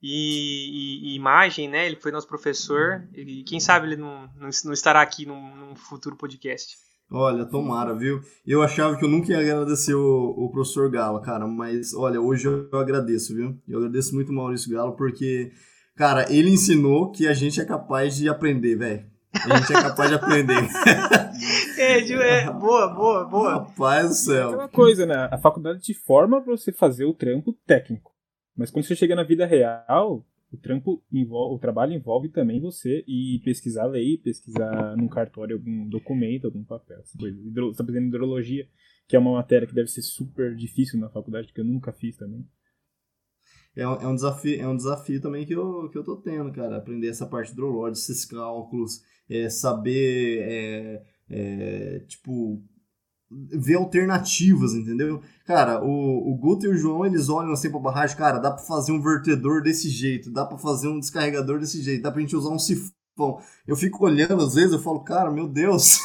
e, 0.00 1.08
e, 1.08 1.12
e, 1.12 1.16
imagem, 1.16 1.68
né? 1.68 1.86
Ele 1.86 1.96
foi 1.96 2.12
nosso 2.12 2.28
professor 2.28 3.02
e 3.14 3.42
quem 3.44 3.58
sabe 3.58 3.86
ele 3.86 3.96
não, 3.96 4.28
não, 4.36 4.50
não 4.64 4.72
estará 4.72 5.00
aqui 5.00 5.24
num, 5.24 5.56
num, 5.56 5.74
futuro 5.74 6.16
podcast. 6.16 6.76
Olha, 7.10 7.44
tomara, 7.44 7.94
viu? 7.94 8.20
Eu 8.46 8.62
achava 8.62 8.96
que 8.96 9.04
eu 9.04 9.08
nunca 9.08 9.32
ia 9.32 9.38
agradecer 9.38 9.94
o, 9.94 10.34
o 10.36 10.50
professor 10.50 10.90
Galo, 10.90 11.20
cara, 11.20 11.46
mas 11.46 11.94
olha, 11.94 12.20
hoje 12.20 12.46
eu 12.46 12.78
agradeço, 12.78 13.34
viu? 13.34 13.58
Eu 13.66 13.78
agradeço 13.78 14.14
muito 14.14 14.30
o 14.30 14.34
Maurício 14.34 14.70
Galo 14.70 14.96
porque, 14.96 15.50
cara, 15.96 16.30
ele 16.32 16.50
ensinou 16.50 17.10
que 17.10 17.26
a 17.26 17.34
gente 17.34 17.60
é 17.60 17.64
capaz 17.64 18.16
de 18.16 18.28
aprender, 18.28 18.76
velho. 18.76 19.12
A 19.34 19.58
gente 19.58 19.72
é 19.72 19.82
capaz 19.82 20.10
de 20.10 20.16
aprender. 20.16 20.54
é, 21.82 22.44
é, 22.44 22.52
boa, 22.52 22.88
boa, 22.94 23.24
boa. 23.24 23.52
Rapaz 23.54 24.08
do 24.08 24.14
céu. 24.14 24.52
É 24.52 24.56
uma 24.56 24.68
coisa, 24.68 25.06
né? 25.06 25.28
A 25.30 25.38
faculdade 25.38 25.80
te 25.80 25.94
forma 25.94 26.40
pra 26.42 26.56
você 26.56 26.72
fazer 26.72 27.04
o 27.04 27.14
trampo 27.14 27.52
técnico. 27.66 28.12
Mas 28.56 28.70
quando 28.70 28.84
você 28.84 28.94
chega 28.94 29.14
na 29.14 29.22
vida 29.22 29.46
real, 29.46 30.26
o 30.52 30.56
trampo 30.58 31.02
envolve, 31.10 31.56
o 31.56 31.58
trabalho 31.58 31.94
envolve 31.94 32.28
também 32.28 32.60
você 32.60 33.02
e 33.08 33.40
pesquisar 33.44 33.86
lei, 33.86 34.18
pesquisar 34.18 34.94
num 34.96 35.08
cartório 35.08 35.56
algum 35.56 35.88
documento, 35.88 36.44
algum 36.44 36.62
papel, 36.62 37.00
essa 37.00 37.16
coisa. 37.16 37.36
Você 37.40 37.70
está 37.70 37.84
fazendo 37.84 38.08
hidrologia, 38.08 38.68
que 39.08 39.16
é 39.16 39.18
uma 39.18 39.32
matéria 39.32 39.66
que 39.66 39.74
deve 39.74 39.88
ser 39.88 40.02
super 40.02 40.54
difícil 40.54 41.00
na 41.00 41.08
faculdade, 41.08 41.52
que 41.52 41.60
eu 41.60 41.64
nunca 41.64 41.92
fiz 41.92 42.16
também. 42.16 42.46
É 43.74 43.88
um, 43.88 43.94
é 43.94 44.06
um 44.06 44.14
desafio, 44.14 44.60
é 44.60 44.68
um 44.68 44.76
desafio 44.76 45.20
também 45.22 45.46
que 45.46 45.54
eu, 45.54 45.88
que 45.88 45.96
eu 45.96 46.04
tô 46.04 46.16
tendo, 46.16 46.52
cara. 46.52 46.76
Aprender 46.76 47.08
essa 47.08 47.26
parte 47.26 47.52
hidrológica, 47.52 48.12
esses 48.12 48.26
cálculos, 48.26 49.00
é, 49.30 49.48
saber, 49.48 50.42
é, 50.42 51.02
é, 51.30 52.04
tipo, 52.08 52.62
ver 53.30 53.76
alternativas, 53.76 54.74
entendeu? 54.74 55.22
Cara, 55.44 55.82
o, 55.82 56.32
o 56.32 56.36
Guto 56.36 56.66
e 56.66 56.68
o 56.68 56.76
João, 56.76 57.04
eles 57.06 57.28
olham 57.28 57.52
assim 57.52 57.70
pra 57.70 57.80
barragem, 57.80 58.16
cara, 58.16 58.38
dá 58.38 58.50
pra 58.50 58.62
fazer 58.62 58.92
um 58.92 59.00
vertedor 59.00 59.62
desse 59.62 59.88
jeito, 59.88 60.30
dá 60.30 60.44
pra 60.44 60.58
fazer 60.58 60.88
um 60.88 61.00
descarregador 61.00 61.58
desse 61.58 61.82
jeito, 61.82 62.02
dá 62.02 62.10
pra 62.10 62.20
gente 62.20 62.36
usar 62.36 62.50
um 62.50 62.58
sifão 62.58 62.92
Bom, 63.14 63.42
eu 63.68 63.76
fico 63.76 64.06
olhando 64.06 64.42
às 64.42 64.54
vezes, 64.54 64.72
eu 64.72 64.78
falo, 64.78 65.00
cara, 65.00 65.30
meu 65.30 65.46
Deus. 65.46 65.98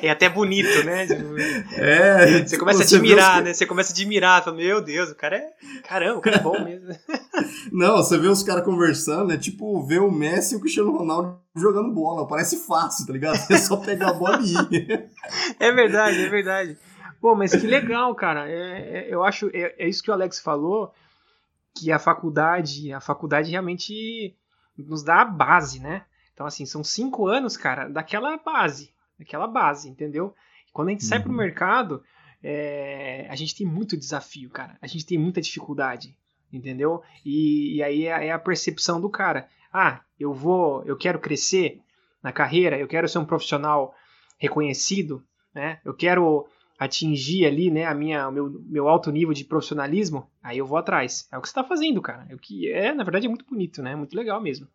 É 0.00 0.08
até 0.08 0.28
bonito, 0.28 0.84
né? 0.84 1.06
É. 1.74 2.26
Você 2.26 2.44
tipo, 2.44 2.60
começa 2.60 2.82
a 2.82 2.86
admirar, 2.86 3.42
né? 3.42 3.52
Você 3.52 3.66
começa 3.66 3.92
a 3.92 3.94
admirar, 3.94 4.44
fala, 4.44 4.56
meu 4.56 4.80
Deus, 4.80 5.10
o 5.10 5.16
cara 5.16 5.36
é. 5.36 5.50
Caramba, 5.82 6.18
o 6.18 6.20
cara 6.20 6.36
é 6.36 6.40
bom 6.40 6.62
mesmo. 6.62 6.88
Não, 7.72 7.96
você 7.96 8.16
vê 8.18 8.28
os 8.28 8.42
caras 8.42 8.64
conversando, 8.64 9.32
é 9.32 9.36
tipo 9.36 9.84
ver 9.84 10.00
o 10.00 10.12
Messi 10.12 10.54
e 10.54 10.56
o 10.56 10.60
Cristiano 10.60 10.96
Ronaldo 10.96 11.40
jogando 11.56 11.92
bola. 11.92 12.26
Parece 12.26 12.66
fácil, 12.66 13.06
tá 13.06 13.12
ligado? 13.12 13.38
É 13.50 13.58
só 13.58 13.76
pegar 13.76 14.10
a 14.10 14.14
bola 14.14 14.40
e 14.42 14.54
ir. 14.54 15.10
É 15.58 15.72
verdade, 15.72 16.24
é 16.24 16.28
verdade. 16.28 16.78
Pô, 17.20 17.34
mas 17.34 17.52
que 17.52 17.66
legal, 17.66 18.14
cara. 18.14 18.48
É, 18.48 18.98
é, 18.98 19.06
eu 19.08 19.24
acho, 19.24 19.50
é, 19.52 19.74
é 19.78 19.88
isso 19.88 20.02
que 20.02 20.10
o 20.10 20.14
Alex 20.14 20.40
falou, 20.40 20.92
que 21.76 21.90
a 21.90 21.98
faculdade, 21.98 22.92
a 22.92 23.00
faculdade 23.00 23.50
realmente 23.50 24.36
nos 24.76 25.02
dá 25.02 25.22
a 25.22 25.24
base, 25.24 25.80
né? 25.80 26.04
Então, 26.42 26.48
assim, 26.48 26.66
são 26.66 26.82
cinco 26.82 27.28
anos, 27.28 27.56
cara, 27.56 27.86
daquela 27.86 28.36
base. 28.36 28.92
Daquela 29.16 29.46
base, 29.46 29.88
entendeu? 29.88 30.34
quando 30.72 30.88
a 30.88 30.90
gente 30.90 31.02
uhum. 31.02 31.08
sai 31.08 31.20
pro 31.20 31.30
uhum. 31.30 31.36
mercado, 31.36 32.02
é, 32.42 33.28
a 33.30 33.36
gente 33.36 33.54
tem 33.54 33.64
muito 33.64 33.96
desafio, 33.96 34.50
cara. 34.50 34.76
A 34.82 34.88
gente 34.88 35.06
tem 35.06 35.18
muita 35.18 35.40
dificuldade, 35.40 36.16
entendeu? 36.52 37.00
E, 37.24 37.76
e 37.76 37.82
aí 37.82 38.06
é, 38.06 38.26
é, 38.26 38.32
a 38.32 38.40
percepção 38.40 39.00
do 39.00 39.08
cara. 39.08 39.46
Ah, 39.72 40.00
eu 40.18 40.34
vou, 40.34 40.82
eu 40.84 40.96
quero 40.96 41.20
crescer 41.20 41.80
na 42.20 42.32
carreira, 42.32 42.76
eu 42.76 42.88
quero 42.88 43.08
ser 43.08 43.18
um 43.18 43.24
profissional 43.24 43.94
reconhecido, 44.36 45.22
né? 45.54 45.78
Eu 45.84 45.94
quero 45.94 46.48
atingir 46.76 47.46
ali, 47.46 47.70
né, 47.70 47.84
a 47.84 47.94
minha, 47.94 48.28
o 48.28 48.32
meu, 48.32 48.50
meu 48.64 48.88
alto 48.88 49.12
nível 49.12 49.32
de 49.32 49.44
profissionalismo, 49.44 50.28
aí 50.42 50.58
eu 50.58 50.66
vou 50.66 50.78
atrás. 50.78 51.28
É 51.30 51.38
o 51.38 51.40
que 51.40 51.46
você 51.46 51.52
está 51.52 51.62
fazendo, 51.62 52.02
cara. 52.02 52.26
É 52.28 52.34
o 52.34 52.38
que 52.38 52.68
é, 52.72 52.92
na 52.92 53.04
verdade, 53.04 53.26
é 53.26 53.28
muito 53.28 53.44
bonito, 53.44 53.80
né? 53.80 53.94
Muito 53.94 54.16
legal 54.16 54.40
mesmo. 54.40 54.66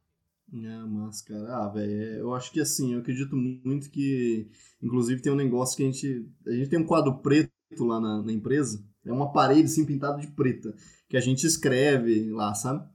É, 0.54 0.78
mas, 0.86 1.22
cara, 1.22 1.66
ah, 1.66 1.70
velho, 1.70 1.92
é, 1.92 2.22
eu 2.22 2.34
acho 2.34 2.52
que 2.52 2.62
assim, 2.62 2.94
eu 2.94 3.00
acredito 3.00 3.36
muito 3.36 3.90
que, 3.92 4.50
inclusive, 4.82 5.22
tem 5.22 5.32
um 5.32 5.36
negócio 5.36 5.76
que 5.76 5.84
a 5.84 5.86
gente. 5.86 6.26
A 6.46 6.52
gente 6.52 6.70
tem 6.70 6.80
um 6.80 6.86
quadro 6.86 7.18
preto 7.22 7.52
lá 7.82 8.00
na, 8.00 8.24
na 8.24 8.32
empresa, 8.32 8.82
é 9.06 9.12
uma 9.12 9.32
parede 9.34 9.64
assim 9.66 9.86
pintada 9.86 10.20
de 10.22 10.28
preta, 10.28 10.74
que 11.10 11.18
a 11.18 11.20
gente 11.20 11.46
escreve 11.46 12.32
lá, 12.32 12.54
sabe? 12.54 12.88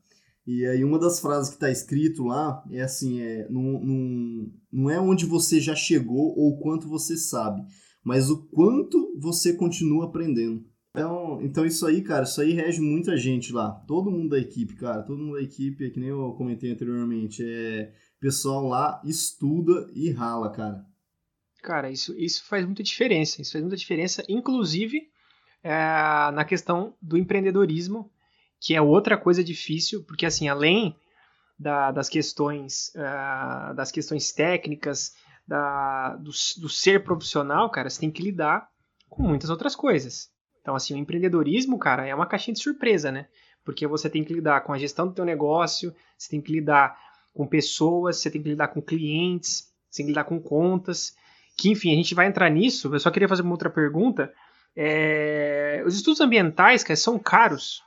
E 0.47 0.65
aí 0.67 0.83
uma 0.83 0.99
das 0.99 1.21
frases 1.21 1.51
que 1.51 1.57
está 1.57 1.71
escrito 1.71 2.25
lá 2.25 2.65
é 2.71 2.83
assim, 2.83 3.21
é, 3.21 3.47
não, 3.51 3.63
não, 3.81 4.53
não 4.73 4.91
é 4.91 4.99
onde 5.01 5.27
você 5.27 5.61
já 5.61 5.75
chegou 5.75 6.37
ou 6.37 6.59
quanto 6.59 6.89
você 6.89 7.17
sabe, 7.17 7.63
mas 8.03 8.31
o 8.31 8.45
quanto 8.49 9.15
você 9.19 9.53
continua 9.55 10.07
aprendendo. 10.07 10.65
Então, 10.95 11.41
então 11.41 11.65
isso 11.65 11.87
aí, 11.87 12.03
cara, 12.03 12.25
isso 12.25 12.41
aí 12.41 12.53
rege 12.53 12.81
muita 12.81 13.17
gente 13.17 13.53
lá. 13.53 13.71
Todo 13.87 14.11
mundo 14.11 14.31
da 14.31 14.39
equipe, 14.39 14.75
cara, 14.77 15.03
todo 15.03 15.19
mundo 15.19 15.37
da 15.37 15.43
equipe, 15.43 15.91
que 15.91 15.99
nem 15.99 16.11
eu 16.11 16.33
comentei 16.35 16.71
anteriormente, 16.71 17.43
é 17.43 17.93
pessoal 18.21 18.69
lá 18.69 19.01
estuda 19.05 19.91
e 19.95 20.11
rala, 20.11 20.53
cara. 20.53 20.85
Cara, 21.63 21.91
isso, 21.91 22.15
isso 22.19 22.45
faz 22.45 22.67
muita 22.67 22.83
diferença. 22.83 23.41
Isso 23.41 23.53
faz 23.53 23.63
muita 23.63 23.77
diferença, 23.77 24.23
inclusive 24.29 25.09
é, 25.63 25.73
na 26.33 26.45
questão 26.45 26.95
do 27.01 27.17
empreendedorismo, 27.17 28.11
que 28.61 28.75
é 28.75 28.83
outra 28.83 29.17
coisa 29.17 29.43
difícil, 29.43 30.05
porque 30.05 30.27
assim, 30.27 30.49
além 30.49 30.95
da, 31.59 31.91
das 31.91 32.09
questões 32.09 32.93
uh, 32.97 33.75
das 33.75 33.91
questões 33.91 34.33
técnicas, 34.33 35.15
da, 35.47 36.17
do, 36.17 36.31
do, 36.61 36.69
ser 36.69 37.03
profissional, 37.03 37.71
cara, 37.71 37.89
você 37.89 38.01
tem 38.01 38.11
que 38.11 38.23
lidar 38.23 38.69
com 39.09 39.23
muitas 39.23 39.51
outras 39.51 39.75
coisas. 39.75 40.32
Então, 40.63 40.77
assim, 40.77 40.95
o 40.95 40.99
empreendedorismo, 40.99 41.79
cara, 41.79 42.07
é 42.07 42.15
uma 42.15 42.27
caixinha 42.27 42.55
de 42.55 42.63
surpresa, 42.63 43.11
né? 43.11 43.27
Porque 43.65 43.87
você 43.87 44.09
tem 44.09 44.25
que 44.25 44.33
lidar 44.33 44.63
com 44.63 44.73
a 44.73 44.79
gestão 44.79 45.07
do 45.07 45.13
teu 45.13 45.25
negócio, 45.25 45.95
você 46.17 46.31
tem 46.31 46.41
que 46.41 46.53
lidar 46.53 46.97
com 47.35 47.47
pessoas, 47.47 48.19
você 48.19 48.31
tem 48.31 48.43
que 48.43 48.49
lidar 48.49 48.69
com 48.69 48.81
clientes, 48.81 49.69
você 49.91 49.99
tem 49.99 50.07
que 50.07 50.13
lidar 50.13 50.25
com 50.25 50.41
contas, 50.41 51.15
que 51.57 51.71
enfim, 51.71 51.93
a 51.93 51.97
gente 51.97 52.15
vai 52.15 52.27
entrar 52.27 52.49
nisso. 52.49 52.95
Eu 52.95 53.01
só 53.01 53.11
queria 53.11 53.29
fazer 53.29 53.43
uma 53.43 53.51
outra 53.51 53.69
pergunta. 53.69 54.33
É... 54.75 55.83
Os 55.85 55.97
estudos 55.97 56.21
ambientais, 56.21 56.85
cara, 56.85 56.97
são 56.97 57.19
caros? 57.19 57.83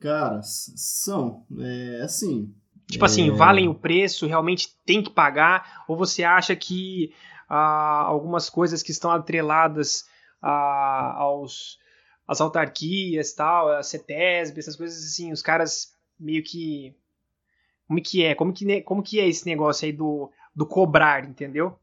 Cara, 0.00 0.40
são. 0.42 1.44
É 1.58 2.02
assim. 2.02 2.54
Tipo 2.88 3.04
assim, 3.04 3.28
é... 3.28 3.32
valem 3.32 3.68
o 3.68 3.74
preço, 3.74 4.26
realmente 4.26 4.68
tem 4.86 5.02
que 5.02 5.10
pagar? 5.10 5.84
Ou 5.88 5.96
você 5.96 6.22
acha 6.22 6.54
que 6.54 7.12
ah, 7.48 8.02
algumas 8.06 8.48
coisas 8.48 8.82
que 8.82 8.92
estão 8.92 9.10
atreladas 9.10 10.06
ah, 10.42 11.14
aos 11.16 11.78
as 12.26 12.40
autarquias, 12.40 13.32
tal, 13.32 13.70
a 13.70 13.82
CETESB, 13.82 14.58
essas 14.58 14.76
coisas 14.76 15.02
assim, 15.02 15.32
os 15.32 15.40
caras 15.40 15.94
meio 16.20 16.42
que 16.42 16.94
como 17.88 18.02
que 18.02 18.22
é? 18.22 18.34
Como 18.34 18.52
que, 18.52 18.82
como 18.82 19.02
que 19.02 19.18
é 19.18 19.26
esse 19.26 19.46
negócio 19.46 19.86
aí 19.86 19.92
do, 19.92 20.30
do 20.54 20.66
cobrar, 20.66 21.26
entendeu? 21.26 21.78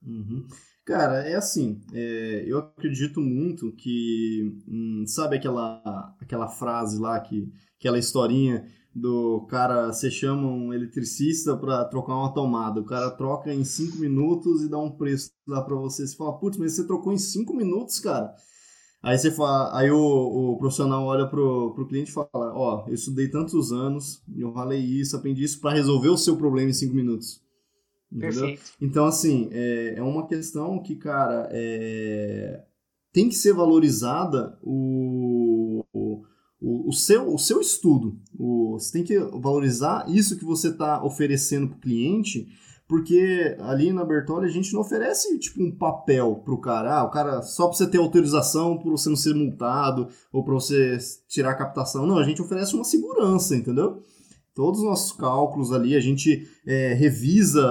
Uhum. 0.00 0.46
Cara, 0.86 1.28
é 1.28 1.34
assim, 1.34 1.80
é, 1.92 2.44
eu 2.46 2.58
acredito 2.58 3.20
muito 3.20 3.72
que, 3.72 4.56
hum, 4.66 5.04
sabe 5.06 5.36
aquela, 5.36 6.14
aquela 6.20 6.48
frase 6.48 6.98
lá, 6.98 7.20
que, 7.20 7.52
aquela 7.78 7.98
historinha 7.98 8.66
do 9.00 9.46
cara, 9.48 9.92
você 9.92 10.10
chama 10.10 10.48
um 10.48 10.72
eletricista 10.72 11.56
para 11.56 11.84
trocar 11.84 12.14
uma 12.16 12.32
tomada, 12.32 12.80
o 12.80 12.84
cara 12.84 13.10
troca 13.10 13.52
em 13.52 13.64
5 13.64 13.98
minutos 13.98 14.62
e 14.62 14.68
dá 14.68 14.78
um 14.78 14.90
preço 14.90 15.30
lá 15.46 15.62
para 15.62 15.76
você, 15.76 16.06
você 16.06 16.16
fala, 16.16 16.38
putz, 16.38 16.58
mas 16.58 16.72
você 16.72 16.86
trocou 16.86 17.12
em 17.12 17.18
5 17.18 17.54
minutos, 17.54 17.98
cara? 18.00 18.34
Aí 19.02 19.16
você 19.16 19.30
fala, 19.30 19.78
aí 19.78 19.90
o, 19.90 19.96
o 19.96 20.58
profissional 20.58 21.04
olha 21.04 21.26
pro, 21.26 21.72
pro 21.74 21.86
cliente 21.86 22.10
e 22.10 22.14
fala, 22.14 22.28
ó, 22.34 22.84
eu 22.88 22.94
estudei 22.94 23.28
tantos 23.28 23.72
anos, 23.72 24.22
eu 24.36 24.52
falei 24.52 24.80
isso, 24.80 25.16
aprendi 25.16 25.44
isso 25.44 25.60
para 25.60 25.74
resolver 25.74 26.08
o 26.08 26.16
seu 26.16 26.36
problema 26.36 26.70
em 26.70 26.74
5 26.74 26.94
minutos. 26.94 27.40
Entendeu? 28.10 28.58
Então, 28.80 29.04
assim, 29.04 29.48
é, 29.52 29.94
é 29.98 30.02
uma 30.02 30.26
questão 30.26 30.82
que, 30.82 30.96
cara, 30.96 31.48
é, 31.52 32.64
tem 33.12 33.28
que 33.28 33.34
ser 33.34 33.52
valorizada 33.52 34.58
o, 34.62 35.84
o, 35.92 36.22
o, 36.60 36.92
seu, 36.92 37.32
o 37.32 37.38
seu 37.38 37.60
estudo. 37.60 38.18
O, 38.38 38.78
você 38.78 38.92
tem 38.92 39.04
que 39.04 39.18
valorizar 39.18 40.06
isso 40.08 40.36
que 40.36 40.44
você 40.44 40.68
está 40.68 41.02
oferecendo 41.04 41.68
para 41.68 41.76
o 41.76 41.80
cliente, 41.80 42.48
porque 42.86 43.56
ali 43.60 43.92
na 43.92 44.04
Bertolli 44.04 44.46
a 44.46 44.50
gente 44.50 44.72
não 44.72 44.80
oferece 44.80 45.38
tipo 45.38 45.62
um 45.62 45.70
papel 45.70 46.36
para 46.44 46.54
o 46.54 46.60
cara. 46.60 46.98
Ah, 46.98 47.04
o 47.04 47.10
cara 47.10 47.42
só 47.42 47.68
para 47.68 47.76
você 47.76 47.86
ter 47.86 47.98
autorização, 47.98 48.78
para 48.78 48.90
você 48.90 49.08
não 49.08 49.16
ser 49.16 49.34
multado 49.34 50.08
ou 50.32 50.42
para 50.42 50.54
você 50.54 50.98
tirar 51.28 51.50
a 51.50 51.56
captação. 51.56 52.06
Não, 52.06 52.18
a 52.18 52.24
gente 52.24 52.42
oferece 52.42 52.74
uma 52.74 52.84
segurança, 52.84 53.54
entendeu? 53.54 54.02
todos 54.58 54.80
os 54.80 54.86
nossos 54.86 55.12
cálculos 55.12 55.72
ali, 55.72 55.94
a 55.94 56.00
gente 56.00 56.48
é, 56.66 56.92
revisa, 56.92 57.62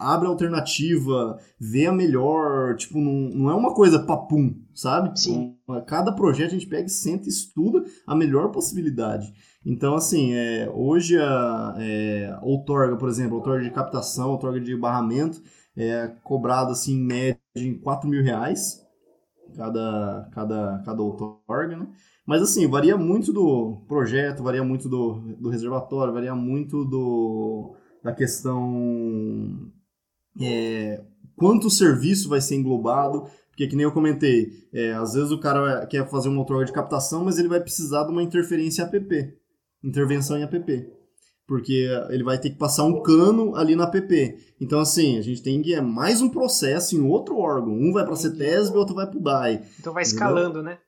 abre 0.00 0.26
a 0.26 0.30
alternativa, 0.30 1.38
vê 1.60 1.86
a 1.86 1.92
melhor, 1.92 2.74
tipo, 2.74 2.98
não, 2.98 3.12
não 3.12 3.50
é 3.52 3.54
uma 3.54 3.72
coisa 3.72 4.00
papum, 4.00 4.52
sabe? 4.74 5.18
Sim. 5.18 5.56
Cada 5.86 6.12
projeto 6.12 6.48
a 6.48 6.54
gente 6.54 6.66
pega 6.66 6.86
e 6.86 6.90
senta 6.90 7.26
e 7.26 7.28
estuda 7.28 7.84
a 8.06 8.14
melhor 8.14 8.50
possibilidade. 8.50 9.32
Então, 9.64 9.94
assim, 9.94 10.34
é, 10.34 10.70
hoje 10.74 11.18
a 11.18 11.74
é, 11.78 12.38
outorga, 12.42 12.96
por 12.96 13.08
exemplo, 13.08 13.36
outorga 13.36 13.62
de 13.62 13.70
captação, 13.70 14.30
outorga 14.30 14.60
de 14.60 14.76
barramento, 14.76 15.42
é 15.76 16.08
cobrado, 16.22 16.72
assim, 16.72 16.94
em 16.94 17.04
média, 17.04 17.40
em 17.56 17.78
4 17.78 18.08
mil 18.08 18.22
reais, 18.22 18.80
cada, 19.56 20.28
cada, 20.32 20.82
cada 20.84 21.02
outorga, 21.02 21.76
né? 21.76 21.88
Mas 22.26 22.40
assim, 22.40 22.66
varia 22.66 22.96
muito 22.96 23.32
do 23.32 23.84
projeto, 23.86 24.42
varia 24.42 24.64
muito 24.64 24.88
do, 24.88 25.20
do 25.38 25.50
reservatório, 25.50 26.12
varia 26.12 26.34
muito 26.34 26.84
do, 26.84 27.76
da 28.02 28.14
questão 28.14 29.70
é, 30.40 31.02
quanto 31.36 31.70
serviço 31.70 32.28
vai 32.28 32.40
ser 32.40 32.56
englobado. 32.56 33.26
Porque 33.54 33.68
que 33.68 33.76
nem 33.76 33.84
eu 33.84 33.92
comentei, 33.92 34.66
é, 34.72 34.92
às 34.94 35.14
vezes 35.14 35.30
o 35.30 35.38
cara 35.38 35.86
quer 35.86 36.10
fazer 36.10 36.28
uma 36.28 36.40
outorga 36.40 36.64
de 36.64 36.72
captação, 36.72 37.24
mas 37.24 37.38
ele 37.38 37.46
vai 37.46 37.60
precisar 37.60 38.02
de 38.02 38.10
uma 38.10 38.22
interferência 38.22 38.82
em 38.82 38.84
app, 38.84 39.38
intervenção 39.82 40.36
em 40.36 40.42
app. 40.42 40.90
Porque 41.46 41.88
ele 42.10 42.24
vai 42.24 42.36
ter 42.36 42.50
que 42.50 42.56
passar 42.56 42.82
um 42.82 43.00
cano 43.00 43.54
ali 43.54 43.76
na 43.76 43.84
app. 43.84 44.54
Então, 44.60 44.80
assim, 44.80 45.18
a 45.18 45.22
gente 45.22 45.40
tem 45.40 45.62
que 45.62 45.72
é 45.72 45.80
mais 45.80 46.20
um 46.20 46.28
processo 46.28 46.96
em 46.96 47.00
outro 47.00 47.38
órgão. 47.38 47.72
Um 47.72 47.92
vai 47.92 48.02
para 48.02 48.14
a 48.14 48.16
CETESB, 48.16 48.76
outro 48.76 48.96
vai 48.96 49.06
para 49.06 49.18
o 49.18 49.22
DAI. 49.22 49.62
Então 49.78 49.92
vai 49.92 50.02
escalando, 50.02 50.60
né? 50.60 50.78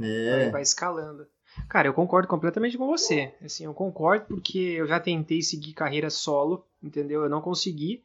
É. 0.00 0.30
Vai, 0.30 0.50
vai 0.52 0.62
escalando. 0.62 1.26
Cara, 1.68 1.88
eu 1.88 1.94
concordo 1.94 2.28
completamente 2.28 2.78
com 2.78 2.86
você. 2.86 3.34
Assim, 3.44 3.64
eu 3.64 3.74
concordo 3.74 4.26
porque 4.26 4.58
eu 4.58 4.86
já 4.86 5.00
tentei 5.00 5.42
seguir 5.42 5.72
carreira 5.72 6.08
solo, 6.08 6.64
entendeu? 6.80 7.22
Eu 7.22 7.28
não 7.28 7.40
consegui. 7.40 8.04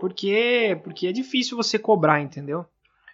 Porque, 0.00 0.80
porque 0.84 1.08
é 1.08 1.12
difícil 1.12 1.56
você 1.56 1.78
cobrar, 1.78 2.20
entendeu? 2.20 2.66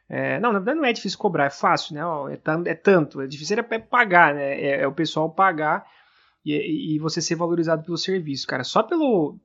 É, 0.08 0.40
não, 0.40 0.52
na 0.52 0.58
verdade 0.58 0.78
não 0.78 0.86
é 0.86 0.92
difícil 0.92 1.18
cobrar, 1.18 1.46
é 1.46 1.50
fácil, 1.50 1.94
né? 1.94 2.00
É, 2.32 2.70
é 2.70 2.74
tanto. 2.74 3.20
É 3.20 3.26
difícil 3.26 3.58
é 3.58 3.78
pagar, 3.78 4.34
né? 4.34 4.60
É, 4.60 4.80
é 4.82 4.86
o 4.86 4.92
pessoal 4.92 5.30
pagar 5.30 5.86
e, 6.44 6.94
e, 6.94 6.98
você 6.98 7.20
ser 7.20 7.34
valorizado 7.34 7.84
pelo 7.84 7.98
serviço, 7.98 8.46
cara. 8.46 8.64
Só 8.64 8.82
pelo, 8.82 9.38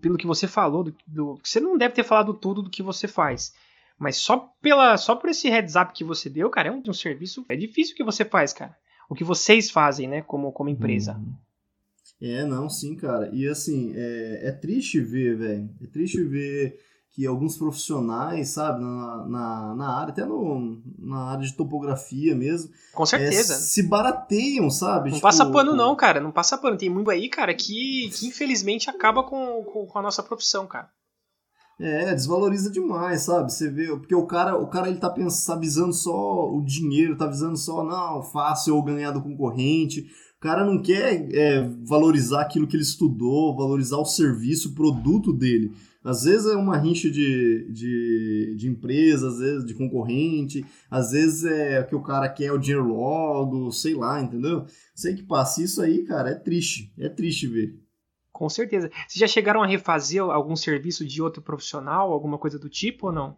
pelo 0.00 0.16
que 0.16 0.26
você 0.26 0.48
falou, 0.48 0.82
do, 0.82 0.96
do, 1.06 1.38
você 1.42 1.60
não 1.60 1.78
deve 1.78 1.94
ter 1.94 2.02
falado 2.02 2.34
tudo 2.34 2.62
do 2.62 2.70
que 2.70 2.82
você 2.82 3.06
faz. 3.06 3.54
Mas 3.96 4.16
só 4.16 4.52
pela 4.60 4.96
só 4.96 5.14
por 5.14 5.30
esse 5.30 5.48
heads 5.48 5.76
up 5.76 5.92
que 5.92 6.04
você 6.04 6.28
deu, 6.28 6.50
cara, 6.50 6.68
é 6.68 6.72
um, 6.72 6.82
um 6.86 6.92
serviço. 6.92 7.44
É 7.48 7.56
difícil 7.56 7.94
o 7.94 7.96
que 7.96 8.04
você 8.04 8.24
faz, 8.24 8.52
cara. 8.52 8.76
O 9.08 9.14
que 9.14 9.24
vocês 9.24 9.70
fazem, 9.70 10.08
né, 10.08 10.22
como, 10.22 10.52
como 10.52 10.68
empresa. 10.68 11.14
Uhum. 11.14 11.34
É, 12.20 12.44
não, 12.44 12.68
sim, 12.68 12.96
cara. 12.96 13.30
E 13.32 13.46
assim, 13.46 13.92
é, 13.94 14.48
é 14.48 14.52
triste 14.52 15.00
ver, 15.00 15.36
velho. 15.36 15.70
É 15.80 15.86
triste 15.86 16.22
ver 16.24 16.78
que 17.18 17.26
alguns 17.26 17.56
profissionais, 17.56 18.50
sabe, 18.50 18.80
na, 18.80 19.26
na, 19.26 19.74
na, 19.74 19.88
área, 19.88 20.12
até 20.12 20.24
no, 20.24 20.80
na 21.00 21.32
área 21.32 21.44
de 21.44 21.52
topografia 21.52 22.32
mesmo. 22.32 22.70
Com 22.94 23.04
certeza. 23.04 23.54
É, 23.54 23.56
se 23.56 23.82
barateiam, 23.82 24.70
sabe? 24.70 25.06
Não 25.10 25.16
tipo, 25.16 25.22
passa 25.22 25.44
pano, 25.50 25.74
não, 25.74 25.96
cara. 25.96 26.20
Não 26.20 26.30
passa 26.30 26.56
pano. 26.56 26.78
Tem 26.78 26.88
muito 26.88 27.10
aí, 27.10 27.28
cara, 27.28 27.52
que, 27.52 28.08
que 28.14 28.28
infelizmente 28.28 28.88
acaba 28.88 29.24
com, 29.24 29.64
com, 29.64 29.84
com 29.84 29.98
a 29.98 30.02
nossa 30.02 30.22
profissão, 30.22 30.64
cara. 30.68 30.88
É, 31.80 32.14
desvaloriza 32.14 32.70
demais, 32.70 33.22
sabe? 33.22 33.52
Você 33.52 33.68
vê, 33.68 33.88
porque 33.88 34.14
o 34.14 34.24
cara, 34.24 34.56
o 34.56 34.68
cara 34.68 34.88
ele 34.88 35.00
tá 35.00 35.10
pensando, 35.10 35.56
tá 35.56 35.60
visando 35.60 35.92
só 35.92 36.48
o 36.48 36.62
dinheiro, 36.62 37.16
tá 37.16 37.26
visando 37.26 37.56
só, 37.56 37.82
não, 37.82 38.22
fácil 38.22 38.76
ou 38.76 38.82
ganhar 38.84 39.10
do 39.10 39.20
concorrente. 39.20 40.08
O 40.36 40.40
cara 40.40 40.64
não 40.64 40.80
quer 40.80 41.28
é, 41.34 41.68
valorizar 41.82 42.42
aquilo 42.42 42.68
que 42.68 42.76
ele 42.76 42.84
estudou, 42.84 43.56
valorizar 43.56 43.96
o 43.96 44.04
serviço, 44.04 44.68
o 44.68 44.74
produto 44.76 45.32
dele. 45.32 45.72
Às 46.08 46.22
vezes 46.22 46.46
é 46.50 46.56
uma 46.56 46.78
rincha 46.78 47.10
de, 47.10 47.70
de, 47.70 48.54
de 48.56 48.66
empresa, 48.66 49.28
às 49.28 49.40
vezes 49.40 49.66
de 49.66 49.74
concorrente, 49.74 50.64
às 50.90 51.10
vezes 51.10 51.44
é 51.44 51.82
que 51.82 51.94
o 51.94 52.00
cara 52.00 52.26
quer 52.30 52.50
o 52.50 52.56
dinheiro 52.56 52.88
logo, 52.88 53.70
sei 53.70 53.92
lá, 53.92 54.18
entendeu? 54.18 54.64
Sei 54.94 55.14
que 55.14 55.22
passa 55.22 55.62
isso 55.62 55.82
aí, 55.82 56.04
cara, 56.04 56.30
é 56.30 56.34
triste, 56.34 56.90
é 56.98 57.10
triste 57.10 57.46
ver. 57.46 57.78
Com 58.32 58.48
certeza. 58.48 58.88
Vocês 59.06 59.20
já 59.20 59.26
chegaram 59.26 59.62
a 59.62 59.66
refazer 59.66 60.22
algum 60.22 60.56
serviço 60.56 61.04
de 61.04 61.20
outro 61.20 61.42
profissional, 61.42 62.10
alguma 62.10 62.38
coisa 62.38 62.58
do 62.58 62.70
tipo 62.70 63.08
ou 63.08 63.12
não? 63.12 63.36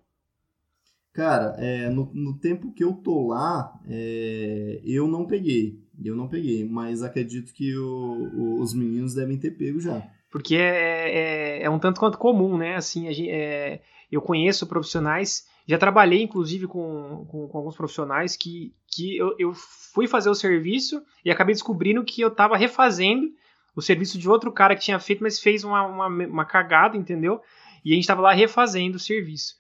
Cara, 1.12 1.56
é, 1.58 1.90
no, 1.90 2.08
no, 2.14 2.38
tempo 2.38 2.72
que 2.72 2.84
eu 2.84 2.92
tô 2.92 3.26
lá, 3.26 3.80
é, 3.88 4.80
eu 4.84 5.08
não 5.08 5.26
peguei. 5.26 5.82
Eu 6.04 6.14
não 6.14 6.28
peguei, 6.28 6.64
mas 6.64 7.02
acredito 7.02 7.52
que 7.52 7.76
o, 7.76 8.30
o, 8.32 8.60
os 8.60 8.72
meninos 8.72 9.12
devem 9.12 9.36
ter 9.36 9.50
pego 9.50 9.80
já. 9.80 10.08
Porque 10.31 10.57
é, 10.57 11.59
é, 11.59 11.62
é 11.64 11.70
um 11.70 11.78
tanto 11.78 11.99
quanto 11.99 12.18
comum, 12.18 12.57
né? 12.57 12.76
Assim, 12.76 13.12
gente, 13.12 13.31
é, 13.31 13.81
eu 14.11 14.22
conheço 14.22 14.66
profissionais, 14.66 15.47
já 15.66 15.78
trabalhei 15.78 16.22
inclusive 16.22 16.66
com, 16.66 17.26
com, 17.28 17.49
com, 17.49 17.59
alguns 17.59 17.76
profissionais 17.76 18.37
que, 18.37 18.74
que 18.87 19.16
eu, 19.16 19.35
eu 19.39 19.53
fui 19.93 20.07
fazer 20.07 20.31
o 20.31 20.35
serviço 20.35 21.03
e 21.24 21.31
acabei 21.31 21.55
descobrindo 21.55 22.05
que 22.05 22.20
eu 22.20 22.28
estava 22.28 22.57
refazendo 22.57 23.28
o 23.74 23.83
serviço 23.83 24.18
de 24.18 24.28
outro 24.28 24.53
cara 24.53 24.74
que 24.74 24.83
tinha 24.83 24.99
feito, 24.99 25.22
mas 25.22 25.41
fez 25.41 25.64
uma, 25.64 25.83
uma, 25.83 26.07
uma 26.07 26.45
cagada, 26.45 26.97
entendeu? 26.97 27.41
E 27.85 27.93
a 27.93 27.95
gente 27.95 28.07
tava 28.07 28.20
lá 28.20 28.33
refazendo 28.33 28.97
o 28.97 29.01
serviço. 29.01 29.55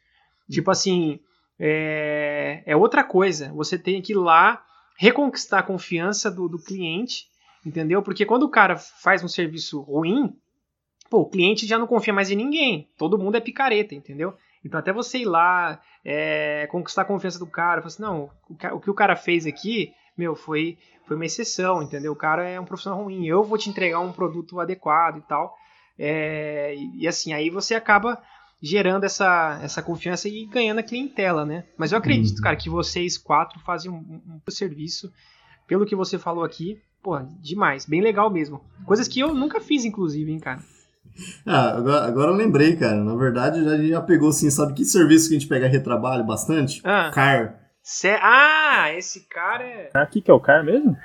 Tipo 0.50 0.70
assim, 0.70 1.20
é, 1.58 2.62
é, 2.66 2.76
outra 2.76 3.04
coisa. 3.04 3.52
Você 3.52 3.78
tem 3.78 4.02
que 4.02 4.12
ir 4.12 4.16
lá 4.16 4.62
reconquistar 4.96 5.60
a 5.60 5.62
confiança 5.62 6.30
do, 6.30 6.48
do 6.48 6.58
cliente, 6.58 7.26
entendeu? 7.64 8.02
Porque 8.02 8.26
quando 8.26 8.42
o 8.44 8.50
cara 8.50 8.76
faz 8.76 9.22
um 9.22 9.28
serviço 9.28 9.80
ruim, 9.80 10.36
pô, 11.10 11.22
o 11.22 11.28
cliente 11.28 11.66
já 11.66 11.76
não 11.76 11.88
confia 11.88 12.14
mais 12.14 12.30
em 12.30 12.36
ninguém. 12.36 12.88
Todo 12.96 13.18
mundo 13.18 13.36
é 13.36 13.40
picareta, 13.40 13.94
entendeu? 13.94 14.32
Então, 14.64 14.78
até 14.78 14.92
você 14.92 15.18
ir 15.18 15.24
lá, 15.24 15.80
é, 16.04 16.68
conquistar 16.70 17.02
a 17.02 17.06
confiança 17.06 17.38
do 17.38 17.46
cara, 17.46 17.82
falar 17.82 17.88
assim, 17.88 18.02
não, 18.02 18.30
o, 18.48 18.80
que 18.80 18.90
o 18.90 18.94
cara 18.94 19.16
fez 19.16 19.44
aqui, 19.44 19.92
meu, 20.16 20.36
foi, 20.36 20.78
foi 21.06 21.16
uma 21.16 21.26
exceção, 21.26 21.82
entendeu? 21.82 22.12
O 22.12 22.16
cara 22.16 22.48
é 22.48 22.60
um 22.60 22.64
profissional 22.64 23.02
ruim, 23.02 23.26
eu 23.26 23.42
vou 23.42 23.58
te 23.58 23.68
entregar 23.68 24.00
um 24.00 24.12
produto 24.12 24.60
adequado 24.60 25.18
e 25.18 25.22
tal. 25.22 25.56
É, 25.98 26.74
e, 26.76 27.02
e 27.02 27.08
assim, 27.08 27.32
aí 27.32 27.50
você 27.50 27.74
acaba 27.74 28.22
gerando 28.62 29.04
essa, 29.04 29.58
essa 29.62 29.82
confiança 29.82 30.28
e 30.28 30.44
ganhando 30.44 30.78
a 30.78 30.82
clientela, 30.82 31.44
né? 31.44 31.64
Mas 31.76 31.92
eu 31.92 31.98
acredito, 31.98 32.36
uhum. 32.36 32.42
cara, 32.42 32.56
que 32.56 32.68
vocês 32.68 33.18
quatro 33.18 33.58
fazem 33.60 33.90
um, 33.90 33.96
um, 33.96 34.40
um 34.46 34.50
serviço, 34.50 35.10
pelo 35.66 35.86
que 35.86 35.96
você 35.96 36.18
falou 36.18 36.44
aqui, 36.44 36.80
pô, 37.02 37.18
demais, 37.40 37.86
bem 37.86 38.02
legal 38.02 38.30
mesmo. 38.30 38.62
Coisas 38.84 39.08
que 39.08 39.20
eu 39.20 39.34
nunca 39.34 39.60
fiz, 39.60 39.84
inclusive, 39.84 40.30
hein, 40.30 40.38
cara. 40.38 40.60
Ah, 41.46 41.76
agora, 41.76 42.04
agora 42.06 42.30
eu 42.30 42.36
lembrei, 42.36 42.76
cara. 42.76 43.02
Na 43.02 43.14
verdade, 43.14 43.60
a 43.60 43.76
gente 43.76 43.90
já 43.90 44.00
pegou 44.00 44.30
assim, 44.30 44.50
sabe 44.50 44.74
que 44.74 44.84
serviço 44.84 45.28
que 45.28 45.36
a 45.36 45.38
gente 45.38 45.48
pega 45.48 45.66
retrabalho 45.68 46.24
bastante? 46.24 46.80
Ah. 46.84 47.10
CAR. 47.12 47.60
Cê... 47.82 48.16
Ah, 48.20 48.92
esse 48.94 49.26
cara 49.28 49.64
é. 49.64 49.90
Ah, 49.94 50.04
o 50.04 50.06
que, 50.06 50.20
que 50.20 50.30
é 50.30 50.34
o 50.34 50.40
CAR 50.40 50.64
mesmo? 50.64 50.96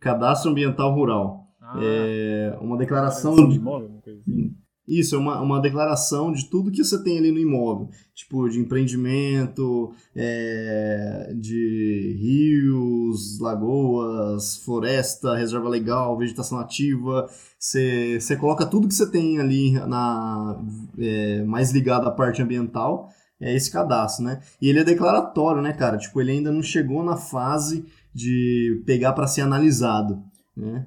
Cadastro 0.00 0.50
Ambiental 0.50 0.94
Rural. 0.94 1.48
Ah, 1.60 1.78
é 1.82 2.56
uma 2.60 2.76
declaração. 2.76 3.34
De 3.34 3.56
imóvel, 3.56 3.88
uma 3.88 4.02
coisa 4.02 4.20
assim. 4.20 4.54
Isso, 4.86 5.14
é 5.14 5.18
uma, 5.18 5.40
uma 5.40 5.60
declaração 5.60 6.30
de 6.30 6.44
tudo 6.44 6.70
que 6.70 6.84
você 6.84 7.02
tem 7.02 7.18
ali 7.18 7.32
no 7.32 7.38
imóvel. 7.38 7.88
Tipo, 8.14 8.48
de 8.48 8.60
empreendimento, 8.60 9.92
é, 10.14 11.32
de 11.34 12.16
rios, 12.20 13.40
lagoas, 13.40 14.58
floresta, 14.58 15.36
reserva 15.36 15.68
legal, 15.70 16.18
vegetação 16.18 16.58
ativa. 16.58 17.26
Você, 17.58 18.18
você 18.20 18.36
coloca 18.36 18.66
tudo 18.66 18.86
que 18.86 18.94
você 18.94 19.10
tem 19.10 19.38
ali 19.38 19.72
na, 19.72 20.62
é, 20.98 21.42
mais 21.44 21.72
ligado 21.72 22.06
à 22.06 22.10
parte 22.10 22.42
ambiental. 22.42 23.08
É 23.40 23.54
esse 23.54 23.70
cadastro, 23.70 24.24
né? 24.24 24.40
E 24.60 24.68
ele 24.68 24.80
é 24.80 24.84
declaratório, 24.84 25.62
né, 25.62 25.72
cara? 25.72 25.96
Tipo, 25.96 26.20
ele 26.20 26.32
ainda 26.32 26.52
não 26.52 26.62
chegou 26.62 27.02
na 27.02 27.16
fase 27.16 27.84
de 28.14 28.82
pegar 28.86 29.12
para 29.12 29.26
ser 29.26 29.40
analisado, 29.40 30.22
né? 30.56 30.86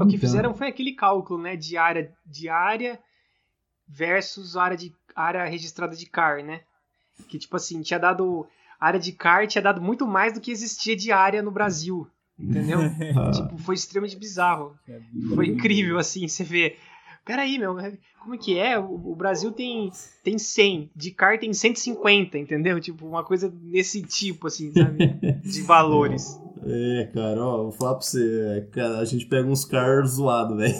É 0.00 0.04
o 0.04 0.08
que 0.08 0.16
então. 0.16 0.28
fizeram 0.28 0.54
foi 0.54 0.68
aquele 0.68 0.92
cálculo, 0.92 1.40
né, 1.40 1.56
de 1.56 1.76
área, 1.76 2.12
de 2.24 2.48
área 2.48 2.98
versus 3.88 4.56
área 4.56 4.76
de 4.76 4.92
área 5.14 5.44
registrada 5.44 5.94
de 5.96 6.06
car, 6.06 6.44
né? 6.44 6.60
Que 7.28 7.38
tipo 7.38 7.56
assim, 7.56 7.82
tinha 7.82 7.98
dado 7.98 8.46
área 8.80 8.98
de 8.98 9.12
car 9.12 9.46
tinha 9.46 9.60
dado 9.60 9.80
muito 9.80 10.06
mais 10.06 10.32
do 10.32 10.40
que 10.40 10.50
existia 10.50 10.96
de 10.96 11.12
área 11.12 11.42
no 11.42 11.50
Brasil, 11.50 12.08
entendeu? 12.38 12.78
tipo, 13.34 13.58
foi 13.58 13.74
extremamente 13.74 14.16
bizarro. 14.16 14.74
É 14.88 15.00
foi 15.34 15.48
incrível 15.48 15.98
assim, 15.98 16.26
você 16.26 16.44
vê 16.44 16.76
Peraí, 17.24 17.58
meu, 17.58 17.76
como 18.18 18.34
é 18.34 18.38
que 18.38 18.58
é? 18.58 18.78
O, 18.78 19.12
o, 19.12 19.14
Brasil 19.14 19.52
tem, 19.52 19.92
tem 20.24 20.38
100, 20.38 20.90
de 20.96 21.10
car 21.10 21.38
tem 21.38 21.52
150, 21.52 22.38
entendeu? 22.38 22.80
Tipo, 22.80 23.06
uma 23.06 23.22
coisa 23.22 23.52
nesse 23.62 24.02
tipo, 24.02 24.46
assim, 24.46 24.72
sabe? 24.72 24.98
De 25.44 25.62
valores. 25.62 26.40
É, 26.64 27.10
cara, 27.12 27.42
ó, 27.42 27.62
vou 27.64 27.72
falar 27.72 27.94
pra 27.94 28.02
você, 28.02 28.68
cara, 28.70 28.98
a 28.98 29.04
gente 29.04 29.26
pega 29.26 29.48
uns 29.48 29.64
cars 29.64 30.12
zoados, 30.12 30.56
velho. 30.56 30.74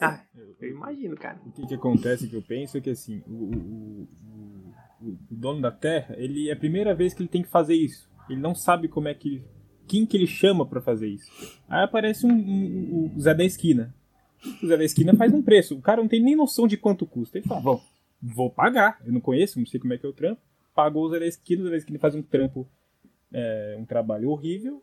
Ah, 0.00 0.20
eu 0.60 0.70
imagino, 0.70 1.16
cara. 1.16 1.40
O 1.46 1.52
que 1.52 1.66
que 1.66 1.74
acontece 1.74 2.28
que 2.28 2.34
eu 2.34 2.42
penso 2.42 2.76
é 2.76 2.80
que, 2.80 2.90
assim, 2.90 3.22
o, 3.26 3.32
o, 3.32 4.08
o, 5.00 5.08
o 5.10 5.18
dono 5.30 5.60
da 5.60 5.70
terra, 5.70 6.14
ele 6.18 6.48
é 6.48 6.52
a 6.52 6.56
primeira 6.56 6.94
vez 6.94 7.14
que 7.14 7.22
ele 7.22 7.28
tem 7.28 7.42
que 7.42 7.48
fazer 7.48 7.74
isso. 7.74 8.10
Ele 8.28 8.40
não 8.40 8.54
sabe 8.54 8.88
como 8.88 9.08
é 9.08 9.14
que 9.14 9.42
quem 9.86 10.06
que 10.06 10.16
ele 10.16 10.26
chama 10.26 10.64
para 10.66 10.80
fazer 10.80 11.08
isso. 11.08 11.30
Aí 11.68 11.84
aparece 11.84 12.26
um, 12.26 12.32
um, 12.32 12.34
um, 12.34 13.12
o 13.16 13.20
Zé 13.20 13.34
da 13.34 13.44
Esquina. 13.44 13.94
O 14.62 14.66
Zé 14.66 14.76
da 14.76 14.84
Esquina 14.84 15.14
faz 15.14 15.32
um 15.32 15.42
preço. 15.42 15.76
O 15.76 15.82
cara 15.82 16.00
não 16.00 16.08
tem 16.08 16.22
nem 16.22 16.36
noção 16.36 16.66
de 16.66 16.76
quanto 16.76 17.06
custa. 17.06 17.38
Ele 17.38 17.46
fala, 17.46 17.60
bom, 17.60 17.80
vou 18.20 18.50
pagar. 18.50 19.00
Eu 19.04 19.12
não 19.12 19.20
conheço, 19.20 19.58
não 19.58 19.66
sei 19.66 19.78
como 19.78 19.92
é 19.92 19.98
que 19.98 20.06
é 20.06 20.08
o 20.08 20.12
trampo. 20.12 20.40
Pagou 20.74 21.04
o 21.04 21.10
Zé 21.10 21.18
da 21.18 21.26
Esquina, 21.26 21.62
o 21.62 21.64
Zé 21.64 21.70
da 21.70 21.76
Esquina 21.76 21.98
faz 21.98 22.14
um 22.14 22.22
trampo 22.22 22.66
é, 23.32 23.76
um 23.78 23.84
trabalho 23.84 24.30
horrível. 24.30 24.82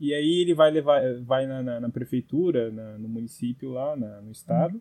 E 0.00 0.14
aí 0.14 0.40
ele 0.40 0.54
vai 0.54 0.70
levar, 0.70 1.02
vai 1.24 1.46
na, 1.46 1.62
na, 1.62 1.80
na 1.80 1.90
prefeitura, 1.90 2.70
na, 2.70 2.98
no 2.98 3.08
município 3.08 3.70
lá, 3.70 3.96
no 3.96 4.30
estado, 4.30 4.80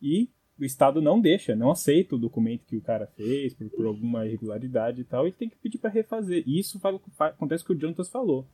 e 0.00 0.30
o 0.58 0.64
estado 0.64 1.02
não 1.02 1.20
deixa, 1.20 1.56
não 1.56 1.70
aceita 1.70 2.14
o 2.14 2.18
documento 2.18 2.64
que 2.64 2.76
o 2.76 2.82
cara 2.82 3.06
fez 3.08 3.54
por, 3.54 3.68
por 3.70 3.86
alguma 3.86 4.24
irregularidade 4.24 5.00
e 5.00 5.04
tal, 5.04 5.26
e 5.26 5.32
tem 5.32 5.48
que 5.48 5.56
pedir 5.56 5.78
para 5.78 5.90
refazer. 5.90 6.44
E 6.46 6.60
isso 6.60 6.78
faz, 6.78 6.96
faz, 7.16 7.34
acontece 7.34 7.64
que 7.64 7.72
o 7.72 7.78
Jonathan 7.78 8.04
falou. 8.04 8.46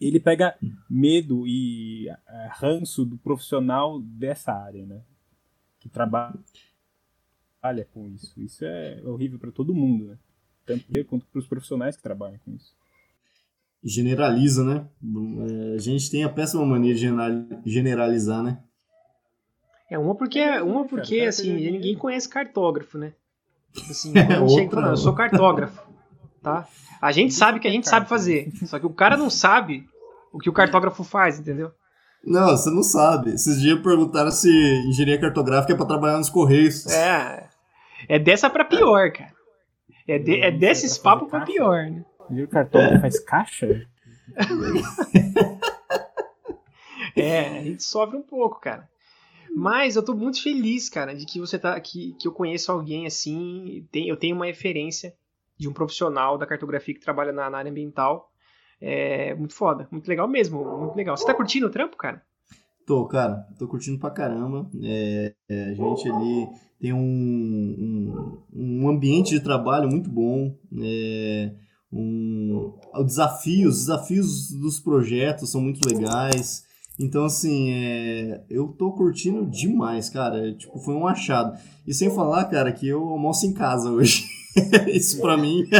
Ele 0.00 0.20
pega 0.20 0.56
medo 0.88 1.46
e 1.46 2.08
ranço 2.50 3.04
do 3.04 3.16
profissional 3.18 4.00
dessa 4.00 4.52
área, 4.52 4.84
né? 4.84 5.02
Que 5.78 5.88
trabalha 5.88 6.34
com 7.92 8.08
isso. 8.08 8.40
Isso 8.40 8.64
é 8.64 9.00
horrível 9.04 9.38
para 9.38 9.52
todo 9.52 9.74
mundo, 9.74 10.06
né? 10.06 10.18
Tanto 10.64 10.84
quanto 11.06 11.26
para 11.26 11.38
os 11.38 11.46
profissionais 11.46 11.96
que 11.96 12.02
trabalham 12.02 12.38
com 12.44 12.52
isso 12.52 12.74
generaliza, 13.84 14.64
né? 14.64 14.84
É, 15.72 15.74
a 15.74 15.78
gente 15.78 16.10
tem 16.10 16.24
a 16.24 16.28
péssima 16.28 16.64
mania 16.64 16.94
de 16.94 17.00
generalizar, 17.66 18.42
né? 18.42 18.58
É, 19.90 19.98
uma 19.98 20.14
porque, 20.14 20.42
uma 20.60 20.84
porque 20.86 21.20
assim, 21.20 21.52
ninguém 21.52 21.96
conhece 21.96 22.28
cartógrafo, 22.28 22.96
né? 22.96 23.12
Assim, 23.90 24.12
quando 24.14 24.50
chega 24.50 24.80
não, 24.80 24.90
eu 24.90 24.96
sou 24.96 25.12
cartógrafo, 25.12 25.82
tá? 26.42 26.66
A 27.00 27.12
gente 27.12 27.34
sabe 27.34 27.58
que 27.58 27.68
a 27.68 27.70
gente 27.70 27.88
sabe 27.88 28.08
fazer, 28.08 28.50
só 28.66 28.78
que 28.78 28.86
o 28.86 28.90
cara 28.90 29.16
não 29.16 29.28
sabe 29.28 29.86
o 30.32 30.38
que 30.38 30.48
o 30.48 30.52
cartógrafo 30.52 31.04
faz, 31.04 31.38
entendeu? 31.38 31.72
Não, 32.24 32.56
você 32.56 32.70
não 32.70 32.84
sabe. 32.84 33.34
Esses 33.34 33.60
dias 33.60 33.80
perguntaram 33.80 34.30
se 34.30 34.48
engenharia 34.86 35.20
cartográfica 35.20 35.72
é 35.72 35.76
pra 35.76 35.84
trabalhar 35.84 36.18
nos 36.18 36.30
correios. 36.30 36.86
É, 36.86 37.48
é 38.08 38.18
dessa 38.18 38.48
pra 38.48 38.64
pior, 38.64 39.10
cara. 39.10 39.32
É, 40.06 40.18
de, 40.18 40.40
é 40.40 40.50
desses 40.50 40.96
papos 40.96 41.28
pra 41.28 41.40
pior, 41.40 41.90
né? 41.90 42.04
E 42.32 42.42
o 42.42 42.48
cartão 42.48 42.80
faz 43.00 43.20
caixa? 43.20 43.86
é, 47.16 47.58
a 47.58 47.62
gente 47.62 47.82
sofre 47.82 48.16
um 48.16 48.22
pouco, 48.22 48.60
cara. 48.60 48.88
Mas 49.54 49.96
eu 49.96 50.02
tô 50.02 50.14
muito 50.14 50.42
feliz, 50.42 50.88
cara, 50.88 51.14
de 51.14 51.26
que 51.26 51.38
você 51.38 51.58
tá 51.58 51.78
que, 51.78 52.14
que 52.14 52.26
eu 52.26 52.32
conheço 52.32 52.72
alguém 52.72 53.06
assim, 53.06 53.86
tem, 53.92 54.08
eu 54.08 54.16
tenho 54.16 54.34
uma 54.34 54.46
referência 54.46 55.14
de 55.58 55.68
um 55.68 55.72
profissional 55.72 56.38
da 56.38 56.46
cartografia 56.46 56.94
que 56.94 57.00
trabalha 57.00 57.32
na, 57.32 57.50
na 57.50 57.58
área 57.58 57.70
ambiental. 57.70 58.30
É 58.80 59.34
muito 59.34 59.54
foda, 59.54 59.86
muito 59.92 60.08
legal 60.08 60.26
mesmo, 60.26 60.64
muito 60.78 60.96
legal. 60.96 61.16
Você 61.16 61.26
tá 61.26 61.34
curtindo 61.34 61.66
o 61.66 61.70
trampo, 61.70 61.96
cara? 61.96 62.22
Tô, 62.84 63.06
cara, 63.06 63.46
tô 63.58 63.68
curtindo 63.68 63.98
pra 63.98 64.10
caramba. 64.10 64.68
É, 64.82 65.34
é, 65.48 65.64
a 65.66 65.74
gente 65.74 66.08
ali 66.08 66.48
tem 66.80 66.92
um, 66.92 66.98
um, 66.98 68.38
um, 68.52 68.88
ambiente 68.88 69.30
de 69.30 69.40
trabalho 69.40 69.88
muito 69.88 70.10
bom. 70.10 70.56
É, 70.80 71.52
um, 71.92 72.72
o 72.94 73.04
desafio, 73.04 73.68
os 73.68 73.80
desafios 73.80 74.50
dos 74.50 74.80
projetos 74.80 75.50
são 75.50 75.60
muito 75.60 75.86
legais. 75.86 76.64
Então, 76.98 77.24
assim, 77.24 77.70
é, 77.70 78.44
eu 78.48 78.68
tô 78.68 78.92
curtindo 78.92 79.46
demais, 79.46 80.08
cara. 80.08 80.48
É, 80.48 80.52
tipo, 80.52 80.78
foi 80.78 80.94
um 80.94 81.06
achado. 81.06 81.58
E 81.86 81.92
sem 81.92 82.14
falar, 82.14 82.44
cara, 82.46 82.72
que 82.72 82.88
eu 82.88 83.06
almoço 83.08 83.46
em 83.46 83.52
casa 83.52 83.90
hoje. 83.90 84.24
Isso 84.88 85.20
pra 85.20 85.36
mim. 85.36 85.66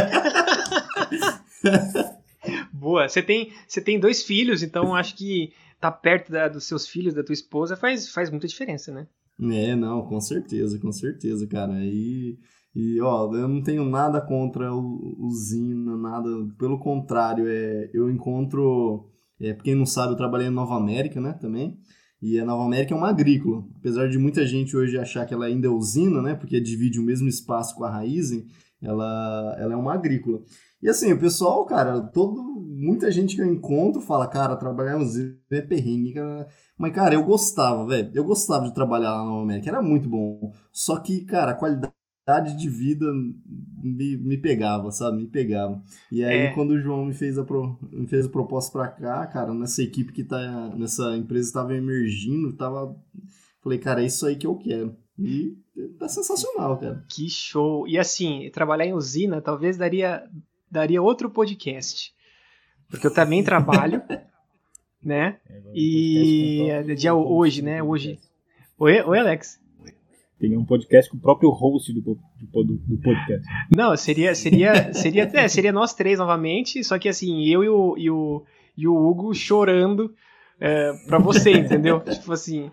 Boa. 2.71 3.07
Você 3.07 3.21
tem, 3.21 3.51
você 3.67 3.81
tem 3.81 3.99
dois 3.99 4.23
filhos, 4.23 4.61
então 4.61 4.93
acho 4.93 5.15
que 5.15 5.53
tá 5.79 5.91
perto 5.91 6.31
da, 6.31 6.47
dos 6.47 6.65
seus 6.65 6.87
filhos, 6.87 7.13
da 7.13 7.23
tua 7.23 7.33
esposa, 7.33 7.75
faz, 7.75 8.09
faz 8.09 8.29
muita 8.29 8.47
diferença, 8.47 8.91
né? 8.91 9.07
É, 9.41 9.75
não, 9.75 10.03
com 10.03 10.19
certeza, 10.19 10.77
com 10.79 10.91
certeza, 10.91 11.47
cara. 11.47 11.73
E. 11.83 12.37
E, 12.75 12.99
ó, 13.01 13.31
eu 13.33 13.47
não 13.47 13.61
tenho 13.61 13.85
nada 13.85 14.19
contra 14.19 14.73
o, 14.73 15.15
usina, 15.19 15.95
nada. 15.95 16.29
Pelo 16.57 16.79
contrário, 16.79 17.45
é, 17.47 17.89
eu 17.93 18.09
encontro. 18.09 19.09
É, 19.39 19.53
pra 19.53 19.63
quem 19.63 19.75
não 19.75 19.85
sabe, 19.85 20.13
eu 20.13 20.17
trabalhei 20.17 20.47
em 20.47 20.51
Nova 20.51 20.75
América, 20.75 21.19
né, 21.21 21.33
também. 21.33 21.77
E 22.21 22.39
a 22.39 22.45
Nova 22.45 22.63
América 22.63 22.93
é 22.93 22.97
uma 22.97 23.09
agrícola. 23.09 23.63
Apesar 23.77 24.09
de 24.09 24.17
muita 24.17 24.45
gente 24.47 24.75
hoje 24.77 24.97
achar 24.97 25.25
que 25.25 25.33
ela 25.33 25.45
ainda 25.45 25.67
é 25.67 25.69
usina, 25.69 26.21
né, 26.21 26.35
porque 26.35 26.59
divide 26.61 26.99
o 26.99 27.03
mesmo 27.03 27.27
espaço 27.27 27.75
com 27.75 27.83
a 27.83 27.89
Raizen, 27.89 28.45
ela, 28.81 29.55
ela 29.59 29.73
é 29.73 29.75
uma 29.75 29.93
agrícola. 29.93 30.41
E 30.81 30.89
assim, 30.89 31.11
o 31.13 31.19
pessoal, 31.19 31.65
cara, 31.65 32.01
todo, 32.01 32.41
muita 32.41 33.11
gente 33.11 33.35
que 33.35 33.41
eu 33.41 33.45
encontro 33.45 34.01
fala, 34.01 34.27
cara, 34.27 34.55
trabalhar 34.55 34.99
em 34.99 35.03
usina 35.03 35.37
é 35.51 35.61
perrengue. 35.61 36.15
Mas, 36.77 36.93
cara, 36.93 37.13
eu 37.15 37.23
gostava, 37.23 37.85
velho. 37.85 38.11
Eu 38.13 38.23
gostava 38.23 38.65
de 38.67 38.73
trabalhar 38.73 39.11
lá 39.11 39.17
na 39.19 39.25
Nova 39.25 39.43
América, 39.43 39.69
era 39.69 39.81
muito 39.81 40.09
bom. 40.09 40.51
Só 40.71 40.99
que, 40.99 41.25
cara, 41.25 41.51
a 41.51 41.55
qualidade 41.55 41.93
qualidade 42.23 42.57
de 42.57 42.69
vida 42.69 43.05
me, 43.83 44.17
me 44.17 44.37
pegava, 44.37 44.91
sabe? 44.91 45.17
Me 45.17 45.27
pegava. 45.27 45.81
E 46.11 46.23
aí, 46.23 46.37
é. 46.37 46.53
quando 46.53 46.71
o 46.71 46.79
João 46.79 47.05
me 47.05 47.13
fez 47.13 47.37
a, 47.37 47.43
pro, 47.43 47.77
me 47.91 48.07
fez 48.07 48.25
a 48.25 48.29
proposta 48.29 48.71
pra 48.71 48.87
cá, 48.87 49.27
cara, 49.27 49.53
nessa 49.53 49.83
equipe 49.83 50.13
que 50.13 50.23
tá. 50.23 50.69
Nessa 50.75 51.15
empresa 51.15 51.47
estava 51.47 51.75
emergindo, 51.75 52.53
tava. 52.53 52.95
Falei, 53.61 53.77
cara, 53.77 54.01
é 54.01 54.05
isso 54.05 54.25
aí 54.25 54.35
que 54.35 54.47
eu 54.47 54.55
quero. 54.55 54.95
E 55.19 55.55
tá 55.99 56.07
sensacional, 56.07 56.77
cara. 56.77 57.05
Que 57.09 57.29
show! 57.29 57.87
E 57.87 57.99
assim, 57.99 58.49
trabalhar 58.51 58.85
em 58.85 58.93
usina 58.93 59.41
talvez 59.41 59.77
daria, 59.77 60.23
daria 60.71 61.01
outro 61.01 61.29
podcast. 61.29 62.13
Porque 62.89 63.07
eu 63.07 63.13
também 63.13 63.43
trabalho, 63.43 64.01
né? 65.03 65.39
É, 65.49 65.61
e 65.73 66.95
dia 66.95 67.13
hoje, 67.13 67.61
né? 67.61 67.81
Hoje. 67.81 68.19
Oi, 68.77 69.01
oi, 69.01 69.19
Alex. 69.19 69.62
Tem 70.43 70.57
um 70.57 70.65
podcast 70.65 71.09
com 71.09 71.15
o 71.15 71.21
próprio 71.21 71.49
host 71.51 71.93
do, 71.93 72.01
do, 72.01 72.63
do 72.63 72.97
podcast. 73.01 73.47
Não, 73.73 73.95
seria 73.95 74.35
seria 74.35 74.93
seria 74.93 75.31
é, 75.33 75.47
seria 75.47 75.71
nós 75.71 75.93
três 75.93 76.19
novamente, 76.19 76.83
só 76.83 76.99
que 76.99 77.07
assim, 77.07 77.45
eu 77.45 77.63
e 77.63 77.69
o, 77.69 77.95
e 77.97 78.09
o, 78.09 78.43
e 78.77 78.85
o 78.85 78.93
Hugo 78.93 79.33
chorando 79.33 80.13
é, 80.59 80.91
pra 81.07 81.17
você, 81.17 81.51
entendeu? 81.55 82.01
tipo 82.01 82.33
assim, 82.33 82.69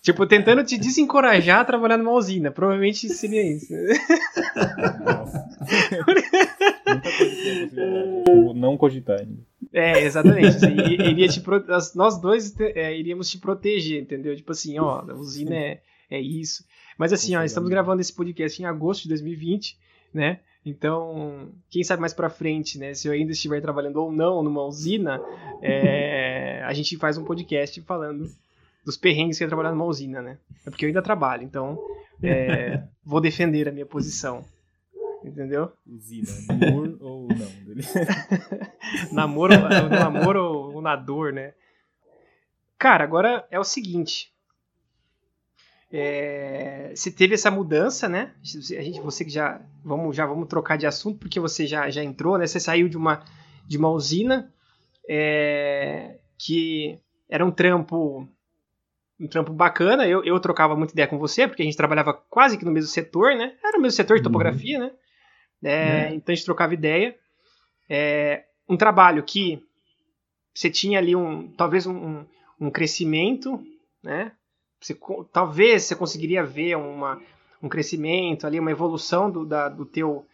Tipo, 0.00 0.26
tentando 0.26 0.64
te 0.64 0.78
desencorajar 0.78 1.60
a 1.60 1.64
trabalhar 1.64 1.98
numa 1.98 2.12
usina. 2.12 2.50
Provavelmente 2.50 3.06
seria 3.10 3.42
isso. 3.42 3.72
Nossa. 5.04 5.48
Tipo, 7.68 8.52
não 8.56 8.78
cogitar 8.78 9.20
ainda. 9.20 9.42
É, 9.72 10.02
exatamente. 10.04 10.48
Assim, 10.48 10.74
iria 10.74 11.28
te 11.28 11.40
pro... 11.40 11.62
Nós 11.94 12.18
dois 12.18 12.54
é, 12.60 12.98
iríamos 12.98 13.30
te 13.30 13.38
proteger, 13.38 14.02
entendeu? 14.02 14.34
Tipo 14.36 14.52
assim, 14.52 14.78
ó, 14.78 15.00
a 15.00 15.14
usina 15.14 15.54
é, 15.54 15.80
é 16.10 16.20
isso. 16.20 16.64
Mas 17.00 17.14
assim, 17.14 17.34
ó, 17.34 17.42
estamos 17.42 17.70
gravando 17.70 18.02
esse 18.02 18.12
podcast 18.12 18.60
em 18.60 18.66
agosto 18.66 19.04
de 19.04 19.08
2020, 19.08 19.74
né? 20.12 20.40
Então, 20.66 21.48
quem 21.70 21.82
sabe 21.82 21.98
mais 21.98 22.12
pra 22.12 22.28
frente, 22.28 22.76
né? 22.76 22.92
Se 22.92 23.08
eu 23.08 23.12
ainda 23.14 23.32
estiver 23.32 23.62
trabalhando 23.62 23.96
ou 23.96 24.12
não 24.12 24.42
numa 24.42 24.62
usina, 24.66 25.18
é, 25.62 26.60
a 26.68 26.74
gente 26.74 26.98
faz 26.98 27.16
um 27.16 27.24
podcast 27.24 27.80
falando 27.80 28.30
dos 28.84 28.98
perrengues 28.98 29.38
que 29.38 29.44
é 29.44 29.46
trabalhar 29.46 29.70
numa 29.70 29.86
usina, 29.86 30.20
né? 30.20 30.36
É 30.66 30.68
porque 30.68 30.84
eu 30.84 30.88
ainda 30.88 31.00
trabalho, 31.00 31.42
então 31.42 31.78
é, 32.22 32.82
vou 33.02 33.18
defender 33.18 33.66
a 33.66 33.72
minha 33.72 33.86
posição. 33.86 34.44
Entendeu? 35.24 35.72
Usina, 35.86 36.28
namor 36.48 36.98
ou 37.00 37.28
não? 37.28 37.48
namoro, 39.10 39.54
namoro 39.88 40.42
ou 40.74 40.82
nador, 40.82 41.32
né? 41.32 41.54
Cara, 42.78 43.04
agora 43.04 43.46
é 43.50 43.58
o 43.58 43.64
seguinte. 43.64 44.30
É, 45.92 46.92
você 46.94 47.10
teve 47.10 47.34
essa 47.34 47.50
mudança, 47.50 48.08
né? 48.08 48.32
A 48.42 48.82
gente, 48.82 49.00
você 49.00 49.24
que 49.24 49.30
já 49.30 49.60
vamos 49.84 50.14
já 50.14 50.24
vamos 50.24 50.48
trocar 50.48 50.76
de 50.78 50.86
assunto 50.86 51.18
porque 51.18 51.40
você 51.40 51.66
já, 51.66 51.90
já 51.90 52.02
entrou, 52.04 52.38
né? 52.38 52.46
Você 52.46 52.60
saiu 52.60 52.88
de 52.88 52.96
uma 52.96 53.24
de 53.66 53.76
uma 53.76 53.90
usina 53.90 54.52
é, 55.08 56.18
que 56.38 56.98
era 57.28 57.44
um 57.44 57.50
trampo 57.50 58.28
um 59.18 59.26
trampo 59.26 59.52
bacana. 59.52 60.06
Eu, 60.06 60.24
eu 60.24 60.38
trocava 60.38 60.76
muita 60.76 60.92
ideia 60.92 61.08
com 61.08 61.18
você, 61.18 61.46
porque 61.48 61.62
a 61.62 61.64
gente 61.64 61.76
trabalhava 61.76 62.14
quase 62.14 62.56
que 62.56 62.64
no 62.64 62.70
mesmo 62.70 62.88
setor, 62.88 63.34
né? 63.36 63.54
Era 63.62 63.76
o 63.76 63.80
mesmo 63.80 63.96
setor 63.96 64.16
de 64.16 64.20
uhum. 64.20 64.24
topografia, 64.24 64.78
uhum. 64.78 64.84
né? 64.86 64.92
É, 65.62 65.72
é. 65.72 66.14
Então 66.14 66.32
a 66.32 66.36
gente 66.36 66.44
trocava 66.44 66.72
ideia. 66.72 67.16
É, 67.88 68.44
um 68.68 68.76
trabalho 68.76 69.24
que 69.24 69.60
você 70.54 70.70
tinha 70.70 70.98
ali 70.98 71.16
um 71.16 71.48
talvez 71.48 71.86
um, 71.86 72.24
um 72.60 72.70
crescimento, 72.70 73.60
né? 74.02 74.32
Você, 74.80 74.98
talvez 75.32 75.84
você 75.84 75.94
conseguiria 75.94 76.44
ver 76.44 76.76
uma, 76.76 77.20
um 77.62 77.68
crescimento 77.68 78.46
ali, 78.46 78.58
uma 78.58 78.70
evolução 78.70 79.30
do, 79.30 79.44
da, 79.44 79.68
do 79.68 79.84
teu, 79.84 80.24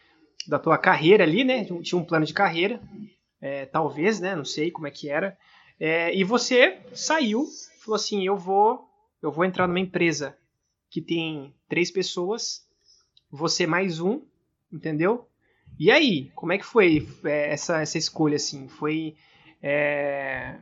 da 0.46 0.58
tua 0.58 0.78
carreira 0.78 1.24
ali, 1.24 1.44
né? 1.44 1.64
Tinha 1.64 2.00
um 2.00 2.04
plano 2.04 2.24
de 2.24 2.32
carreira, 2.32 2.80
é, 3.40 3.66
talvez, 3.66 4.20
né? 4.20 4.36
Não 4.36 4.44
sei 4.44 4.70
como 4.70 4.86
é 4.86 4.90
que 4.90 5.08
era. 5.08 5.36
É, 5.78 6.14
e 6.14 6.24
você 6.24 6.78
saiu 6.94 7.46
falou 7.86 7.96
assim: 7.96 8.26
eu 8.26 8.36
vou, 8.36 8.88
eu 9.22 9.30
vou 9.30 9.44
entrar 9.44 9.66
numa 9.66 9.80
empresa 9.80 10.36
que 10.90 11.00
tem 11.00 11.54
três 11.68 11.90
pessoas, 11.90 12.66
você 13.30 13.66
mais 13.66 14.00
um, 14.00 14.22
entendeu? 14.72 15.28
E 15.78 15.90
aí, 15.90 16.30
como 16.34 16.52
é 16.52 16.58
que 16.58 16.64
foi 16.64 17.06
é, 17.24 17.52
essa, 17.52 17.80
essa 17.80 17.98
escolha 17.98 18.36
assim? 18.36 18.68
Foi 18.68 19.16
é, 19.62 20.56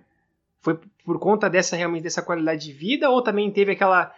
foi 0.65 0.81
por 1.05 1.19
conta 1.19 1.51
dessa 1.51 1.77
realmente 1.77 2.05
dessa 2.05 2.23
qualidade 2.23 2.65
de 2.65 2.73
vida 2.73 3.11
ou 3.11 3.23
também 3.23 3.53
teve 3.53 3.73
aquela 3.73 4.11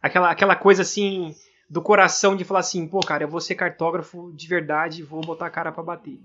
aquela 0.00 0.30
aquela 0.30 0.54
coisa 0.54 0.82
assim 0.82 1.34
do 1.68 1.82
coração 1.82 2.36
de 2.36 2.44
falar 2.44 2.60
assim, 2.60 2.86
pô, 2.86 3.00
cara, 3.00 3.24
eu 3.24 3.28
vou 3.28 3.40
ser 3.40 3.56
cartógrafo 3.56 4.32
de 4.32 4.48
verdade, 4.48 5.02
vou 5.02 5.20
botar 5.20 5.46
a 5.46 5.50
cara 5.50 5.72
para 5.72 5.82
bater. 5.82 6.18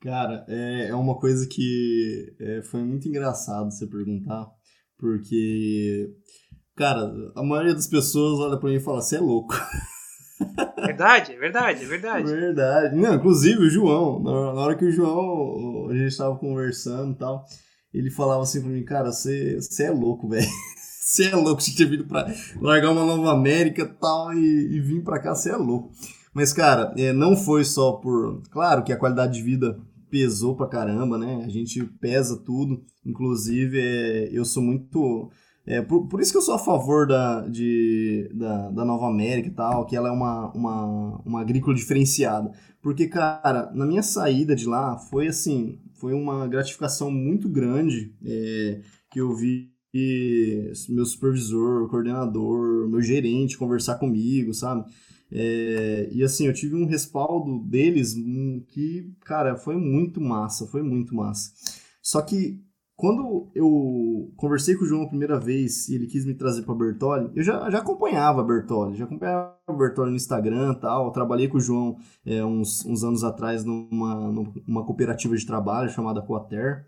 Cara, 0.00 0.44
é, 0.48 0.88
é 0.88 0.94
uma 0.94 1.14
coisa 1.14 1.46
que 1.46 2.34
é, 2.40 2.62
foi 2.62 2.82
muito 2.82 3.06
engraçado 3.06 3.70
você 3.70 3.86
perguntar, 3.86 4.48
porque, 4.98 6.10
cara, 6.74 7.12
a 7.36 7.42
maioria 7.44 7.74
das 7.74 7.86
pessoas 7.86 8.40
olha 8.40 8.58
pra 8.58 8.70
mim 8.70 8.76
e 8.76 8.80
fala, 8.80 9.02
você 9.02 9.16
é 9.16 9.20
louco. 9.20 9.54
Verdade, 10.78 11.32
é 11.32 11.36
verdade, 11.36 11.84
é 11.84 11.86
verdade. 11.86 12.24
Verdade. 12.24 12.96
Não, 12.96 13.14
inclusive 13.14 13.58
o 13.58 13.68
João, 13.68 14.22
na 14.22 14.62
hora 14.62 14.74
que 14.74 14.86
o 14.86 14.90
João, 14.90 15.90
a 15.90 15.94
gente 15.94 16.16
tava 16.16 16.38
conversando 16.38 17.12
e 17.12 17.18
tal, 17.18 17.44
ele 17.92 18.10
falava 18.10 18.42
assim 18.42 18.60
pra 18.60 18.70
mim, 18.70 18.84
cara, 18.84 19.12
você 19.12 19.58
é 19.80 19.90
louco, 19.90 20.28
velho. 20.28 20.46
Você 21.00 21.24
é 21.24 21.34
louco, 21.34 21.60
você 21.60 21.72
tinha 21.72 21.88
vindo 21.88 22.04
pra 22.04 22.32
largar 22.60 22.92
uma 22.92 23.04
Nova 23.04 23.32
América 23.32 23.84
tal, 23.84 24.32
e, 24.32 24.76
e 24.76 24.80
vir 24.80 25.02
pra 25.02 25.18
cá, 25.18 25.34
você 25.34 25.50
é 25.50 25.56
louco. 25.56 25.90
Mas, 26.32 26.52
cara, 26.52 26.94
é, 26.96 27.12
não 27.12 27.36
foi 27.36 27.64
só 27.64 27.94
por. 27.94 28.40
Claro 28.48 28.84
que 28.84 28.92
a 28.92 28.96
qualidade 28.96 29.34
de 29.34 29.42
vida 29.42 29.80
pesou 30.08 30.54
pra 30.56 30.68
caramba, 30.68 31.18
né? 31.18 31.42
A 31.44 31.48
gente 31.48 31.82
pesa 32.00 32.36
tudo. 32.36 32.82
Inclusive, 33.04 33.80
é, 33.80 34.28
eu 34.32 34.44
sou 34.44 34.62
muito. 34.62 35.30
É, 35.66 35.82
por, 35.82 36.06
por, 36.08 36.20
isso 36.20 36.32
que 36.32 36.38
eu 36.38 36.42
sou 36.42 36.54
a 36.54 36.58
favor 36.58 37.06
da, 37.06 37.46
de, 37.46 38.30
da, 38.34 38.70
da 38.70 38.84
Nova 38.84 39.06
América 39.06 39.48
e 39.48 39.52
tal, 39.52 39.86
que 39.86 39.94
ela 39.94 40.08
é 40.08 40.12
uma, 40.12 40.52
uma, 40.52 41.20
uma 41.24 41.40
agrícola 41.40 41.74
diferenciada. 41.74 42.52
Porque, 42.82 43.06
cara, 43.08 43.70
na 43.74 43.84
minha 43.84 44.02
saída 44.02 44.56
de 44.56 44.66
lá, 44.66 44.96
foi 44.96 45.28
assim, 45.28 45.78
foi 46.00 46.14
uma 46.14 46.48
gratificação 46.48 47.10
muito 47.10 47.48
grande 47.48 48.14
é, 48.24 48.80
que 49.10 49.20
eu 49.20 49.34
vi 49.36 49.70
meu 50.88 51.04
supervisor, 51.04 51.88
coordenador, 51.88 52.88
meu 52.88 53.02
gerente 53.02 53.58
conversar 53.58 53.96
comigo, 53.96 54.54
sabe? 54.54 54.90
É, 55.32 56.08
e 56.12 56.22
assim, 56.22 56.46
eu 56.46 56.54
tive 56.54 56.74
um 56.74 56.86
respaldo 56.86 57.60
deles 57.64 58.14
que, 58.68 59.12
cara, 59.24 59.56
foi 59.56 59.76
muito 59.76 60.20
massa, 60.20 60.66
foi 60.66 60.82
muito 60.82 61.14
massa. 61.14 61.52
Só 62.02 62.22
que 62.22 62.60
quando 63.00 63.50
eu 63.54 64.30
conversei 64.36 64.76
com 64.76 64.84
o 64.84 64.86
João 64.86 65.04
a 65.04 65.08
primeira 65.08 65.40
vez 65.40 65.88
e 65.88 65.94
ele 65.94 66.06
quis 66.06 66.26
me 66.26 66.34
trazer 66.34 66.62
para 66.62 66.74
Bertoli, 66.74 67.30
eu 67.34 67.42
já, 67.42 67.70
já 67.70 67.78
acompanhava 67.78 68.44
Bertoli, 68.44 68.94
já 68.94 69.04
acompanhava 69.04 69.56
Bertoli 69.76 70.10
no 70.10 70.16
Instagram 70.16 70.74
tal. 70.74 71.06
Eu 71.06 71.10
trabalhei 71.10 71.48
com 71.48 71.56
o 71.56 71.60
João 71.60 71.96
é, 72.26 72.44
uns, 72.44 72.84
uns 72.84 73.02
anos 73.02 73.24
atrás 73.24 73.64
numa, 73.64 74.30
numa 74.66 74.84
cooperativa 74.84 75.34
de 75.34 75.46
trabalho 75.46 75.88
chamada 75.88 76.20
Coater. 76.20 76.84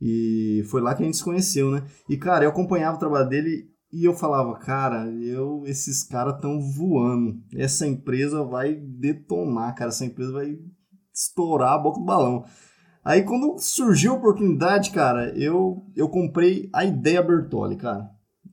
E 0.00 0.64
foi 0.70 0.80
lá 0.80 0.94
que 0.94 1.02
a 1.02 1.06
gente 1.06 1.18
se 1.18 1.24
conheceu, 1.24 1.70
né? 1.70 1.84
E, 2.08 2.16
cara, 2.16 2.44
eu 2.44 2.50
acompanhava 2.50 2.96
o 2.96 3.00
trabalho 3.00 3.28
dele 3.28 3.68
e 3.92 4.04
eu 4.04 4.14
falava, 4.14 4.58
cara, 4.58 5.06
eu 5.10 5.64
esses 5.66 6.02
caras 6.02 6.36
estão 6.36 6.58
voando. 6.60 7.36
Essa 7.54 7.86
empresa 7.86 8.42
vai 8.42 8.74
detonar, 8.74 9.74
cara. 9.74 9.90
Essa 9.90 10.06
empresa 10.06 10.32
vai 10.32 10.56
estourar 11.14 11.74
a 11.74 11.78
boca 11.78 12.00
do 12.00 12.06
balão. 12.06 12.42
Aí 13.04 13.22
quando 13.22 13.58
surgiu 13.58 14.12
a 14.12 14.16
oportunidade, 14.16 14.90
cara, 14.90 15.36
eu, 15.36 15.84
eu 15.96 16.08
comprei 16.08 16.68
a 16.72 16.84
ideia 16.84 17.22
Bertoli, 17.22 17.76
cara. 17.76 18.10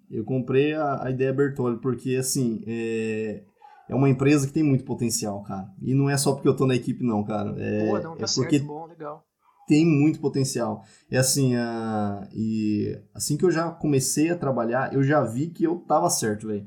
Eu 0.10 0.24
comprei 0.24 0.74
a, 0.74 1.04
a 1.04 1.12
ideia 1.12 1.32
Bertoli, 1.32 1.78
porque 1.78 2.16
assim, 2.16 2.64
é, 2.66 3.44
é 3.88 3.96
uma 3.96 4.10
empresa 4.10 4.48
que 4.48 4.54
tem 4.54 4.64
muito 4.64 4.84
potencial, 4.84 5.44
cara. 5.44 5.70
E 5.82 5.94
não 5.94 6.10
é 6.10 6.18
só 6.18 6.34
porque 6.34 6.48
eu 6.48 6.56
tô 6.56 6.66
na 6.66 6.76
equipe, 6.76 7.04
não, 7.04 7.24
cara. 7.24 7.56
É, 7.58 7.86
Pô, 7.86 8.00
não, 8.00 8.18
tá 8.18 8.26
é 8.26 8.34
porque 8.34 8.58
certo, 8.58 8.66
bom, 8.66 8.86
legal 8.88 9.24
tem 9.70 9.86
muito 9.86 10.20
potencial. 10.20 10.84
É 11.12 11.20
assim, 11.20 11.56
uh, 11.56 12.28
e 12.34 13.00
assim 13.14 13.38
que 13.38 13.46
eu 13.46 13.52
já 13.52 13.70
comecei 13.70 14.32
a 14.32 14.36
trabalhar, 14.36 14.92
eu 14.92 15.04
já 15.04 15.24
vi 15.24 15.52
que 15.52 15.64
eu 15.64 15.78
tava 15.88 16.10
certo, 16.10 16.48
velho. 16.48 16.66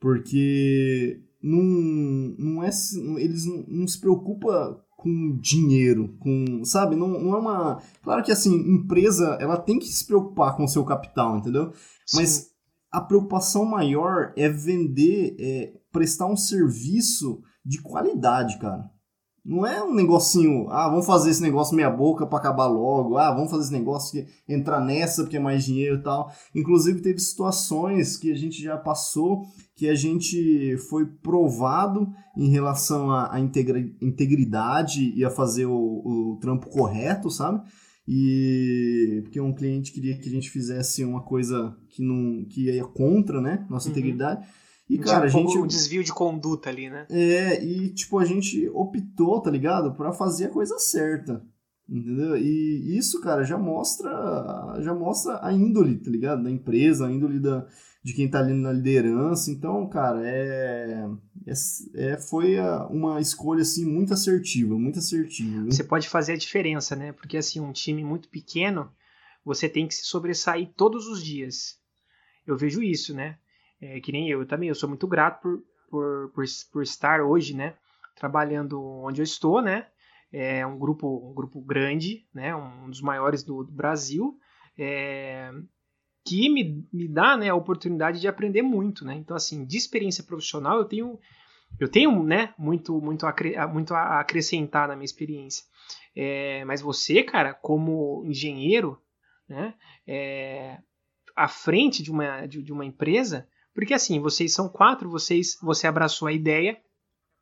Porque 0.00 1.20
não, 1.42 1.62
não 2.38 2.64
é, 2.64 2.70
eles 3.18 3.44
não, 3.44 3.64
não 3.68 3.86
se 3.86 4.00
preocupam 4.00 4.80
com 5.00 5.36
dinheiro, 5.38 6.14
com, 6.18 6.64
sabe, 6.64 6.94
não, 6.96 7.08
não 7.08 7.34
é 7.34 7.38
uma... 7.38 7.82
Claro 8.02 8.22
que, 8.22 8.30
assim, 8.30 8.54
empresa, 8.54 9.36
ela 9.40 9.56
tem 9.56 9.78
que 9.78 9.88
se 9.88 10.06
preocupar 10.06 10.56
com 10.56 10.64
o 10.64 10.68
seu 10.68 10.84
capital, 10.84 11.36
entendeu? 11.36 11.72
Sim. 12.06 12.18
Mas 12.18 12.50
a 12.92 13.00
preocupação 13.00 13.64
maior 13.64 14.32
é 14.36 14.48
vender, 14.48 15.36
é 15.38 15.72
prestar 15.92 16.26
um 16.26 16.36
serviço 16.36 17.42
de 17.64 17.80
qualidade, 17.80 18.58
cara. 18.58 18.90
Não 19.50 19.66
é 19.66 19.82
um 19.82 19.92
negocinho, 19.92 20.70
ah, 20.70 20.88
vamos 20.88 21.04
fazer 21.04 21.30
esse 21.30 21.42
negócio 21.42 21.74
meia 21.74 21.90
boca 21.90 22.24
para 22.24 22.38
acabar 22.38 22.68
logo, 22.68 23.18
ah, 23.18 23.34
vamos 23.34 23.50
fazer 23.50 23.64
esse 23.64 23.72
negócio 23.72 24.12
que 24.12 24.52
entrar 24.52 24.80
nessa 24.80 25.24
porque 25.24 25.38
é 25.38 25.40
mais 25.40 25.64
dinheiro 25.64 25.96
e 25.96 26.02
tal. 26.04 26.32
Inclusive 26.54 27.02
teve 27.02 27.18
situações 27.18 28.16
que 28.16 28.30
a 28.30 28.36
gente 28.36 28.62
já 28.62 28.76
passou 28.76 29.42
que 29.74 29.88
a 29.88 29.94
gente 29.96 30.76
foi 30.88 31.04
provado 31.04 32.06
em 32.36 32.48
relação 32.50 33.10
à 33.10 33.40
integridade 33.40 35.12
e 35.16 35.24
a 35.24 35.30
fazer 35.30 35.66
o, 35.66 35.72
o 35.74 36.38
trampo 36.40 36.68
correto, 36.68 37.28
sabe? 37.28 37.60
E 38.06 39.20
porque 39.24 39.40
um 39.40 39.52
cliente 39.52 39.90
queria 39.90 40.16
que 40.16 40.28
a 40.28 40.32
gente 40.32 40.48
fizesse 40.48 41.02
uma 41.02 41.22
coisa 41.22 41.76
que 41.88 42.04
não 42.04 42.44
que 42.44 42.66
ia 42.66 42.84
contra, 42.84 43.40
né, 43.40 43.66
nossa 43.68 43.88
uhum. 43.88 43.92
integridade. 43.92 44.46
E, 44.90 44.98
cara, 44.98 45.26
a 45.26 45.28
gente. 45.28 45.56
Um 45.56 45.68
desvio 45.68 46.02
de 46.02 46.12
conduta 46.12 46.68
ali, 46.68 46.90
né? 46.90 47.06
É, 47.08 47.64
e, 47.64 47.90
tipo, 47.90 48.18
a 48.18 48.24
gente 48.24 48.68
optou, 48.70 49.40
tá 49.40 49.48
ligado? 49.48 49.94
Pra 49.94 50.12
fazer 50.12 50.46
a 50.46 50.50
coisa 50.50 50.80
certa. 50.80 51.46
Entendeu? 51.88 52.36
E 52.36 52.98
isso, 52.98 53.20
cara, 53.20 53.44
já 53.44 53.56
mostra 53.56 54.10
já 54.80 54.92
mostra 54.92 55.44
a 55.44 55.52
índole, 55.52 55.96
tá 55.96 56.10
ligado? 56.10 56.42
Da 56.42 56.50
empresa, 56.50 57.06
a 57.06 57.12
índole 57.12 57.38
da, 57.38 57.66
de 58.02 58.14
quem 58.14 58.28
tá 58.28 58.40
ali 58.40 58.52
na 58.52 58.72
liderança. 58.72 59.50
Então, 59.50 59.88
cara, 59.88 60.28
é, 60.28 61.08
é, 61.46 62.12
é 62.12 62.18
foi 62.18 62.56
uma 62.90 63.20
escolha 63.20 63.62
assim 63.62 63.84
muito 63.84 64.12
assertiva, 64.12 64.76
muito 64.76 64.98
assertiva. 64.98 65.66
Você 65.66 65.84
pode 65.84 66.08
fazer 66.08 66.32
a 66.32 66.36
diferença, 66.36 66.96
né? 66.96 67.12
Porque 67.12 67.36
assim, 67.36 67.60
um 67.60 67.72
time 67.72 68.02
muito 68.02 68.28
pequeno, 68.28 68.90
você 69.44 69.68
tem 69.68 69.86
que 69.86 69.94
se 69.94 70.04
sobressair 70.04 70.68
todos 70.76 71.06
os 71.06 71.22
dias. 71.22 71.78
Eu 72.44 72.56
vejo 72.56 72.82
isso, 72.82 73.14
né? 73.14 73.36
É, 73.80 74.00
que 74.00 74.12
nem 74.12 74.28
eu, 74.28 74.40
eu 74.40 74.46
também, 74.46 74.68
eu 74.68 74.74
sou 74.74 74.88
muito 74.88 75.06
grato 75.06 75.40
por, 75.40 75.62
por, 75.90 76.32
por, 76.34 76.44
por 76.72 76.82
estar 76.82 77.20
hoje, 77.22 77.54
né? 77.54 77.74
Trabalhando 78.16 78.82
onde 78.82 79.20
eu 79.20 79.24
estou, 79.24 79.62
né? 79.62 79.86
é 80.32 80.64
um 80.64 80.78
grupo, 80.78 81.28
um 81.28 81.34
grupo 81.34 81.60
grande, 81.60 82.24
né, 82.32 82.54
um 82.54 82.88
dos 82.88 83.00
maiores 83.00 83.42
do, 83.42 83.64
do 83.64 83.72
Brasil, 83.72 84.38
é, 84.78 85.50
que 86.24 86.48
me, 86.48 86.86
me 86.92 87.08
dá 87.08 87.36
né, 87.36 87.48
a 87.48 87.54
oportunidade 87.54 88.20
de 88.20 88.28
aprender 88.28 88.62
muito. 88.62 89.04
Né? 89.04 89.14
Então, 89.14 89.36
assim, 89.36 89.64
de 89.64 89.76
experiência 89.76 90.22
profissional, 90.22 90.78
eu 90.78 90.84
tenho, 90.84 91.18
eu 91.78 91.88
tenho 91.88 92.22
né, 92.22 92.54
muito, 92.56 93.00
muito, 93.00 93.26
a, 93.26 93.66
muito 93.66 93.94
a 93.94 94.20
acrescentar 94.20 94.88
na 94.88 94.94
minha 94.94 95.04
experiência. 95.04 95.64
É, 96.14 96.64
mas 96.64 96.80
você, 96.80 97.22
cara, 97.22 97.52
como 97.52 98.24
engenheiro, 98.24 99.00
né, 99.48 99.74
é, 100.06 100.78
à 101.34 101.48
frente 101.48 102.02
de 102.02 102.10
uma, 102.10 102.46
de, 102.46 102.62
de 102.62 102.72
uma 102.72 102.84
empresa, 102.84 103.48
porque 103.74 103.94
assim, 103.94 104.20
vocês 104.20 104.52
são 104.52 104.68
quatro, 104.68 105.08
vocês, 105.08 105.56
você 105.62 105.86
abraçou 105.86 106.28
a 106.28 106.32
ideia, 106.32 106.78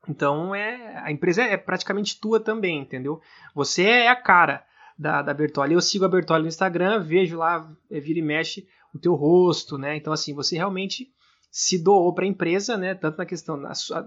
então 0.09 0.55
é 0.55 0.99
a 1.05 1.11
empresa 1.11 1.43
é 1.43 1.57
praticamente 1.57 2.21
tua 2.21 2.41
também, 2.41 2.81
entendeu? 2.81 3.21
Você 3.55 3.85
é 3.85 4.09
a 4.09 4.17
cara 4.17 4.65
da, 4.99 5.23
da 5.23 5.35
Bertolli. 5.35 5.75
Eu 5.75 5.81
sigo 5.81 6.05
a 6.05 6.09
Bertolli 6.09 6.43
no 6.43 6.49
Instagram, 6.49 7.03
vejo 7.03 7.37
lá, 7.37 7.71
é, 7.91 8.01
vira 8.01 8.19
e 8.19 8.23
mexe 8.23 8.67
o 8.95 8.99
teu 8.99 9.15
rosto, 9.15 9.79
né? 9.79 9.97
Então 9.97 10.13
assim, 10.13 10.35
você 10.35 10.57
realmente 10.57 11.13
se 11.51 11.83
doou 11.83 12.15
para 12.15 12.25
a 12.25 12.29
empresa, 12.29 12.77
né? 12.77 12.95
Tanto 12.95 13.19
na 13.19 13.27
questão 13.27 13.61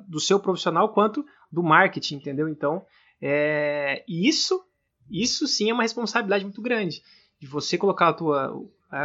do 0.08 0.20
seu 0.20 0.40
profissional 0.40 0.94
quanto 0.94 1.26
do 1.52 1.64
marketing, 1.64 2.16
entendeu? 2.16 2.48
Então, 2.48 2.86
é, 3.22 4.04
isso, 4.08 4.64
isso 5.10 5.48
sim 5.48 5.70
é 5.70 5.74
uma 5.74 5.84
responsabilidade 5.84 6.44
muito 6.44 6.62
grande 6.62 7.02
de 7.40 7.48
você 7.48 7.78
colocar 7.78 8.10
a 8.10 8.14
tua, 8.14 8.54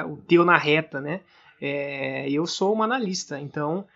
o 0.06 0.16
teu 0.28 0.44
na 0.44 0.58
reta, 0.58 1.00
né? 1.00 1.22
É, 1.60 2.30
eu 2.30 2.46
sou 2.46 2.72
uma 2.72 2.84
analista, 2.84 3.40
então 3.40 3.86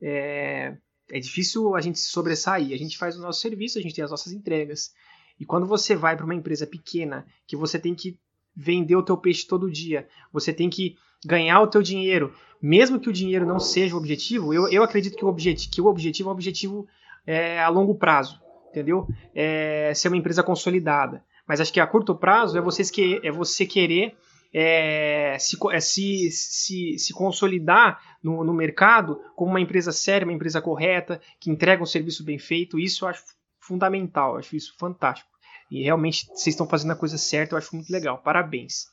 é, 0.00 0.76
é 1.10 1.20
difícil 1.20 1.74
a 1.74 1.80
gente 1.80 1.98
se 1.98 2.08
sobressair. 2.08 2.72
A 2.72 2.78
gente 2.78 2.98
faz 2.98 3.16
o 3.16 3.22
nosso 3.22 3.40
serviço, 3.40 3.78
a 3.78 3.82
gente 3.82 3.94
tem 3.94 4.04
as 4.04 4.10
nossas 4.10 4.32
entregas. 4.32 4.92
E 5.38 5.44
quando 5.44 5.66
você 5.66 5.94
vai 5.94 6.16
para 6.16 6.24
uma 6.24 6.34
empresa 6.34 6.66
pequena, 6.66 7.26
que 7.46 7.56
você 7.56 7.78
tem 7.78 7.94
que 7.94 8.18
vender 8.54 8.96
o 8.96 9.02
teu 9.02 9.16
peixe 9.16 9.46
todo 9.46 9.70
dia, 9.70 10.08
você 10.32 10.52
tem 10.52 10.68
que 10.68 10.96
ganhar 11.24 11.60
o 11.60 11.66
teu 11.66 11.82
dinheiro, 11.82 12.34
mesmo 12.60 12.98
que 12.98 13.08
o 13.08 13.12
dinheiro 13.12 13.46
não 13.46 13.60
seja 13.60 13.94
o 13.94 13.98
objetivo, 13.98 14.52
eu, 14.52 14.68
eu 14.68 14.82
acredito 14.82 15.16
que 15.16 15.24
o, 15.24 15.28
objetivo, 15.28 15.72
que 15.72 15.80
o 15.80 15.86
objetivo 15.86 16.28
é 16.28 16.30
um 16.30 16.34
objetivo 16.34 16.88
é, 17.26 17.60
a 17.60 17.68
longo 17.68 17.94
prazo, 17.94 18.40
entendeu? 18.70 19.06
É 19.34 19.92
ser 19.94 20.08
uma 20.08 20.16
empresa 20.16 20.42
consolidada. 20.42 21.24
Mas 21.46 21.60
acho 21.60 21.72
que 21.72 21.80
a 21.80 21.86
curto 21.86 22.14
prazo 22.14 22.58
é, 22.58 22.60
vocês 22.60 22.90
que, 22.90 23.20
é 23.22 23.30
você 23.30 23.64
querer 23.64 24.16
é, 24.52 25.36
se, 25.38 25.56
é, 25.70 25.80
se, 25.80 26.30
se, 26.30 26.98
se 26.98 27.12
consolidar 27.12 28.18
no, 28.22 28.42
no 28.44 28.54
mercado 28.54 29.20
como 29.36 29.50
uma 29.50 29.60
empresa 29.60 29.92
séria, 29.92 30.26
uma 30.26 30.32
empresa 30.32 30.60
correta, 30.60 31.20
que 31.38 31.50
entrega 31.50 31.82
um 31.82 31.86
serviço 31.86 32.24
bem 32.24 32.38
feito. 32.38 32.78
Isso 32.78 33.04
eu 33.04 33.08
acho 33.08 33.24
fundamental, 33.60 34.32
eu 34.32 34.38
acho 34.38 34.56
isso 34.56 34.74
fantástico. 34.78 35.30
E 35.70 35.82
realmente 35.82 36.26
vocês 36.26 36.48
estão 36.48 36.68
fazendo 36.68 36.92
a 36.92 36.96
coisa 36.96 37.18
certa, 37.18 37.54
eu 37.54 37.58
acho 37.58 37.74
muito 37.74 37.90
legal. 37.90 38.18
Parabéns. 38.18 38.86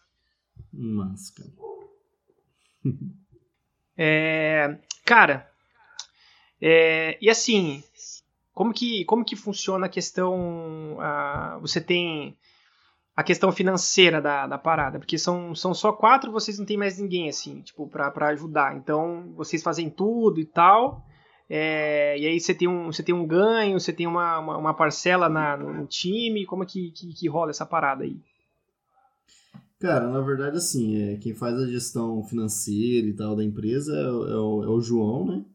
Mas, 0.71 1.29
cara. 1.31 1.51
é, 3.97 4.77
cara, 5.05 5.49
é, 6.61 7.17
e 7.21 7.29
assim, 7.29 7.83
como 8.53 8.73
que, 8.73 9.05
como 9.05 9.25
que 9.25 9.35
funciona 9.35 9.85
a 9.85 9.89
questão? 9.89 10.97
Você 11.61 11.81
tem 11.81 12.37
a 13.15 13.23
questão 13.23 13.51
financeira 13.51 14.21
da, 14.21 14.45
da 14.45 14.57
parada, 14.57 14.99
porque 14.99 15.17
são, 15.17 15.55
são 15.55 15.73
só 15.73 15.93
quatro, 15.93 16.31
vocês 16.31 16.59
não 16.59 16.65
tem 16.65 16.75
mais 16.75 16.99
ninguém, 16.99 17.29
assim, 17.29 17.61
tipo, 17.61 17.87
pra, 17.87 18.11
pra 18.11 18.27
ajudar. 18.29 18.75
Então, 18.75 19.31
vocês 19.35 19.63
fazem 19.63 19.89
tudo 19.89 20.39
e 20.39 20.45
tal, 20.45 21.05
é, 21.49 22.17
e 22.19 22.27
aí 22.27 22.39
você 22.39 22.53
tem 22.53 22.67
um, 22.67 22.87
você 22.91 23.01
tem 23.01 23.15
um 23.15 23.25
ganho, 23.25 23.79
você 23.79 23.93
tem 23.93 24.05
uma, 24.05 24.39
uma, 24.39 24.57
uma 24.57 24.73
parcela 24.73 25.29
na, 25.29 25.55
no 25.55 25.85
time, 25.85 26.45
como 26.45 26.63
é 26.63 26.65
que, 26.65 26.91
que, 26.91 27.13
que, 27.13 27.29
rola 27.29 27.51
essa 27.51 27.65
parada 27.65 28.03
aí? 28.03 28.19
Cara, 29.79 30.09
na 30.09 30.19
verdade, 30.21 30.57
assim, 30.57 31.01
é, 31.01 31.17
quem 31.17 31.33
faz 31.33 31.55
a 31.57 31.67
gestão 31.67 32.21
financeira 32.23 33.07
e 33.07 33.13
tal 33.13 33.35
da 33.35 33.43
empresa 33.43 33.95
é, 33.95 34.03
é, 34.03 34.09
o, 34.09 34.63
é 34.63 34.69
o 34.69 34.81
João, 34.81 35.25
né? 35.25 35.45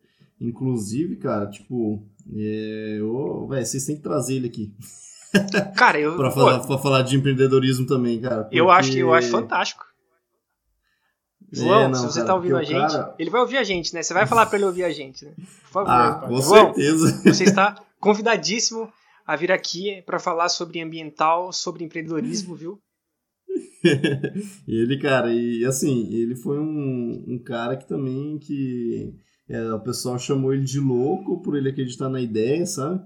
Inclusive, 0.41 1.17
cara, 1.17 1.51
tipo, 1.51 2.03
é, 2.33 2.97
eu, 2.99 3.47
véio, 3.49 3.67
vocês 3.67 3.85
têm 3.85 3.97
que 3.97 4.03
trazer 4.03 4.37
ele 4.37 4.47
aqui. 4.47 4.73
Cara, 5.77 5.99
eu. 5.99 6.17
pra, 6.17 6.31
falar, 6.31 6.61
pra 6.61 6.79
falar 6.79 7.03
de 7.03 7.17
empreendedor,ismo 7.17 7.87
também, 7.87 8.21
cara. 8.21 8.43
Porque... 8.43 8.61
Eu, 8.61 8.71
acho, 8.71 8.97
eu 8.97 9.13
acho 9.15 9.31
fantástico. 9.31 9.85
João, 11.53 11.81
é, 11.81 11.89
não, 11.89 11.95
se 11.95 12.05
você 12.05 12.21
cara, 12.21 12.27
tá 12.27 12.35
ouvindo 12.35 12.57
a 12.57 12.63
gente, 12.63 12.93
cara... 12.93 13.15
ele 13.19 13.31
vai 13.31 13.41
ouvir 13.41 13.57
a 13.57 13.65
gente, 13.65 13.93
né? 13.93 14.03
Você 14.03 14.15
vai 14.15 14.27
falar 14.27 14.47
para 14.47 14.57
ele 14.57 14.67
ouvir 14.67 14.85
a 14.85 14.91
gente, 14.91 15.25
né? 15.25 15.33
Por 15.37 15.85
favor. 15.85 15.91
Ah, 15.91 16.15
com 16.29 16.41
João, 16.41 16.75
certeza. 16.75 17.23
Você 17.25 17.45
está 17.45 17.77
convidadíssimo 17.99 18.93
a 19.27 19.37
vir 19.37 19.51
aqui 19.51 20.03
para 20.03 20.19
falar 20.19 20.49
sobre 20.49 20.81
ambiental, 20.81 21.53
sobre 21.53 21.85
empreendedorismo, 21.85 22.55
viu? 22.55 22.79
ele, 24.69 24.99
cara, 24.99 25.33
e 25.33 25.65
assim, 25.65 26.13
ele 26.13 26.37
foi 26.37 26.59
um, 26.59 27.25
um 27.27 27.39
cara 27.39 27.77
que 27.77 27.89
também 27.89 28.39
que 28.39 29.13
é, 29.49 29.73
o 29.73 29.81
pessoal 29.81 30.19
chamou 30.19 30.53
ele 30.53 30.65
de 30.65 30.79
louco 30.79 31.43
por 31.43 31.57
ele 31.57 31.69
acreditar 31.69 32.09
na 32.09 32.21
ideia, 32.21 32.65
sabe? 32.65 33.03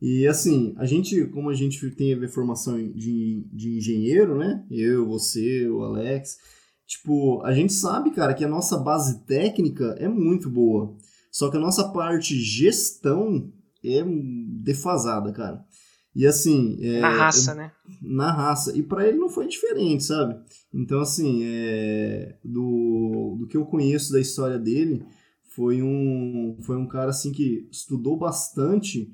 E 0.00 0.26
assim, 0.26 0.74
a 0.78 0.86
gente, 0.86 1.26
como 1.26 1.50
a 1.50 1.54
gente 1.54 1.90
tem 1.90 2.14
a 2.14 2.28
formação 2.28 2.76
de, 2.92 3.46
de 3.52 3.76
engenheiro, 3.76 4.38
né? 4.38 4.64
Eu, 4.70 5.06
você, 5.06 5.68
o 5.68 5.82
Alex, 5.82 6.38
tipo, 6.86 7.42
a 7.42 7.52
gente 7.52 7.72
sabe, 7.72 8.10
cara, 8.10 8.32
que 8.32 8.44
a 8.44 8.48
nossa 8.48 8.78
base 8.78 9.24
técnica 9.26 9.94
é 9.98 10.08
muito 10.08 10.48
boa. 10.48 10.96
Só 11.30 11.50
que 11.50 11.56
a 11.56 11.60
nossa 11.60 11.88
parte 11.90 12.34
gestão 12.40 13.52
é 13.84 14.02
defasada, 14.62 15.32
cara. 15.32 15.64
E 16.14 16.26
assim. 16.26 16.78
É, 16.80 17.00
na 17.00 17.10
raça, 17.10 17.54
né? 17.54 17.72
Na 18.02 18.32
raça. 18.32 18.76
E 18.76 18.82
para 18.82 19.06
ele 19.06 19.18
não 19.18 19.28
foi 19.28 19.46
diferente, 19.46 20.04
sabe? 20.04 20.34
Então, 20.72 21.00
assim, 21.00 21.42
é, 21.44 22.36
do, 22.44 23.36
do 23.38 23.46
que 23.46 23.56
eu 23.56 23.64
conheço 23.66 24.12
da 24.12 24.20
história 24.20 24.58
dele, 24.58 25.04
foi 25.54 25.82
um, 25.82 26.56
foi 26.62 26.76
um 26.76 26.86
cara 26.86 27.10
assim 27.10 27.32
que 27.32 27.68
estudou 27.70 28.16
bastante 28.16 29.12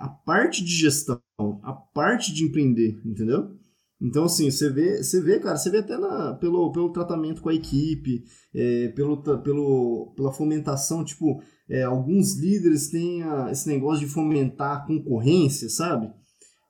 a 0.00 0.08
parte 0.08 0.64
de 0.64 0.70
gestão, 0.70 1.20
a 1.62 1.72
parte 1.72 2.32
de 2.32 2.44
empreender, 2.44 2.98
entendeu? 3.04 3.54
Então, 4.00 4.24
assim, 4.24 4.50
você 4.50 4.70
vê, 4.70 5.02
você 5.02 5.20
vê, 5.20 5.38
cara, 5.38 5.58
você 5.58 5.68
vê 5.68 5.78
até 5.78 5.98
na, 5.98 6.32
pelo, 6.34 6.72
pelo 6.72 6.90
tratamento 6.90 7.42
com 7.42 7.50
a 7.50 7.54
equipe, 7.54 8.24
é, 8.54 8.88
pelo, 8.88 9.22
pelo, 9.42 10.14
pela 10.16 10.32
fomentação, 10.32 11.04
tipo, 11.04 11.42
é, 11.68 11.82
alguns 11.82 12.34
líderes 12.34 12.88
têm 12.88 13.22
a, 13.22 13.50
esse 13.50 13.68
negócio 13.68 14.06
de 14.06 14.10
fomentar 14.10 14.78
a 14.78 14.86
concorrência, 14.86 15.68
sabe? 15.68 16.10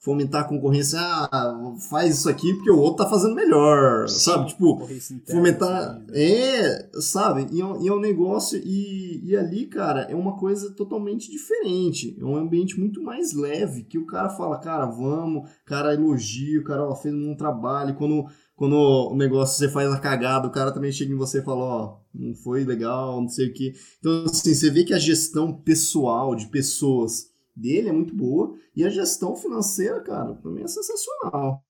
Fomentar 0.01 0.43
a 0.43 0.49
concorrência, 0.49 0.99
ah, 0.99 1.75
faz 1.91 2.19
isso 2.19 2.29
aqui 2.29 2.55
porque 2.55 2.71
o 2.71 2.79
outro 2.79 3.05
tá 3.05 3.11
fazendo 3.11 3.35
melhor, 3.35 4.09
Sim, 4.09 4.19
sabe? 4.19 4.49
Tipo, 4.49 4.89
fomentar. 5.31 5.91
Assim, 5.91 5.99
né? 5.99 6.05
É, 6.15 6.89
sabe? 6.95 7.47
E 7.53 7.61
é, 7.61 7.83
e 7.83 7.89
é 7.89 7.93
um 7.93 8.01
negócio, 8.01 8.59
e, 8.65 9.21
e 9.23 9.37
ali, 9.37 9.67
cara, 9.67 10.03
é 10.11 10.15
uma 10.15 10.39
coisa 10.39 10.71
totalmente 10.71 11.31
diferente. 11.31 12.17
É 12.19 12.25
um 12.25 12.35
ambiente 12.35 12.81
muito 12.81 13.03
mais 13.03 13.35
leve, 13.35 13.83
que 13.83 13.99
o 13.99 14.07
cara 14.07 14.31
fala, 14.31 14.59
cara, 14.59 14.87
vamos, 14.87 15.49
cara 15.67 15.93
elogia, 15.93 16.61
o 16.61 16.65
cara 16.65 16.83
ó, 16.83 16.95
fez 16.95 17.15
um 17.15 17.37
trabalho, 17.37 17.95
quando. 17.95 18.25
Quando 18.57 18.77
o 18.77 19.17
negócio 19.17 19.57
você 19.57 19.73
faz 19.73 19.91
a 19.91 19.99
cagada, 19.99 20.47
o 20.47 20.51
cara 20.51 20.71
também 20.71 20.93
chega 20.93 21.11
em 21.11 21.17
você 21.17 21.39
e 21.39 21.43
fala, 21.43 21.65
ó, 21.65 21.97
não 22.15 22.35
foi 22.35 22.63
legal, 22.63 23.19
não 23.19 23.27
sei 23.27 23.49
o 23.49 23.55
que. 23.55 23.73
Então, 23.99 24.25
assim, 24.27 24.53
você 24.53 24.71
vê 24.71 24.85
que 24.85 24.93
a 24.93 24.99
gestão 24.99 25.51
pessoal 25.51 26.37
de 26.37 26.47
pessoas 26.49 27.30
dele 27.55 27.89
é 27.89 27.93
muito 27.93 28.15
boa. 28.15 28.57
E 28.75 28.85
a 28.85 28.91
gestão 28.91 29.37
financeira, 29.37 30.01
cara, 30.01 30.35
pra 30.35 30.51
mim 30.51 30.63
é 30.63 30.69
sensacional. 30.69 31.65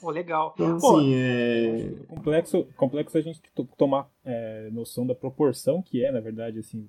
Pô, 0.00 0.10
legal. 0.10 0.52
Então, 0.54 0.78
Pô, 0.78 0.96
assim, 0.96 1.14
é... 1.14 1.92
Complexo, 2.08 2.66
complexo 2.76 3.18
a 3.18 3.20
gente 3.20 3.40
tomar 3.76 4.10
é, 4.24 4.70
noção 4.72 5.06
da 5.06 5.14
proporção 5.14 5.82
que 5.82 6.02
é, 6.02 6.10
na 6.10 6.20
verdade, 6.20 6.58
assim, 6.58 6.88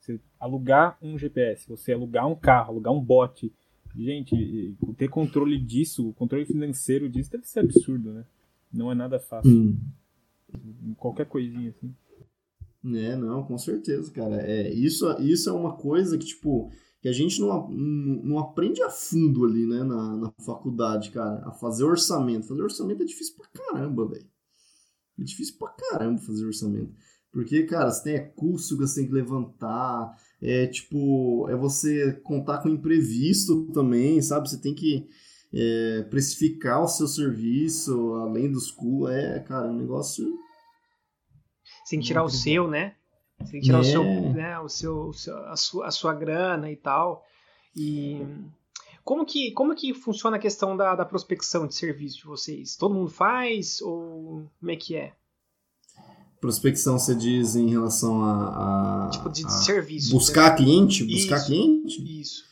você 0.00 0.20
alugar 0.40 0.98
um 1.00 1.16
GPS, 1.16 1.68
você 1.68 1.92
alugar 1.92 2.26
um 2.26 2.34
carro, 2.34 2.72
alugar 2.72 2.92
um 2.92 3.00
bote. 3.00 3.52
Gente, 3.96 4.76
ter 4.96 5.08
controle 5.08 5.58
disso, 5.58 6.08
o 6.08 6.14
controle 6.14 6.46
financeiro 6.46 7.08
disso 7.08 7.30
deve 7.30 7.46
ser 7.46 7.60
absurdo, 7.60 8.12
né? 8.12 8.24
Não 8.72 8.90
é 8.90 8.94
nada 8.94 9.18
fácil. 9.18 9.50
Hum. 9.50 10.94
Qualquer 10.96 11.26
coisinha 11.26 11.70
assim. 11.70 11.94
É, 12.84 13.16
não, 13.16 13.42
com 13.42 13.58
certeza, 13.58 14.10
cara. 14.12 14.40
É, 14.42 14.72
isso, 14.72 15.10
isso 15.20 15.48
é 15.48 15.52
uma 15.52 15.76
coisa 15.76 16.16
que, 16.16 16.26
tipo, 16.26 16.70
que 17.08 17.10
a 17.10 17.12
gente 17.12 17.40
não, 17.40 17.68
não 17.70 18.38
aprende 18.38 18.82
a 18.82 18.90
fundo 18.90 19.44
ali, 19.44 19.66
né, 19.66 19.82
na, 19.82 20.16
na 20.16 20.32
faculdade, 20.44 21.10
cara, 21.10 21.42
a 21.46 21.52
fazer 21.52 21.84
orçamento. 21.84 22.46
Fazer 22.46 22.62
orçamento 22.62 23.02
é 23.02 23.06
difícil 23.06 23.34
pra 23.36 23.46
caramba, 23.48 24.06
velho. 24.06 24.26
É 25.18 25.22
difícil 25.22 25.56
pra 25.58 25.68
caramba 25.68 26.20
fazer 26.20 26.44
orçamento. 26.44 26.92
Porque, 27.32 27.64
cara, 27.64 27.90
você 27.90 28.04
tem 28.04 28.14
é, 28.14 28.20
curso 28.20 28.76
que 28.76 28.86
você 28.86 29.00
tem 29.00 29.08
que 29.08 29.14
levantar, 29.14 30.16
é 30.40 30.66
tipo, 30.66 31.48
é 31.48 31.56
você 31.56 32.12
contar 32.22 32.58
com 32.58 32.68
imprevisto 32.68 33.66
também, 33.72 34.20
sabe? 34.22 34.48
Você 34.48 34.60
tem 34.60 34.74
que 34.74 35.08
é, 35.52 36.02
precificar 36.10 36.82
o 36.82 36.88
seu 36.88 37.06
serviço, 37.06 38.14
além 38.14 38.50
dos 38.50 38.70
custos. 38.70 39.10
É, 39.10 39.40
cara, 39.40 39.68
é 39.68 39.70
um 39.70 39.78
negócio. 39.78 40.26
Que 41.88 41.98
tirar 41.98 42.22
o 42.22 42.28
seu, 42.28 42.68
né? 42.68 42.97
Você 43.40 43.52
tem 43.52 43.60
que 43.60 43.66
tirar 43.66 43.78
é. 43.78 43.80
o 43.80 43.84
seu, 43.84 44.04
né, 44.04 44.60
o 44.60 44.68
seu, 44.68 45.10
a, 45.46 45.56
sua, 45.56 45.86
a 45.86 45.90
sua 45.90 46.14
grana 46.14 46.70
e 46.70 46.76
tal. 46.76 47.24
E 47.76 48.26
como 49.04 49.24
que, 49.24 49.52
como 49.52 49.74
que 49.74 49.94
funciona 49.94 50.36
a 50.36 50.40
questão 50.40 50.76
da, 50.76 50.94
da 50.94 51.04
prospecção 51.04 51.66
de 51.66 51.74
serviço 51.74 52.18
de 52.18 52.24
vocês? 52.24 52.76
Todo 52.76 52.94
mundo 52.94 53.10
faz 53.10 53.80
ou 53.80 54.46
como 54.60 54.70
é 54.70 54.76
que 54.76 54.96
é? 54.96 55.14
Prospecção 56.40 56.98
você 56.98 57.14
diz 57.14 57.56
em 57.56 57.70
relação 57.70 58.22
a. 58.22 59.06
a 59.06 59.10
tipo 59.10 59.28
de 59.30 59.44
a 59.44 59.48
serviço. 59.48 60.12
Buscar 60.12 60.50
né? 60.50 60.56
cliente? 60.56 61.04
Buscar 61.04 61.36
Isso. 61.36 61.46
cliente? 61.46 62.20
Isso. 62.20 62.44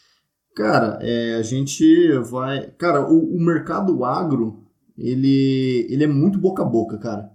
Cara, 0.55 0.99
é, 1.03 1.35
a 1.35 1.43
gente 1.43 2.19
vai. 2.21 2.71
Cara, 2.73 3.07
o, 3.07 3.37
o, 3.37 3.39
mercado 3.39 4.05
agro, 4.05 4.65
ele, 4.97 5.87
ele 5.91 6.05
é 6.05 6.07
muito 6.09 6.39
boca 6.39 6.63
a 6.63 6.67
boca, 6.67 6.99
cara. 6.99 7.31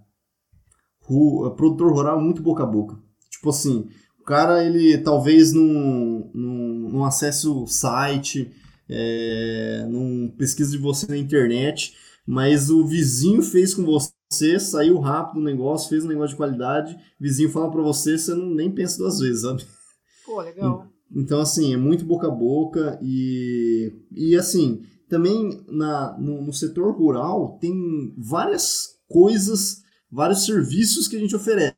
O, 1.08 1.46
o 1.46 1.50
produtor 1.52 1.92
rural 1.92 2.18
é 2.18 2.22
muito 2.22 2.42
boca 2.42 2.64
a 2.64 2.66
boca. 2.66 2.98
Tipo 3.42 3.50
assim, 3.50 3.88
o 4.20 4.22
cara, 4.22 4.64
ele 4.64 4.96
talvez 4.98 5.52
não, 5.52 6.30
não, 6.32 6.90
não 6.92 7.04
acesse 7.04 7.48
o 7.48 7.66
site, 7.66 8.52
é, 8.88 9.84
não 9.90 10.32
pesquisa 10.38 10.70
de 10.70 10.78
você 10.78 11.08
na 11.08 11.16
internet, 11.16 11.92
mas 12.24 12.70
o 12.70 12.86
vizinho 12.86 13.42
fez 13.42 13.74
com 13.74 13.84
você, 13.84 14.60
saiu 14.60 15.00
rápido 15.00 15.40
o 15.40 15.44
negócio, 15.44 15.88
fez 15.88 16.04
um 16.04 16.08
negócio 16.08 16.30
de 16.30 16.36
qualidade, 16.36 16.94
o 16.94 16.98
vizinho 17.24 17.50
fala 17.50 17.68
para 17.68 17.82
você, 17.82 18.16
você 18.16 18.32
não, 18.32 18.54
nem 18.54 18.70
pensa 18.70 18.98
duas 18.98 19.18
vezes, 19.18 19.42
sabe? 19.42 19.66
Pô, 20.24 20.40
legal. 20.40 20.86
Então, 21.14 21.42
assim, 21.42 21.74
é 21.74 21.76
muito 21.76 22.06
boca 22.06 22.26
a 22.26 22.30
boca 22.30 22.98
e, 23.02 23.92
e 24.10 24.34
assim, 24.34 24.82
também 25.10 25.62
na, 25.68 26.16
no, 26.18 26.40
no 26.40 26.54
setor 26.54 26.96
rural 26.96 27.58
tem 27.60 28.14
várias 28.16 28.96
coisas, 29.06 29.82
vários 30.10 30.46
serviços 30.46 31.06
que 31.06 31.16
a 31.16 31.18
gente 31.18 31.36
oferece. 31.36 31.76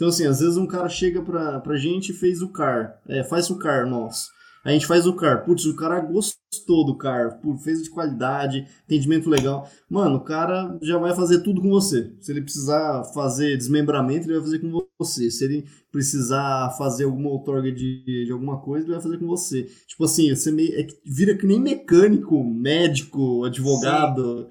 Então, 0.00 0.08
assim, 0.08 0.26
às 0.26 0.40
vezes 0.40 0.56
um 0.56 0.66
cara 0.66 0.88
chega 0.88 1.20
pra, 1.20 1.60
pra 1.60 1.76
gente 1.76 2.08
e 2.08 2.14
fez 2.14 2.40
o 2.40 2.48
car, 2.48 2.98
é, 3.06 3.22
faz 3.22 3.50
o 3.50 3.58
car 3.58 3.86
nosso. 3.86 4.30
A 4.64 4.70
gente 4.70 4.86
faz 4.86 5.06
o 5.06 5.12
car. 5.12 5.44
Putz, 5.44 5.66
o 5.66 5.76
cara 5.76 6.00
gostou 6.00 6.86
do 6.86 6.96
car. 6.96 7.38
fez 7.62 7.82
de 7.82 7.90
qualidade, 7.90 8.66
atendimento 8.86 9.28
legal. 9.28 9.68
Mano, 9.90 10.16
o 10.16 10.24
cara 10.24 10.78
já 10.80 10.96
vai 10.96 11.14
fazer 11.14 11.42
tudo 11.42 11.60
com 11.60 11.68
você. 11.68 12.14
Se 12.18 12.32
ele 12.32 12.40
precisar 12.40 13.04
fazer 13.12 13.58
desmembramento, 13.58 14.26
ele 14.26 14.38
vai 14.38 14.42
fazer 14.42 14.58
com 14.60 14.86
você. 14.98 15.30
Se 15.30 15.44
ele 15.44 15.66
precisar 15.92 16.70
fazer 16.78 17.04
alguma 17.04 17.28
outorga 17.28 17.70
de, 17.70 18.24
de 18.24 18.32
alguma 18.32 18.58
coisa, 18.58 18.86
ele 18.86 18.94
vai 18.94 19.02
fazer 19.02 19.18
com 19.18 19.26
você. 19.26 19.64
Tipo 19.86 20.04
assim, 20.04 20.34
você 20.34 20.50
meio, 20.50 20.80
é, 20.80 20.86
vira 21.04 21.36
que 21.36 21.46
nem 21.46 21.60
mecânico, 21.60 22.42
médico, 22.42 23.44
advogado. 23.44 24.48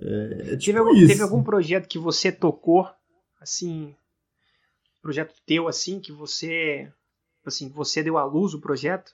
É, 0.00 0.52
é 0.52 0.56
tipo 0.56 0.64
teve, 0.64 0.78
algum, 0.78 1.06
teve 1.06 1.22
algum 1.22 1.42
projeto 1.44 1.88
que 1.88 1.98
você 1.98 2.32
tocou, 2.32 2.88
assim, 3.40 3.94
projeto 5.00 5.34
teu, 5.46 5.68
assim, 5.68 6.00
que 6.00 6.12
você, 6.12 6.90
assim, 7.44 7.68
você 7.68 8.02
deu 8.02 8.18
à 8.18 8.24
luz 8.24 8.54
o 8.54 8.60
projeto? 8.60 9.12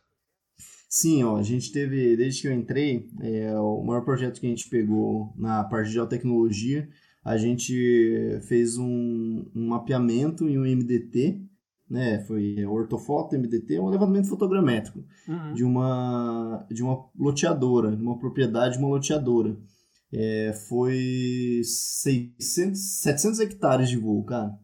Sim, 0.89 1.25
ó, 1.25 1.37
a 1.37 1.43
gente 1.43 1.73
teve, 1.73 2.17
desde 2.17 2.43
que 2.43 2.49
eu 2.49 2.53
entrei, 2.53 3.09
é, 3.21 3.59
o 3.59 3.83
maior 3.83 4.05
projeto 4.05 4.41
que 4.41 4.47
a 4.47 4.51
gente 4.51 4.69
pegou 4.69 5.33
na 5.37 5.65
parte 5.65 5.89
de 5.89 5.95
geotecnologia, 5.95 6.89
a 7.25 7.37
gente 7.37 8.41
fez 8.47 8.79
um, 8.79 9.45
um 9.55 9.69
mapeamento 9.69 10.49
em 10.49 10.59
um 10.59 10.63
MDT, 10.63 11.41
né, 11.89 12.21
foi 12.21 12.65
ortofoto, 12.65 13.37
MDT, 13.37 13.81
um 13.81 13.89
levantamento 13.89 14.29
fotogramétrico 14.29 15.05
uhum. 15.29 15.55
de, 15.55 15.65
uma, 15.65 16.67
de 16.71 16.83
uma 16.83 17.05
loteadora, 17.19 17.97
de 17.97 18.03
uma 18.03 18.19
propriedade 18.19 18.75
de 18.75 18.79
uma 18.79 18.89
loteadora. 18.89 19.57
É, 20.13 20.53
foi 20.69 21.63
600, 21.65 23.01
700 23.01 23.41
hectares 23.41 23.89
de 23.89 23.97
voo, 23.97 24.25
cara. 24.25 24.57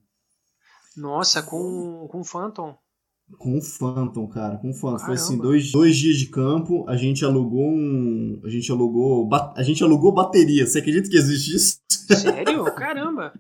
Nossa, 0.97 1.43
com, 1.43 2.07
com 2.11 2.24
Phantom? 2.24 2.76
Com 3.38 3.57
o 3.57 3.62
Phantom, 3.62 4.26
cara, 4.28 4.59
com 4.59 4.70
o 4.70 4.74
Phantom. 4.74 4.99
Caramba. 4.99 5.05
Foi 5.07 5.14
assim, 5.14 5.38
dois, 5.38 5.72
dois 5.72 5.97
dias 5.97 6.16
de 6.18 6.26
campo, 6.26 6.84
a 6.88 6.97
gente 6.97 7.24
alugou 7.24 7.70
um. 7.70 8.40
A 8.45 8.49
gente 8.49 8.70
alugou. 8.70 9.28
A 9.57 9.62
gente 9.62 9.82
alugou 9.82 10.12
bateria. 10.12 10.66
Você 10.66 10.80
acredita 10.80 11.09
que 11.09 11.16
existe 11.16 11.57
isso? 11.57 11.80
Sério? 11.88 12.64
Caramba! 12.74 13.32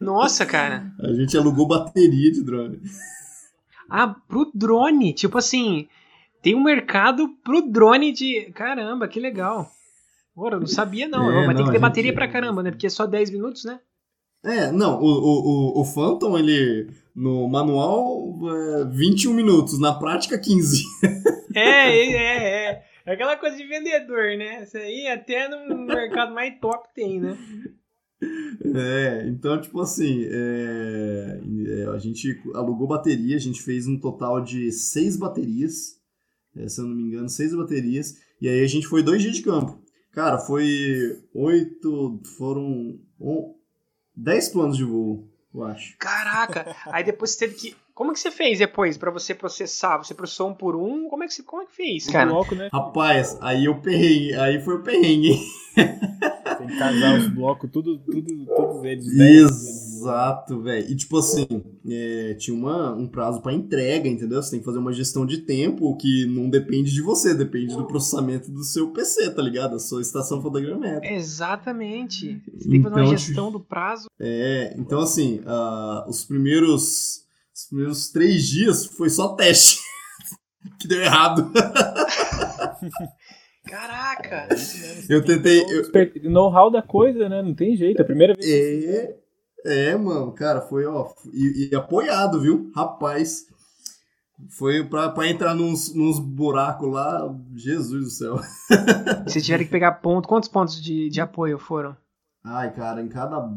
Nossa, 0.00 0.44
cara. 0.44 0.92
A 1.00 1.12
gente 1.12 1.36
alugou 1.36 1.68
bateria 1.68 2.32
de 2.32 2.42
drone. 2.42 2.80
Ah, 3.88 4.08
pro 4.08 4.50
drone. 4.52 5.12
Tipo 5.12 5.38
assim, 5.38 5.86
tem 6.42 6.56
um 6.56 6.64
mercado 6.64 7.28
pro 7.44 7.62
drone 7.70 8.12
de. 8.12 8.50
Caramba, 8.52 9.06
que 9.06 9.20
legal. 9.20 9.70
Ora, 10.36 10.58
não 10.58 10.66
sabia 10.66 11.06
não. 11.06 11.30
É, 11.30 11.46
Mas 11.46 11.48
não, 11.48 11.54
tem 11.56 11.66
que 11.66 11.72
ter 11.72 11.78
bateria 11.78 12.10
gente... 12.10 12.16
pra 12.16 12.26
caramba, 12.26 12.62
né? 12.62 12.70
Porque 12.70 12.86
é 12.86 12.90
só 12.90 13.06
10 13.06 13.30
minutos, 13.30 13.64
né? 13.64 13.78
É, 14.44 14.72
não, 14.72 15.00
o, 15.00 15.06
o, 15.06 15.78
o, 15.78 15.80
o 15.80 15.84
Phantom, 15.84 16.36
ele 16.36 16.88
no 17.14 17.48
manual 17.48 18.34
é 18.80 18.84
21 18.86 19.32
minutos, 19.34 19.78
na 19.78 19.94
prática 19.94 20.38
15. 20.38 20.82
é, 21.54 21.60
é, 21.60 22.68
é. 22.70 22.92
É 23.04 23.14
aquela 23.14 23.36
coisa 23.36 23.56
de 23.56 23.66
vendedor, 23.66 24.36
né? 24.36 24.62
Isso 24.62 24.76
aí 24.76 25.08
até 25.08 25.48
no 25.48 25.76
mercado 25.84 26.32
mais 26.32 26.58
top 26.60 26.88
tem, 26.94 27.20
né? 27.20 27.36
É, 28.74 29.26
então, 29.26 29.60
tipo 29.60 29.80
assim, 29.80 30.24
é, 30.24 31.40
é, 31.66 31.86
a 31.88 31.98
gente 31.98 32.40
alugou 32.54 32.86
bateria, 32.86 33.34
a 33.34 33.40
gente 33.40 33.60
fez 33.60 33.88
um 33.88 33.98
total 33.98 34.40
de 34.40 34.70
seis 34.70 35.16
baterias, 35.16 36.00
é, 36.54 36.68
se 36.68 36.80
eu 36.80 36.86
não 36.86 36.94
me 36.94 37.02
engano, 37.02 37.28
seis 37.28 37.52
baterias, 37.52 38.14
e 38.40 38.48
aí 38.48 38.62
a 38.62 38.68
gente 38.68 38.86
foi 38.86 39.02
dois 39.02 39.20
dias 39.20 39.34
de 39.34 39.42
campo. 39.42 39.82
Cara, 40.12 40.38
foi 40.38 41.20
oito, 41.34 42.20
foram 42.36 43.00
on, 43.18 43.54
10 44.16 44.48
planos 44.50 44.76
de 44.76 44.84
voo, 44.84 45.28
eu 45.54 45.64
acho. 45.64 45.96
Caraca! 45.98 46.74
Aí 46.86 47.04
depois 47.04 47.32
você 47.32 47.38
teve 47.40 47.54
que. 47.54 47.76
Como 47.94 48.10
é 48.10 48.14
que 48.14 48.20
você 48.20 48.30
fez 48.30 48.58
depois 48.58 48.96
para 48.96 49.10
você 49.10 49.34
processar? 49.34 49.98
Você 49.98 50.14
processou 50.14 50.48
um 50.48 50.54
por 50.54 50.74
um? 50.74 51.08
Como 51.08 51.22
é 51.22 51.26
que, 51.26 51.34
você, 51.34 51.42
como 51.42 51.62
é 51.62 51.66
que 51.66 51.74
fez, 51.74 52.06
cara? 52.06 52.30
Bloco, 52.30 52.54
né? 52.54 52.68
Rapaz, 52.72 53.36
aí 53.40 53.66
eu 53.66 53.80
perrengue, 53.80 54.34
aí 54.34 54.60
foi 54.62 54.76
o 54.76 54.82
perrengue. 54.82 55.38
Tem 55.74 56.66
que 56.66 56.78
casar 56.78 57.18
os 57.18 57.28
blocos, 57.28 57.70
tudo, 57.70 57.98
tudo, 57.98 58.46
todos 58.46 58.84
eles. 58.84 59.06
Isso. 59.12 59.81
Exato, 60.02 60.60
velho. 60.60 60.90
E 60.90 60.96
tipo 60.96 61.18
assim, 61.18 61.46
é, 61.88 62.34
tinha 62.34 62.56
uma, 62.56 62.92
um 62.92 63.06
prazo 63.06 63.40
para 63.40 63.52
entrega, 63.52 64.08
entendeu? 64.08 64.42
Você 64.42 64.50
tem 64.50 64.58
que 64.58 64.64
fazer 64.64 64.78
uma 64.78 64.92
gestão 64.92 65.24
de 65.24 65.38
tempo 65.38 65.96
que 65.96 66.26
não 66.26 66.50
depende 66.50 66.92
de 66.92 67.00
você, 67.00 67.34
depende 67.34 67.76
do 67.76 67.86
processamento 67.86 68.50
do 68.50 68.64
seu 68.64 68.90
PC, 68.90 69.30
tá 69.30 69.42
ligado? 69.42 69.76
A 69.76 69.78
sua 69.78 70.02
estação 70.02 70.42
fotogramétrica. 70.42 71.14
Exatamente. 71.14 72.42
Você 72.56 72.68
tem 72.68 72.82
que 72.82 72.82
fazer 72.82 72.94
uma 72.94 73.04
então, 73.04 73.16
gestão 73.16 73.52
do 73.52 73.60
prazo. 73.60 74.08
É, 74.20 74.74
então 74.76 75.00
assim, 75.00 75.40
uh, 75.40 76.08
os 76.08 76.24
primeiros. 76.24 77.22
Os 77.54 77.66
primeiros 77.68 78.08
três 78.10 78.48
dias 78.48 78.86
foi 78.86 79.10
só 79.10 79.34
teste. 79.34 79.78
que 80.80 80.88
deu 80.88 81.02
errado. 81.02 81.52
Caraca! 83.68 84.48
Eu 85.08 85.24
tentei. 85.24 85.60
Eu... 85.60 86.30
Know-how 86.30 86.70
da 86.70 86.82
coisa, 86.82 87.28
né? 87.28 87.42
Não 87.42 87.54
tem 87.54 87.76
jeito. 87.76 87.98
É 87.98 88.02
a 88.02 88.04
primeira 88.04 88.34
vez. 88.34 88.46
É, 88.46 89.16
é 89.64 89.96
mano, 89.96 90.32
cara, 90.32 90.60
foi, 90.60 90.84
ó. 90.86 91.12
E, 91.32 91.70
e 91.70 91.74
apoiado, 91.74 92.40
viu? 92.40 92.70
Rapaz. 92.74 93.46
Foi 94.50 94.84
pra, 94.84 95.08
pra 95.10 95.28
entrar 95.28 95.54
nos, 95.54 95.94
nos 95.94 96.18
buracos 96.18 96.90
lá, 96.92 97.32
Jesus 97.54 98.04
do 98.04 98.10
céu. 98.10 98.36
Vocês 99.24 99.44
tiveram 99.44 99.64
que 99.64 99.70
pegar 99.70 99.92
ponto. 99.92 100.28
Quantos 100.28 100.48
pontos 100.48 100.82
de, 100.82 101.08
de 101.08 101.20
apoio 101.20 101.58
foram? 101.58 101.96
Ai, 102.44 102.74
cara, 102.74 103.00
em 103.00 103.08
cada. 103.08 103.48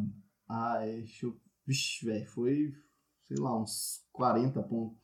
Ai, 0.48 0.98
deixa 0.98 1.26
eu. 1.26 1.36
Vixe, 1.68 2.06
velho, 2.06 2.28
foi, 2.28 2.72
sei 3.28 3.38
lá, 3.40 3.60
uns 3.60 4.04
40 4.14 4.62
pontos. 4.62 4.98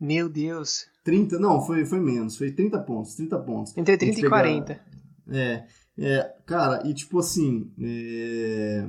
Meu 0.00 0.28
Deus. 0.28 0.86
30, 1.04 1.38
não, 1.38 1.60
foi, 1.60 1.84
foi 1.84 2.00
menos, 2.00 2.36
foi 2.36 2.50
30 2.50 2.80
pontos, 2.80 3.14
30 3.14 3.38
pontos. 3.38 3.76
Entre 3.76 3.96
30 3.96 4.20
e 4.20 4.28
40. 4.28 4.80
É, 5.28 5.64
é, 5.96 6.36
cara, 6.44 6.82
e 6.84 6.92
tipo 6.92 7.20
assim, 7.20 7.72
é, 7.80 8.88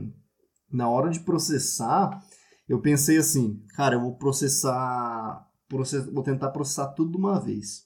na 0.74 0.90
hora 0.90 1.10
de 1.10 1.20
processar, 1.20 2.20
eu 2.68 2.80
pensei 2.80 3.18
assim, 3.18 3.62
cara, 3.76 3.96
eu 3.96 4.02
vou 4.02 4.16
processar, 4.16 5.48
process, 5.70 6.06
vou 6.12 6.24
tentar 6.24 6.50
processar 6.50 6.88
tudo 6.88 7.12
de 7.12 7.18
uma 7.18 7.40
vez. 7.40 7.84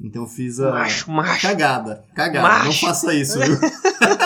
Então 0.00 0.22
eu 0.22 0.28
fiz 0.28 0.58
a 0.58 0.72
macho, 0.72 1.10
macho. 1.10 1.42
cagada, 1.42 2.04
cagada, 2.14 2.48
macho. 2.48 2.66
não 2.66 2.72
faça 2.88 3.14
isso, 3.14 3.38
viu? 3.38 3.56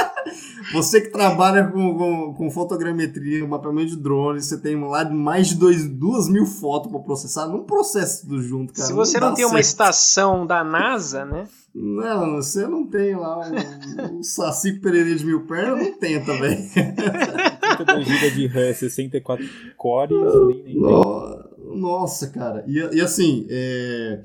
você 0.72 1.00
que 1.02 1.10
trabalha 1.10 1.66
com, 1.68 1.94
com, 1.94 2.34
com 2.34 2.50
fotogrametria, 2.50 3.46
mapeamento 3.46 3.90
de 3.90 3.96
drone, 3.96 4.40
você 4.40 4.58
tem 4.58 4.80
lá 4.82 5.04
mais 5.10 5.48
de 5.48 5.56
dois, 5.56 5.86
duas 5.86 6.26
mil 6.26 6.46
fotos 6.46 6.90
para 6.90 7.00
processar, 7.00 7.48
não 7.48 7.64
processa 7.64 8.22
tudo 8.22 8.42
junto, 8.42 8.72
cara. 8.72 8.86
Se 8.86 8.94
você 8.94 9.20
não, 9.20 9.28
não 9.28 9.34
tem 9.34 9.44
certo. 9.44 9.54
uma 9.54 9.60
estação 9.60 10.46
da 10.46 10.64
NASA, 10.64 11.26
né? 11.26 11.46
Não, 11.74 12.36
você 12.36 12.66
não 12.66 12.86
tem 12.86 13.14
lá 13.14 13.40
um, 13.40 14.18
um 14.18 14.22
Saci 14.22 14.72
de 14.72 15.24
mil 15.24 15.46
pernas, 15.46 15.86
não 15.86 15.98
tem 15.98 16.22
também. 16.24 16.70
32 17.84 18.06
GB 18.20 18.30
de 18.30 18.46
RAM, 18.46 18.74
64 18.74 19.44
cores, 19.76 20.16
nem, 20.48 20.64
nem 20.64 21.80
Nossa, 21.80 22.28
cara. 22.28 22.64
E, 22.66 22.78
e 22.96 23.00
assim, 23.00 23.46
é, 23.50 24.24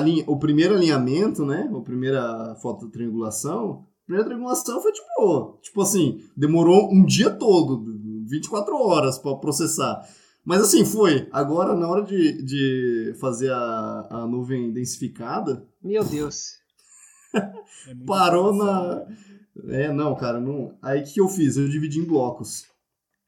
linha, 0.00 0.24
o 0.26 0.38
primeiro 0.38 0.74
alinhamento, 0.74 1.44
né? 1.44 1.70
A 1.74 1.80
primeira 1.80 2.54
foto 2.62 2.86
de 2.86 2.92
triangulação, 2.92 3.86
a 4.02 4.06
primeira 4.06 4.28
triangulação 4.28 4.80
foi 4.80 4.92
tipo, 4.92 5.58
tipo 5.62 5.82
assim, 5.82 6.20
demorou 6.36 6.92
um 6.92 7.04
dia 7.04 7.30
todo, 7.30 7.84
24 8.26 8.74
horas 8.76 9.18
para 9.18 9.36
processar. 9.36 10.06
Mas 10.44 10.62
assim, 10.62 10.84
foi. 10.84 11.28
Agora, 11.30 11.74
na 11.74 11.88
hora 11.88 12.02
de, 12.02 12.42
de 12.42 13.14
fazer 13.20 13.52
a, 13.52 14.06
a 14.10 14.26
nuvem 14.26 14.72
densificada. 14.72 15.66
Meu 15.82 16.04
Deus. 16.04 16.58
É 17.34 17.94
parou 18.06 18.52
na. 18.52 19.06
É, 19.68 19.92
não, 19.92 20.14
cara, 20.14 20.40
não. 20.40 20.74
Aí 20.80 21.02
o 21.02 21.04
que 21.04 21.20
eu 21.20 21.28
fiz? 21.28 21.56
Eu 21.56 21.68
dividi 21.68 22.00
em 22.00 22.04
blocos. 22.04 22.64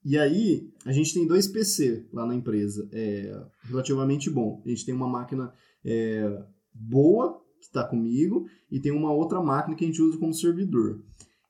E 0.04 0.18
aí, 0.18 0.68
a 0.84 0.92
gente 0.92 1.14
tem 1.14 1.26
dois 1.26 1.46
PC 1.46 2.06
lá 2.12 2.26
na 2.26 2.34
empresa, 2.34 2.88
é, 2.92 3.40
relativamente 3.64 4.28
bom. 4.28 4.60
A 4.64 4.68
gente 4.68 4.84
tem 4.84 4.94
uma 4.94 5.08
máquina 5.08 5.52
é, 5.84 6.42
boa, 6.74 7.40
que 7.60 7.66
está 7.66 7.84
comigo, 7.84 8.46
e 8.70 8.80
tem 8.80 8.90
uma 8.90 9.12
outra 9.12 9.40
máquina 9.40 9.76
que 9.76 9.84
a 9.84 9.86
gente 9.86 10.02
usa 10.02 10.18
como 10.18 10.34
servidor. 10.34 11.00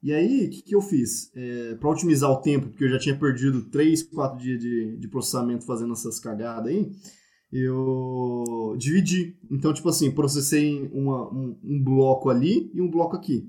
E 0.03 0.13
aí, 0.13 0.47
o 0.47 0.51
que, 0.51 0.63
que 0.63 0.75
eu 0.75 0.83
fiz? 0.83 1.31
É, 1.35 1.77
para 1.77 1.89
otimizar 1.89 2.31
o 2.31 2.41
tempo, 2.43 2.69
porque 2.69 2.85
eu 2.85 2.91
já 2.91 2.99
tinha 2.99 3.17
perdido 3.17 3.71
3, 3.71 4.03
4 4.03 4.39
dias 4.39 4.61
de, 4.61 4.97
de 4.97 5.09
processamento 5.09 5.65
fazendo 5.65 5.93
essas 5.93 6.19
cagadas 6.19 6.67
aí, 6.67 6.91
eu 7.53 8.75
dividi. 8.79 9.37
Então, 9.51 9.73
tipo 9.73 9.89
assim, 9.89 10.11
processei 10.11 10.91
uma, 10.93 11.33
um, 11.33 11.59
um 11.63 11.83
bloco 11.83 12.31
ali 12.31 12.71
e 12.75 12.81
um 12.81 12.91
bloco 12.91 13.15
aqui. 13.15 13.49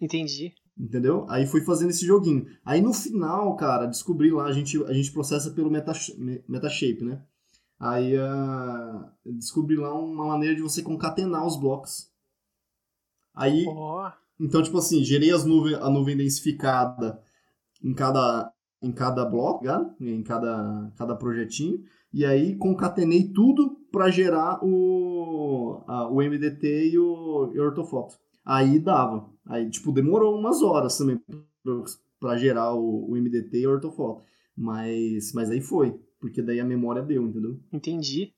Entendi. 0.00 0.52
Entendeu? 0.76 1.24
Aí 1.28 1.46
fui 1.46 1.60
fazendo 1.60 1.90
esse 1.90 2.04
joguinho. 2.04 2.46
Aí 2.64 2.80
no 2.80 2.92
final, 2.92 3.54
cara, 3.56 3.86
descobri 3.86 4.30
lá, 4.30 4.44
a 4.44 4.52
gente, 4.52 4.82
a 4.84 4.92
gente 4.92 5.12
processa 5.12 5.52
pelo 5.52 5.70
meta, 5.70 5.92
Metashape, 6.48 7.04
né? 7.04 7.22
Aí 7.78 8.16
uh, 8.16 9.32
descobri 9.36 9.76
lá 9.76 9.94
uma 9.94 10.26
maneira 10.26 10.54
de 10.54 10.62
você 10.62 10.82
concatenar 10.82 11.46
os 11.46 11.56
blocos. 11.58 12.10
Aí. 13.34 13.64
Oh. 13.68 14.10
Então, 14.40 14.62
tipo 14.62 14.78
assim, 14.78 15.04
gerei 15.04 15.30
as 15.30 15.44
a 15.44 15.90
nuvem 15.90 16.16
densificada 16.16 17.22
em 17.82 17.94
cada, 17.94 18.52
em 18.82 18.90
cada 18.90 19.24
bloco, 19.24 19.64
tá 19.64 19.94
em 20.00 20.22
cada, 20.24 20.92
cada 20.96 21.14
projetinho. 21.14 21.84
E 22.12 22.24
aí 22.24 22.56
concatenei 22.56 23.32
tudo 23.32 23.76
para 23.92 24.10
gerar 24.10 24.58
o, 24.62 25.82
a, 25.86 26.08
o 26.08 26.16
MDT 26.16 26.90
e 26.92 26.98
o, 26.98 27.52
e 27.54 27.60
o 27.60 27.64
ortofoto. 27.64 28.16
Aí 28.44 28.78
dava. 28.78 29.28
Aí, 29.46 29.68
tipo, 29.70 29.92
demorou 29.92 30.38
umas 30.38 30.62
horas 30.62 30.96
também 30.98 31.20
para 32.20 32.36
gerar 32.36 32.74
o, 32.74 33.10
o, 33.10 33.16
MDT 33.16 33.60
e 33.60 33.66
o 33.66 33.70
ortofoto. 33.70 34.22
Mas, 34.56 35.32
mas 35.32 35.50
aí 35.50 35.60
foi, 35.60 35.98
porque 36.20 36.42
daí 36.42 36.60
a 36.60 36.64
memória 36.64 37.02
deu, 37.02 37.22
entendeu? 37.22 37.58
Entendi. 37.72 38.32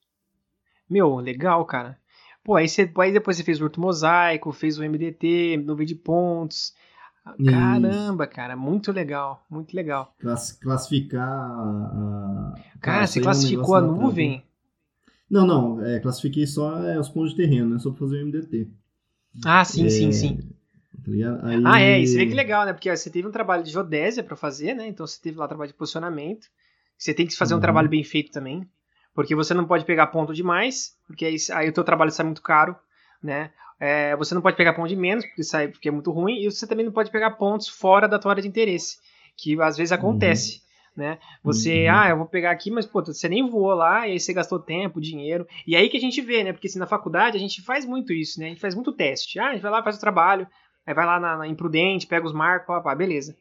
Meu, 0.89 1.17
legal, 1.17 1.65
cara. 1.65 1.97
Pô, 2.43 2.55
aí, 2.55 2.67
você, 2.67 2.91
aí 2.97 3.11
depois 3.11 3.37
você 3.37 3.43
fez 3.43 3.59
o 3.59 3.65
ortomosaico, 3.65 4.51
fez 4.53 4.79
o 4.79 4.83
MDT, 4.83 5.57
nuvem 5.57 5.85
de 5.85 5.95
pontos. 5.95 6.73
Caramba, 7.45 8.23
Isso. 8.23 8.33
cara, 8.33 8.55
muito 8.55 8.91
legal, 8.91 9.45
muito 9.49 9.75
legal. 9.75 10.15
Class, 10.19 10.53
classificar 10.53 11.27
a. 11.27 12.53
Cara, 12.79 13.05
você 13.05 13.19
classificou 13.19 13.75
é 13.75 13.81
um 13.81 13.83
a 13.83 13.87
nuvem? 13.87 14.43
Não, 15.29 15.45
não, 15.45 15.85
é, 15.85 15.99
classifiquei 15.99 16.47
só 16.47 16.81
é, 16.83 16.97
os 16.97 17.09
pontos 17.09 17.31
de 17.31 17.37
terreno, 17.37 17.71
né? 17.71 17.79
Só 17.79 17.89
pra 17.89 17.99
fazer 17.99 18.23
o 18.23 18.25
MDT. 18.25 18.69
Ah, 19.45 19.63
sim, 19.63 19.85
é, 19.85 19.89
sim, 19.89 20.11
sim. 20.11 20.37
Tá 20.37 21.47
Aí... 21.47 21.63
Ah, 21.65 21.81
é, 21.81 21.99
isso 21.99 22.17
vê 22.17 22.25
que 22.25 22.33
legal, 22.33 22.65
né? 22.65 22.73
Porque 22.73 22.93
você 22.93 23.09
teve 23.09 23.27
um 23.27 23.31
trabalho 23.31 23.63
de 23.63 23.71
geodésia 23.71 24.23
para 24.23 24.35
fazer, 24.35 24.73
né? 24.73 24.87
Então 24.87 25.07
você 25.07 25.21
teve 25.21 25.37
lá 25.37 25.47
trabalho 25.47 25.71
de 25.71 25.77
posicionamento. 25.77 26.47
Você 26.97 27.13
tem 27.13 27.25
que 27.25 27.35
fazer 27.35 27.53
uhum. 27.53 27.59
um 27.59 27.61
trabalho 27.61 27.87
bem 27.87 28.03
feito 28.03 28.31
também. 28.31 28.67
Porque 29.13 29.33
você 29.33 29.53
não 29.53 29.65
pode 29.65 29.85
pegar 29.85 30.07
ponto 30.07 30.33
demais, 30.33 30.91
porque 31.07 31.25
aí, 31.25 31.35
aí 31.53 31.69
o 31.69 31.73
teu 31.73 31.83
trabalho 31.83 32.11
sai 32.11 32.25
muito 32.25 32.41
caro, 32.41 32.75
né? 33.21 33.51
É, 33.79 34.15
você 34.15 34.35
não 34.35 34.41
pode 34.41 34.57
pegar 34.57 34.73
ponto 34.73 34.89
de 34.89 34.95
menos, 34.95 35.25
porque 35.25 35.43
sai 35.43 35.67
porque 35.69 35.89
é 35.89 35.91
muito 35.91 36.11
ruim, 36.11 36.39
e 36.39 36.51
você 36.51 36.67
também 36.67 36.85
não 36.85 36.91
pode 36.91 37.11
pegar 37.11 37.31
pontos 37.31 37.67
fora 37.67 38.07
da 38.07 38.19
tua 38.19 38.31
área 38.31 38.41
de 38.41 38.47
interesse, 38.47 38.97
que 39.35 39.59
às 39.61 39.77
vezes 39.77 39.91
acontece. 39.91 40.57
Uhum. 40.57 40.66
Né? 40.97 41.19
Você, 41.43 41.87
uhum. 41.87 41.95
ah, 41.95 42.09
eu 42.09 42.17
vou 42.17 42.25
pegar 42.25 42.49
aqui, 42.49 42.71
mas 42.71 42.87
pô, 42.87 43.05
você 43.05 43.29
nem 43.29 43.47
voou 43.47 43.75
lá, 43.75 44.07
e 44.07 44.13
aí 44.13 44.19
você 44.19 44.33
gastou 44.33 44.57
tempo, 44.57 44.99
dinheiro. 44.99 45.47
E 45.67 45.75
aí 45.75 45.89
que 45.89 45.97
a 45.97 45.99
gente 45.99 46.19
vê, 46.21 46.43
né? 46.43 46.51
Porque 46.51 46.65
assim, 46.65 46.79
na 46.79 46.87
faculdade 46.87 47.37
a 47.37 47.39
gente 47.39 47.61
faz 47.61 47.85
muito 47.85 48.11
isso, 48.11 48.39
né? 48.39 48.47
A 48.47 48.49
gente 48.49 48.61
faz 48.61 48.73
muito 48.73 48.91
teste. 48.91 49.39
Ah, 49.39 49.49
a 49.49 49.53
gente 49.53 49.61
vai 49.61 49.71
lá, 49.71 49.83
faz 49.83 49.97
o 49.97 49.99
trabalho, 49.99 50.47
aí 50.87 50.95
vai 50.95 51.05
lá 51.05 51.19
na, 51.19 51.37
na 51.37 51.47
Imprudente, 51.47 52.07
pega 52.07 52.25
os 52.25 52.33
marcos, 52.33 52.65
pá, 52.65 52.81
pá, 52.81 52.95
beleza. 52.95 53.37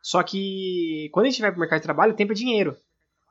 Só 0.00 0.22
que 0.22 1.08
quando 1.12 1.26
a 1.26 1.30
gente 1.30 1.40
vai 1.40 1.50
pro 1.50 1.58
mercado 1.58 1.80
de 1.80 1.84
trabalho, 1.84 2.12
o 2.12 2.16
tempo 2.16 2.30
é 2.30 2.36
dinheiro. 2.36 2.76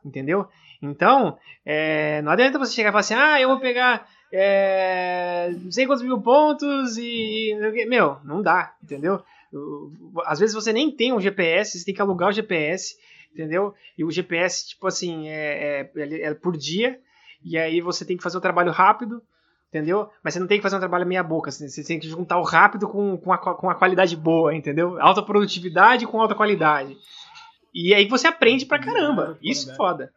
Entendeu? 0.03 0.47
Então, 0.81 1.37
é, 1.65 2.21
não 2.23 2.33
adianta 2.33 2.59
você 2.59 2.73
chegar 2.73 2.89
e 2.89 2.91
falar 2.91 2.99
assim, 2.99 3.13
ah, 3.13 3.39
eu 3.39 3.47
vou 3.47 3.59
pegar 3.59 4.05
é, 4.33 5.53
não 5.61 5.71
sei 5.71 5.85
quantos 5.85 6.03
mil 6.03 6.19
pontos 6.21 6.97
e. 6.97 7.51
Meu, 7.87 8.17
não 8.23 8.41
dá, 8.41 8.73
entendeu? 8.81 9.21
Às 10.25 10.39
vezes 10.39 10.55
você 10.55 10.71
nem 10.71 10.89
tem 10.89 11.11
um 11.11 11.19
GPS, 11.19 11.77
você 11.77 11.85
tem 11.85 11.93
que 11.93 12.01
alugar 12.01 12.29
o 12.29 12.31
GPS 12.31 12.95
entendeu? 13.33 13.73
E 13.97 14.03
o 14.03 14.11
GPS, 14.11 14.69
tipo 14.69 14.87
assim, 14.87 15.27
é, 15.27 15.89
é, 15.95 16.21
é, 16.21 16.33
por 16.33 16.57
dia, 16.57 16.99
e 17.43 17.57
aí 17.57 17.81
você 17.81 18.05
tem 18.05 18.17
que 18.17 18.23
fazer 18.23 18.37
o 18.37 18.41
trabalho 18.41 18.71
rápido, 18.71 19.21
entendeu? 19.69 20.09
Mas 20.23 20.33
você 20.33 20.39
não 20.39 20.47
tem 20.47 20.57
que 20.57 20.63
fazer 20.63 20.75
um 20.75 20.79
trabalho 20.79 21.07
meia 21.07 21.23
boca, 21.23 21.49
assim, 21.49 21.67
você 21.67 21.83
tem 21.83 21.99
que 21.99 22.07
juntar 22.07 22.39
o 22.39 22.43
rápido 22.43 22.87
com, 22.87 23.17
com, 23.17 23.31
a, 23.31 23.37
com 23.37 23.69
a 23.69 23.75
qualidade 23.75 24.15
boa, 24.15 24.55
entendeu? 24.55 25.01
Alta 25.01 25.23
produtividade 25.23 26.05
com 26.05 26.21
alta 26.21 26.35
qualidade. 26.35 26.95
E 27.73 27.93
aí 27.93 28.05
você 28.07 28.27
aprende 28.27 28.65
pra 28.65 28.79
caramba, 28.79 29.37
isso 29.41 29.71
é 29.71 29.75
foda. 29.75 30.11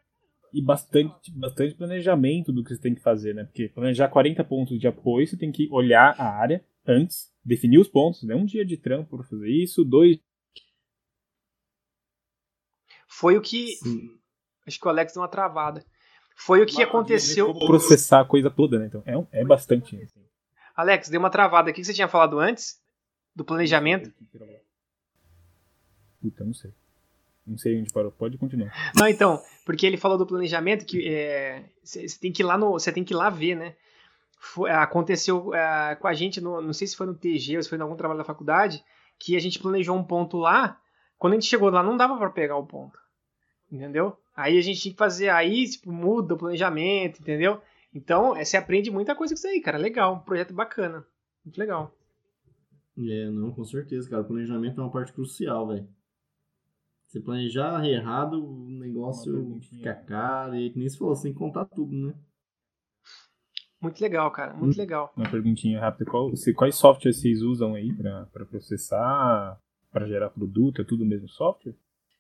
E 0.52 0.62
bastante, 0.62 1.32
bastante 1.36 1.74
planejamento 1.74 2.52
do 2.52 2.62
que 2.62 2.74
você 2.74 2.80
tem 2.80 2.94
que 2.94 3.02
fazer, 3.02 3.34
né? 3.34 3.44
Porque 3.44 3.68
planejar 3.68 4.08
40 4.08 4.44
pontos 4.44 4.78
de 4.78 4.86
apoio, 4.86 5.26
você 5.26 5.36
tem 5.36 5.50
que 5.50 5.68
olhar 5.70 6.14
a 6.16 6.28
área 6.28 6.64
antes, 6.86 7.32
definir 7.44 7.78
os 7.78 7.88
pontos, 7.88 8.22
né? 8.22 8.36
Um 8.36 8.44
dia 8.44 8.64
de 8.64 8.76
trampo 8.76 9.16
para 9.16 9.26
fazer 9.26 9.48
isso, 9.48 9.84
dois 9.84 10.18
foi 13.14 13.36
o 13.36 13.40
que. 13.40 13.76
Sim. 13.76 14.10
Acho 14.66 14.80
que 14.80 14.86
o 14.86 14.90
Alex 14.90 15.12
deu 15.12 15.22
uma 15.22 15.28
travada. 15.28 15.84
Foi 16.34 16.60
o 16.60 16.66
que 16.66 16.78
Mas, 16.78 16.88
aconteceu. 16.88 17.54
Processar 17.54 18.20
a 18.20 18.24
coisa 18.24 18.50
toda, 18.50 18.78
né? 18.78 18.86
Então, 18.86 19.02
é, 19.06 19.40
é 19.40 19.44
bastante. 19.44 19.96
Alex, 20.74 21.08
deu 21.08 21.20
uma 21.20 21.30
travada. 21.30 21.70
O 21.70 21.74
que 21.74 21.84
você 21.84 21.94
tinha 21.94 22.08
falado 22.08 22.40
antes? 22.40 22.80
Do 23.34 23.44
planejamento? 23.44 24.12
Puta, 26.20 26.44
não 26.44 26.54
sei. 26.54 26.72
Não 27.46 27.56
sei 27.56 27.78
onde 27.78 27.92
parou. 27.92 28.10
Pode 28.10 28.36
continuar. 28.36 28.72
Não, 28.96 29.06
então, 29.06 29.40
porque 29.64 29.86
ele 29.86 29.96
falou 29.96 30.18
do 30.18 30.26
planejamento 30.26 30.84
que 30.84 31.02
você 31.84 32.06
é, 32.06 32.18
tem 32.20 32.32
que 32.32 32.42
ir 32.42 32.46
lá 32.46 32.58
no, 32.58 32.72
você 32.72 32.90
tem 32.90 33.04
que 33.04 33.14
ir 33.14 33.16
lá 33.16 33.30
ver, 33.30 33.54
né? 33.54 33.76
Foi, 34.40 34.70
aconteceu 34.70 35.54
é, 35.54 35.94
com 35.94 36.08
a 36.08 36.14
gente, 36.14 36.40
no, 36.40 36.60
não 36.60 36.72
sei 36.72 36.88
se 36.88 36.96
foi 36.96 37.06
no 37.06 37.14
TG 37.14 37.58
ou 37.58 37.62
se 37.62 37.68
foi 37.68 37.78
em 37.78 37.82
algum 37.82 37.96
trabalho 37.96 38.18
da 38.18 38.24
faculdade, 38.24 38.82
que 39.18 39.36
a 39.36 39.40
gente 39.40 39.60
planejou 39.60 39.96
um 39.96 40.04
ponto 40.04 40.36
lá. 40.38 40.80
Quando 41.16 41.34
a 41.34 41.36
gente 41.36 41.48
chegou 41.48 41.70
lá, 41.70 41.82
não 41.82 41.96
dava 41.96 42.16
para 42.16 42.30
pegar 42.30 42.56
o 42.56 42.66
ponto. 42.66 43.03
Entendeu? 43.74 44.16
Aí 44.36 44.56
a 44.56 44.60
gente 44.60 44.80
tinha 44.80 44.92
que 44.92 44.98
fazer, 44.98 45.30
aí 45.30 45.68
tipo, 45.68 45.90
muda 45.90 46.34
o 46.34 46.38
planejamento, 46.38 47.20
entendeu? 47.20 47.60
Então, 47.92 48.36
é, 48.36 48.44
você 48.44 48.56
aprende 48.56 48.88
muita 48.88 49.16
coisa 49.16 49.34
com 49.34 49.38
isso 49.38 49.48
aí, 49.48 49.60
cara. 49.60 49.76
Legal, 49.76 50.14
um 50.14 50.20
projeto 50.20 50.54
bacana. 50.54 51.04
Muito 51.44 51.58
legal. 51.58 51.92
É, 52.96 53.30
não, 53.30 53.50
com 53.50 53.64
certeza, 53.64 54.08
cara. 54.08 54.22
O 54.22 54.26
planejamento 54.26 54.80
é 54.80 54.84
uma 54.84 54.92
parte 54.92 55.12
crucial, 55.12 55.66
velho. 55.66 55.88
Você 57.06 57.20
planejar 57.20 57.84
errado, 57.84 58.44
o 58.44 58.70
negócio 58.70 59.58
fica 59.60 59.94
caro. 59.94 60.54
E 60.54 60.72
nem 60.76 60.88
se 60.88 60.98
falou, 60.98 61.14
você 61.14 61.24
tem 61.24 61.32
que 61.32 61.38
contar 61.38 61.64
tudo, 61.64 61.92
né? 61.92 62.14
Muito 63.80 64.00
legal, 64.00 64.30
cara. 64.30 64.54
Muito 64.54 64.78
legal. 64.78 65.12
Uma 65.16 65.30
perguntinha 65.30 65.80
rápida. 65.80 66.10
Qual, 66.10 66.34
se, 66.34 66.54
quais 66.54 66.76
softwares 66.76 67.20
vocês 67.20 67.42
usam 67.42 67.74
aí 67.74 67.92
para 67.92 68.46
processar, 68.46 69.60
para 69.92 70.06
gerar 70.06 70.30
produto? 70.30 70.80
É 70.80 70.84
tudo 70.84 71.04
o 71.04 71.06
mesmo 71.06 71.28
software? 71.28 71.74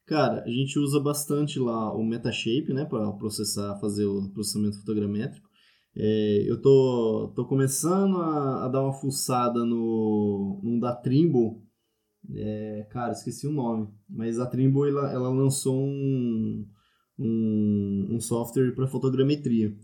Cara, 0.06 0.42
a 0.44 0.50
gente 0.50 0.78
usa 0.78 1.00
bastante 1.00 1.58
lá 1.58 1.94
o 1.94 2.04
Metashape, 2.04 2.74
né, 2.74 2.84
para 2.84 3.10
processar, 3.12 3.78
fazer 3.80 4.04
o 4.04 4.30
processamento 4.30 4.78
fotogramétrico. 4.78 5.48
É, 5.96 6.44
eu 6.46 6.60
tô, 6.60 7.32
tô 7.34 7.46
começando 7.46 8.16
a, 8.18 8.64
a, 8.64 8.68
dar 8.68 8.82
uma 8.82 8.92
fuçada 8.92 9.64
no, 9.64 10.60
no 10.62 10.80
da 10.80 10.94
Trimble. 10.94 11.62
É, 12.34 12.86
cara, 12.90 13.12
esqueci 13.12 13.46
o 13.46 13.52
nome, 13.52 13.88
mas 14.08 14.38
a 14.38 14.46
Trimble 14.46 14.88
ela, 14.88 15.12
ela 15.12 15.28
lançou 15.30 15.78
um, 15.78 16.66
um, 17.18 18.08
um 18.10 18.20
software 18.20 18.74
para 18.74 18.88
fotogrametria. 18.88 19.74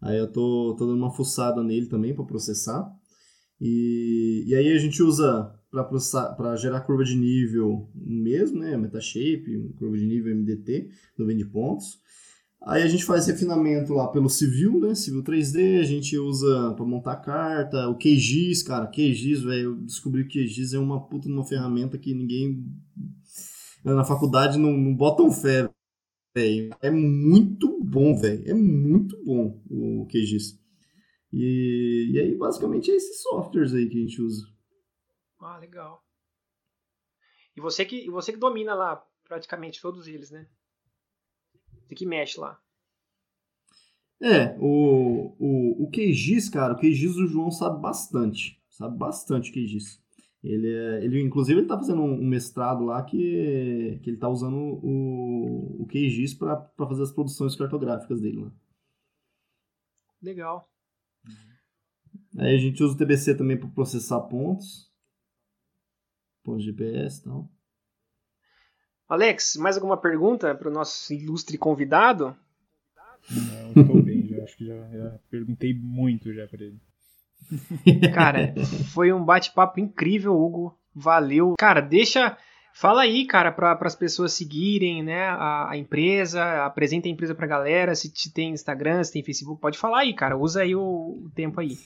Aí 0.00 0.18
eu 0.18 0.30
tô, 0.30 0.74
tô 0.78 0.86
dando 0.86 0.98
uma 0.98 1.12
fuçada 1.12 1.62
nele 1.62 1.86
também 1.86 2.14
para 2.14 2.24
processar. 2.24 2.90
E, 3.60 4.44
e 4.46 4.54
aí 4.54 4.72
a 4.72 4.78
gente 4.78 5.02
usa 5.02 5.54
para 5.70 6.56
gerar 6.56 6.80
curva 6.80 7.04
de 7.04 7.16
nível 7.16 7.88
mesmo, 7.94 8.58
né? 8.58 8.76
Metashape, 8.76 9.72
curva 9.78 9.96
de 9.96 10.06
nível 10.06 10.34
MDT, 10.34 10.90
no 11.16 11.26
vende 11.26 11.44
pontos. 11.44 11.98
Aí 12.62 12.82
a 12.82 12.88
gente 12.88 13.04
faz 13.04 13.26
refinamento 13.26 13.94
lá 13.94 14.08
pelo 14.08 14.28
Civil, 14.28 14.80
né? 14.80 14.94
Civil 14.94 15.22
3D, 15.22 15.80
a 15.80 15.84
gente 15.84 16.18
usa 16.18 16.74
para 16.74 16.84
montar 16.84 17.16
carta, 17.16 17.88
o 17.88 17.96
QGIS, 17.96 18.62
cara, 18.62 18.86
QGIS, 18.86 19.42
velho, 19.42 19.62
eu 19.62 19.76
descobri 19.76 20.26
que 20.26 20.44
QGIS 20.44 20.74
é 20.74 20.78
uma 20.78 21.00
puta 21.00 21.28
uma 21.28 21.44
ferramenta 21.44 21.96
que 21.96 22.12
ninguém 22.12 22.62
na 23.82 24.04
faculdade 24.04 24.58
não, 24.58 24.72
não 24.72 24.94
botam 24.94 25.30
fé, 25.30 25.70
velho. 26.36 26.70
É 26.82 26.90
muito 26.90 27.82
bom, 27.82 28.14
velho. 28.14 28.42
É 28.46 28.52
muito 28.54 29.16
bom 29.24 29.58
o 29.70 30.06
QGIS. 30.06 30.58
E, 31.32 32.10
e 32.12 32.18
aí, 32.18 32.34
basicamente, 32.36 32.90
é 32.90 32.96
esses 32.96 33.22
softwares 33.22 33.72
aí 33.72 33.88
que 33.88 33.96
a 33.96 34.00
gente 34.00 34.20
usa. 34.20 34.46
Ah, 35.40 35.56
legal. 35.56 36.04
E 37.56 37.60
você 37.60 37.84
que, 37.84 38.06
e 38.06 38.10
você 38.10 38.32
que 38.32 38.38
domina 38.38 38.74
lá 38.74 38.96
praticamente 39.24 39.80
todos 39.80 40.06
eles, 40.06 40.30
né? 40.30 40.46
Você 41.86 41.94
que 41.94 42.06
mexe 42.06 42.38
lá. 42.38 42.60
É, 44.20 44.54
o, 44.58 45.34
o, 45.38 45.84
o 45.84 45.90
QGIS, 45.90 46.50
cara, 46.50 46.74
o 46.74 46.76
QGIS 46.76 47.16
o 47.16 47.26
João 47.26 47.50
sabe 47.50 47.80
bastante. 47.80 48.60
Sabe 48.68 48.96
bastante 48.98 49.50
o 49.50 49.54
QGIS. 49.54 50.00
Ele, 50.42 50.72
é, 50.72 51.04
ele 51.04 51.22
inclusive, 51.22 51.60
ele 51.60 51.68
tá 51.68 51.76
fazendo 51.76 52.02
um, 52.02 52.16
mestrado 52.24 52.84
lá 52.84 53.02
que, 53.02 53.98
que 54.02 54.10
ele 54.10 54.18
tá 54.18 54.28
usando 54.28 54.56
o, 54.56 55.82
o 55.82 55.86
QGIS 55.86 56.34
para 56.34 56.66
fazer 56.76 57.02
as 57.02 57.12
produções 57.12 57.56
cartográficas 57.56 58.20
dele 58.20 58.44
lá. 58.44 58.52
Legal. 60.22 60.68
Aí 62.38 62.54
a 62.54 62.58
gente 62.58 62.82
usa 62.82 62.94
o 62.94 62.96
TBC 62.96 63.34
também 63.34 63.58
para 63.58 63.68
processar 63.68 64.20
pontos. 64.22 64.89
Pontos 66.50 66.64
de 66.64 66.70
GPS 66.70 67.20
e 67.20 67.24
tal. 67.24 67.48
Alex, 69.08 69.56
mais 69.56 69.76
alguma 69.76 69.96
pergunta 69.96 70.54
para 70.54 70.68
o 70.68 70.72
nosso 70.72 71.12
ilustre 71.12 71.56
convidado? 71.56 72.36
Não, 73.30 73.82
estou 73.82 74.02
bem, 74.02 74.26
já, 74.26 74.42
acho 74.42 74.56
que 74.56 74.66
já, 74.66 74.74
já 74.88 75.18
perguntei 75.30 75.74
muito 75.74 76.32
já 76.32 76.46
para 76.48 76.64
ele. 76.64 76.80
Cara, 78.14 78.54
foi 78.92 79.12
um 79.12 79.24
bate-papo 79.24 79.78
incrível, 79.78 80.36
Hugo. 80.36 80.76
Valeu. 80.94 81.54
Cara, 81.58 81.80
deixa. 81.80 82.36
Fala 82.72 83.02
aí, 83.02 83.26
cara, 83.26 83.50
para 83.50 83.76
as 83.80 83.96
pessoas 83.96 84.32
seguirem 84.32 85.02
né, 85.02 85.24
a, 85.24 85.70
a, 85.70 85.76
empresa, 85.76 86.64
apresenta 86.64 87.08
a 87.08 87.10
empresa 87.10 87.34
para 87.34 87.44
a 87.44 87.48
galera. 87.48 87.94
Se, 87.94 88.10
se 88.14 88.32
tem 88.32 88.52
Instagram, 88.52 89.02
se 89.02 89.12
tem 89.12 89.22
Facebook, 89.22 89.60
pode 89.60 89.78
falar 89.78 90.00
aí, 90.00 90.14
cara. 90.14 90.36
Usa 90.36 90.62
aí 90.62 90.74
o, 90.74 90.80
o 90.80 91.30
tempo 91.34 91.60
aí. 91.60 91.78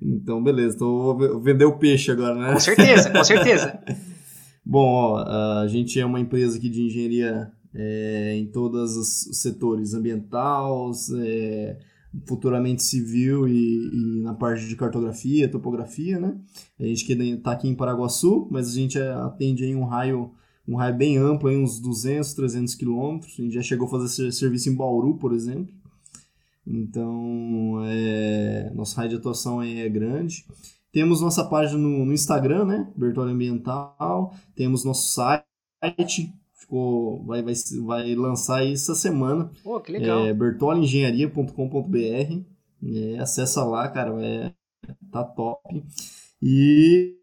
Então, 0.00 0.42
beleza. 0.42 0.76
Então, 0.76 0.88
vou 0.88 1.40
vender 1.40 1.64
o 1.64 1.78
peixe 1.78 2.10
agora, 2.10 2.34
né? 2.34 2.52
Com 2.52 2.60
certeza, 2.60 3.10
com 3.10 3.24
certeza. 3.24 3.78
Bom, 4.64 4.86
ó, 4.86 5.18
a 5.60 5.66
gente 5.68 6.00
é 6.00 6.06
uma 6.06 6.20
empresa 6.20 6.56
aqui 6.56 6.70
de 6.70 6.82
engenharia 6.82 7.52
é, 7.74 8.34
em 8.36 8.46
todos 8.46 8.96
os 8.96 9.38
setores, 9.38 9.92
ambiental, 9.92 10.90
é, 11.18 11.76
futuramente 12.26 12.82
civil 12.82 13.46
e, 13.46 13.90
e, 13.92 14.22
na 14.22 14.32
parte 14.32 14.66
de 14.66 14.76
cartografia, 14.76 15.48
topografia, 15.48 16.18
né? 16.18 16.34
A 16.80 16.84
gente 16.84 17.12
está 17.12 17.52
aqui 17.52 17.68
em 17.68 17.74
Paraguaçu, 17.74 18.48
mas 18.50 18.68
a 18.68 18.72
gente 18.72 18.98
atende 18.98 19.66
em 19.66 19.74
um 19.74 19.84
raio 19.84 20.32
um 20.66 20.76
raio 20.76 20.96
bem 20.96 21.18
amplo, 21.18 21.50
aí 21.50 21.56
uns 21.56 21.78
200, 21.78 22.32
300 22.32 22.74
quilômetros. 22.74 23.34
A 23.38 23.42
gente 23.42 23.54
já 23.54 23.60
chegou 23.60 23.86
a 23.86 23.90
fazer 23.90 24.32
serviço 24.32 24.70
em 24.70 24.74
Bauru, 24.74 25.18
por 25.18 25.34
exemplo. 25.34 25.68
Então, 26.66 27.82
é, 27.86 28.70
nosso 28.74 28.96
raio 28.96 29.10
de 29.10 29.16
atuação 29.16 29.62
é 29.62 29.88
grande. 29.88 30.44
Temos 30.92 31.20
nossa 31.20 31.44
página 31.44 31.78
no, 31.78 32.06
no 32.06 32.12
Instagram, 32.12 32.64
né? 32.64 32.92
Bertolli 32.96 33.32
Ambiental. 33.32 34.34
Temos 34.54 34.84
nosso 34.84 35.12
site, 35.12 36.32
ficou, 36.54 37.24
vai, 37.24 37.42
vai, 37.42 37.54
vai 37.84 38.14
lançar 38.14 38.64
isso 38.64 38.92
essa 38.92 39.00
semana. 39.00 39.50
Pô, 39.62 39.80
que 39.80 39.92
legal. 39.92 40.24
É 40.24 40.32
bertoliengenharia.com.br. 40.32 42.42
É, 42.86 43.18
acessa 43.18 43.64
lá, 43.64 43.88
cara, 43.88 44.14
é, 44.24 44.52
tá 45.10 45.24
top. 45.24 45.84
E, 46.40 47.16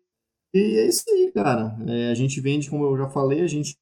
e 0.54 0.60
é 0.60 0.88
isso 0.88 1.04
aí, 1.10 1.32
cara. 1.34 1.78
É, 1.88 2.12
a 2.12 2.16
gente 2.16 2.42
vende, 2.42 2.70
como 2.70 2.86
eu 2.86 2.98
já 2.98 3.10
falei, 3.10 3.42
a 3.42 3.48
gente 3.48 3.78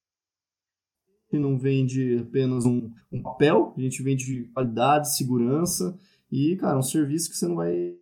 não 1.37 1.57
vende 1.57 2.17
apenas 2.17 2.65
um, 2.65 2.89
um 3.11 3.21
papel, 3.21 3.73
a 3.77 3.81
gente 3.81 4.01
vende 4.01 4.49
qualidade, 4.53 5.15
segurança 5.15 5.97
e, 6.31 6.55
cara, 6.55 6.77
um 6.77 6.83
serviço 6.83 7.29
que 7.29 7.37
você 7.37 7.47
não 7.47 7.55
vai 7.55 7.93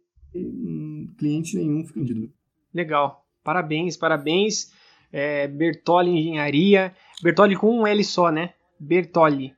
cliente 1.18 1.58
nenhum 1.58 1.86
fica 1.86 2.00
vendido. 2.00 2.32
Legal. 2.74 3.26
Parabéns, 3.44 3.98
parabéns. 3.98 4.72
É, 5.12 5.48
Bertoli 5.48 6.12
Engenharia. 6.12 6.94
Bertoli 7.24 7.56
com 7.56 7.80
um 7.80 7.88
L 7.88 8.04
só, 8.04 8.30
né? 8.30 8.54
Bertoli. 8.80 9.56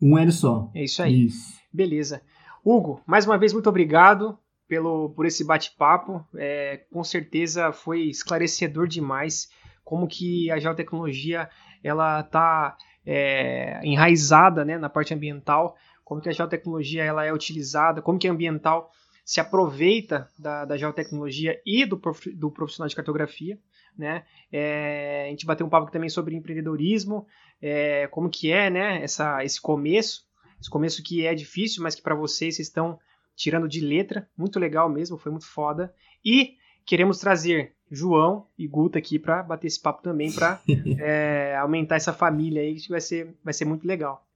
Um 0.00 0.18
L 0.18 0.30
só. 0.30 0.70
É 0.74 0.84
isso 0.84 1.02
aí. 1.02 1.24
Isso. 1.26 1.58
Beleza. 1.72 2.22
Hugo, 2.64 3.00
mais 3.06 3.26
uma 3.26 3.38
vez, 3.38 3.52
muito 3.52 3.68
obrigado 3.68 4.38
pelo, 4.68 5.10
por 5.10 5.26
esse 5.26 5.44
bate-papo. 5.44 6.24
É, 6.36 6.84
com 6.90 7.02
certeza 7.02 7.72
foi 7.72 8.02
esclarecedor 8.04 8.86
demais 8.86 9.48
como 9.82 10.08
que 10.08 10.50
a 10.50 10.58
geotecnologia 10.58 11.48
ela 11.84 12.20
está 12.20 12.76
é, 13.06 13.80
enraizada 13.84 14.64
né, 14.64 14.78
na 14.78 14.88
parte 14.88 15.12
ambiental, 15.14 15.76
como 16.02 16.20
que 16.20 16.28
a 16.28 16.32
geotecnologia 16.32 17.04
ela 17.04 17.24
é 17.24 17.32
utilizada, 17.32 18.02
como 18.02 18.18
que 18.18 18.26
a 18.26 18.32
ambiental 18.32 18.90
se 19.24 19.40
aproveita 19.40 20.28
da, 20.38 20.64
da 20.64 20.76
geotecnologia 20.76 21.60
e 21.64 21.86
do, 21.86 21.98
prof, 21.98 22.30
do 22.30 22.50
profissional 22.50 22.88
de 22.88 22.96
cartografia. 22.96 23.58
Né? 23.96 24.24
É, 24.52 25.24
a 25.26 25.30
gente 25.30 25.46
bateu 25.46 25.66
um 25.66 25.70
papo 25.70 25.90
também 25.90 26.08
sobre 26.08 26.34
empreendedorismo, 26.34 27.26
é, 27.60 28.06
como 28.08 28.28
que 28.28 28.50
é 28.50 28.68
né, 28.68 29.02
essa, 29.02 29.42
esse 29.44 29.60
começo, 29.60 30.24
esse 30.60 30.68
começo 30.68 31.02
que 31.02 31.26
é 31.26 31.34
difícil, 31.34 31.82
mas 31.82 31.94
que 31.94 32.02
para 32.02 32.14
vocês, 32.14 32.56
vocês 32.56 32.68
estão 32.68 32.98
tirando 33.36 33.68
de 33.68 33.80
letra, 33.80 34.28
muito 34.36 34.58
legal 34.58 34.88
mesmo, 34.88 35.16
foi 35.16 35.30
muito 35.30 35.46
foda. 35.46 35.92
E 36.24 36.56
queremos 36.84 37.18
trazer 37.18 37.73
João 37.90 38.46
e 38.58 38.66
Guta 38.66 38.98
aqui 38.98 39.18
para 39.18 39.42
bater 39.42 39.66
esse 39.66 39.80
papo 39.80 40.02
também, 40.02 40.32
para 40.32 40.60
é, 40.98 41.56
aumentar 41.56 41.96
essa 41.96 42.12
família 42.12 42.62
aí, 42.62 42.76
que 42.76 42.88
vai 42.88 43.00
ser, 43.00 43.34
vai 43.44 43.54
ser 43.54 43.64
muito 43.64 43.86
legal. 43.86 44.26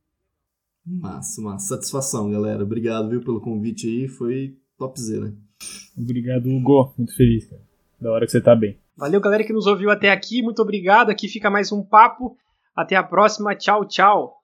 Massa, 0.87 1.43
massa. 1.43 1.77
Satisfação, 1.77 2.31
galera. 2.31 2.63
Obrigado, 2.63 3.11
viu, 3.11 3.23
pelo 3.23 3.41
convite 3.41 3.87
aí. 3.87 4.09
Foi 4.09 4.57
topzera. 4.79 5.35
Obrigado, 5.97 6.49
Hugo. 6.49 6.95
Muito 6.97 7.15
feliz, 7.15 7.47
cara. 7.47 7.63
Da 8.01 8.13
hora 8.13 8.25
que 8.25 8.33
você 8.33 8.41
tá 8.41 8.55
bem. 8.55 8.79
Valeu, 8.97 9.21
galera 9.21 9.45
que 9.45 9.53
nos 9.53 9.67
ouviu 9.67 9.91
até 9.91 10.11
aqui. 10.11 10.43
Muito 10.43 10.63
obrigado. 10.63 11.11
Aqui 11.11 11.29
fica 11.29 11.51
mais 11.51 11.71
um 11.73 11.83
papo. 11.83 12.37
Até 12.75 12.97
a 12.97 13.03
próxima. 13.03 13.55
Tchau, 13.55 13.85
tchau. 13.85 14.39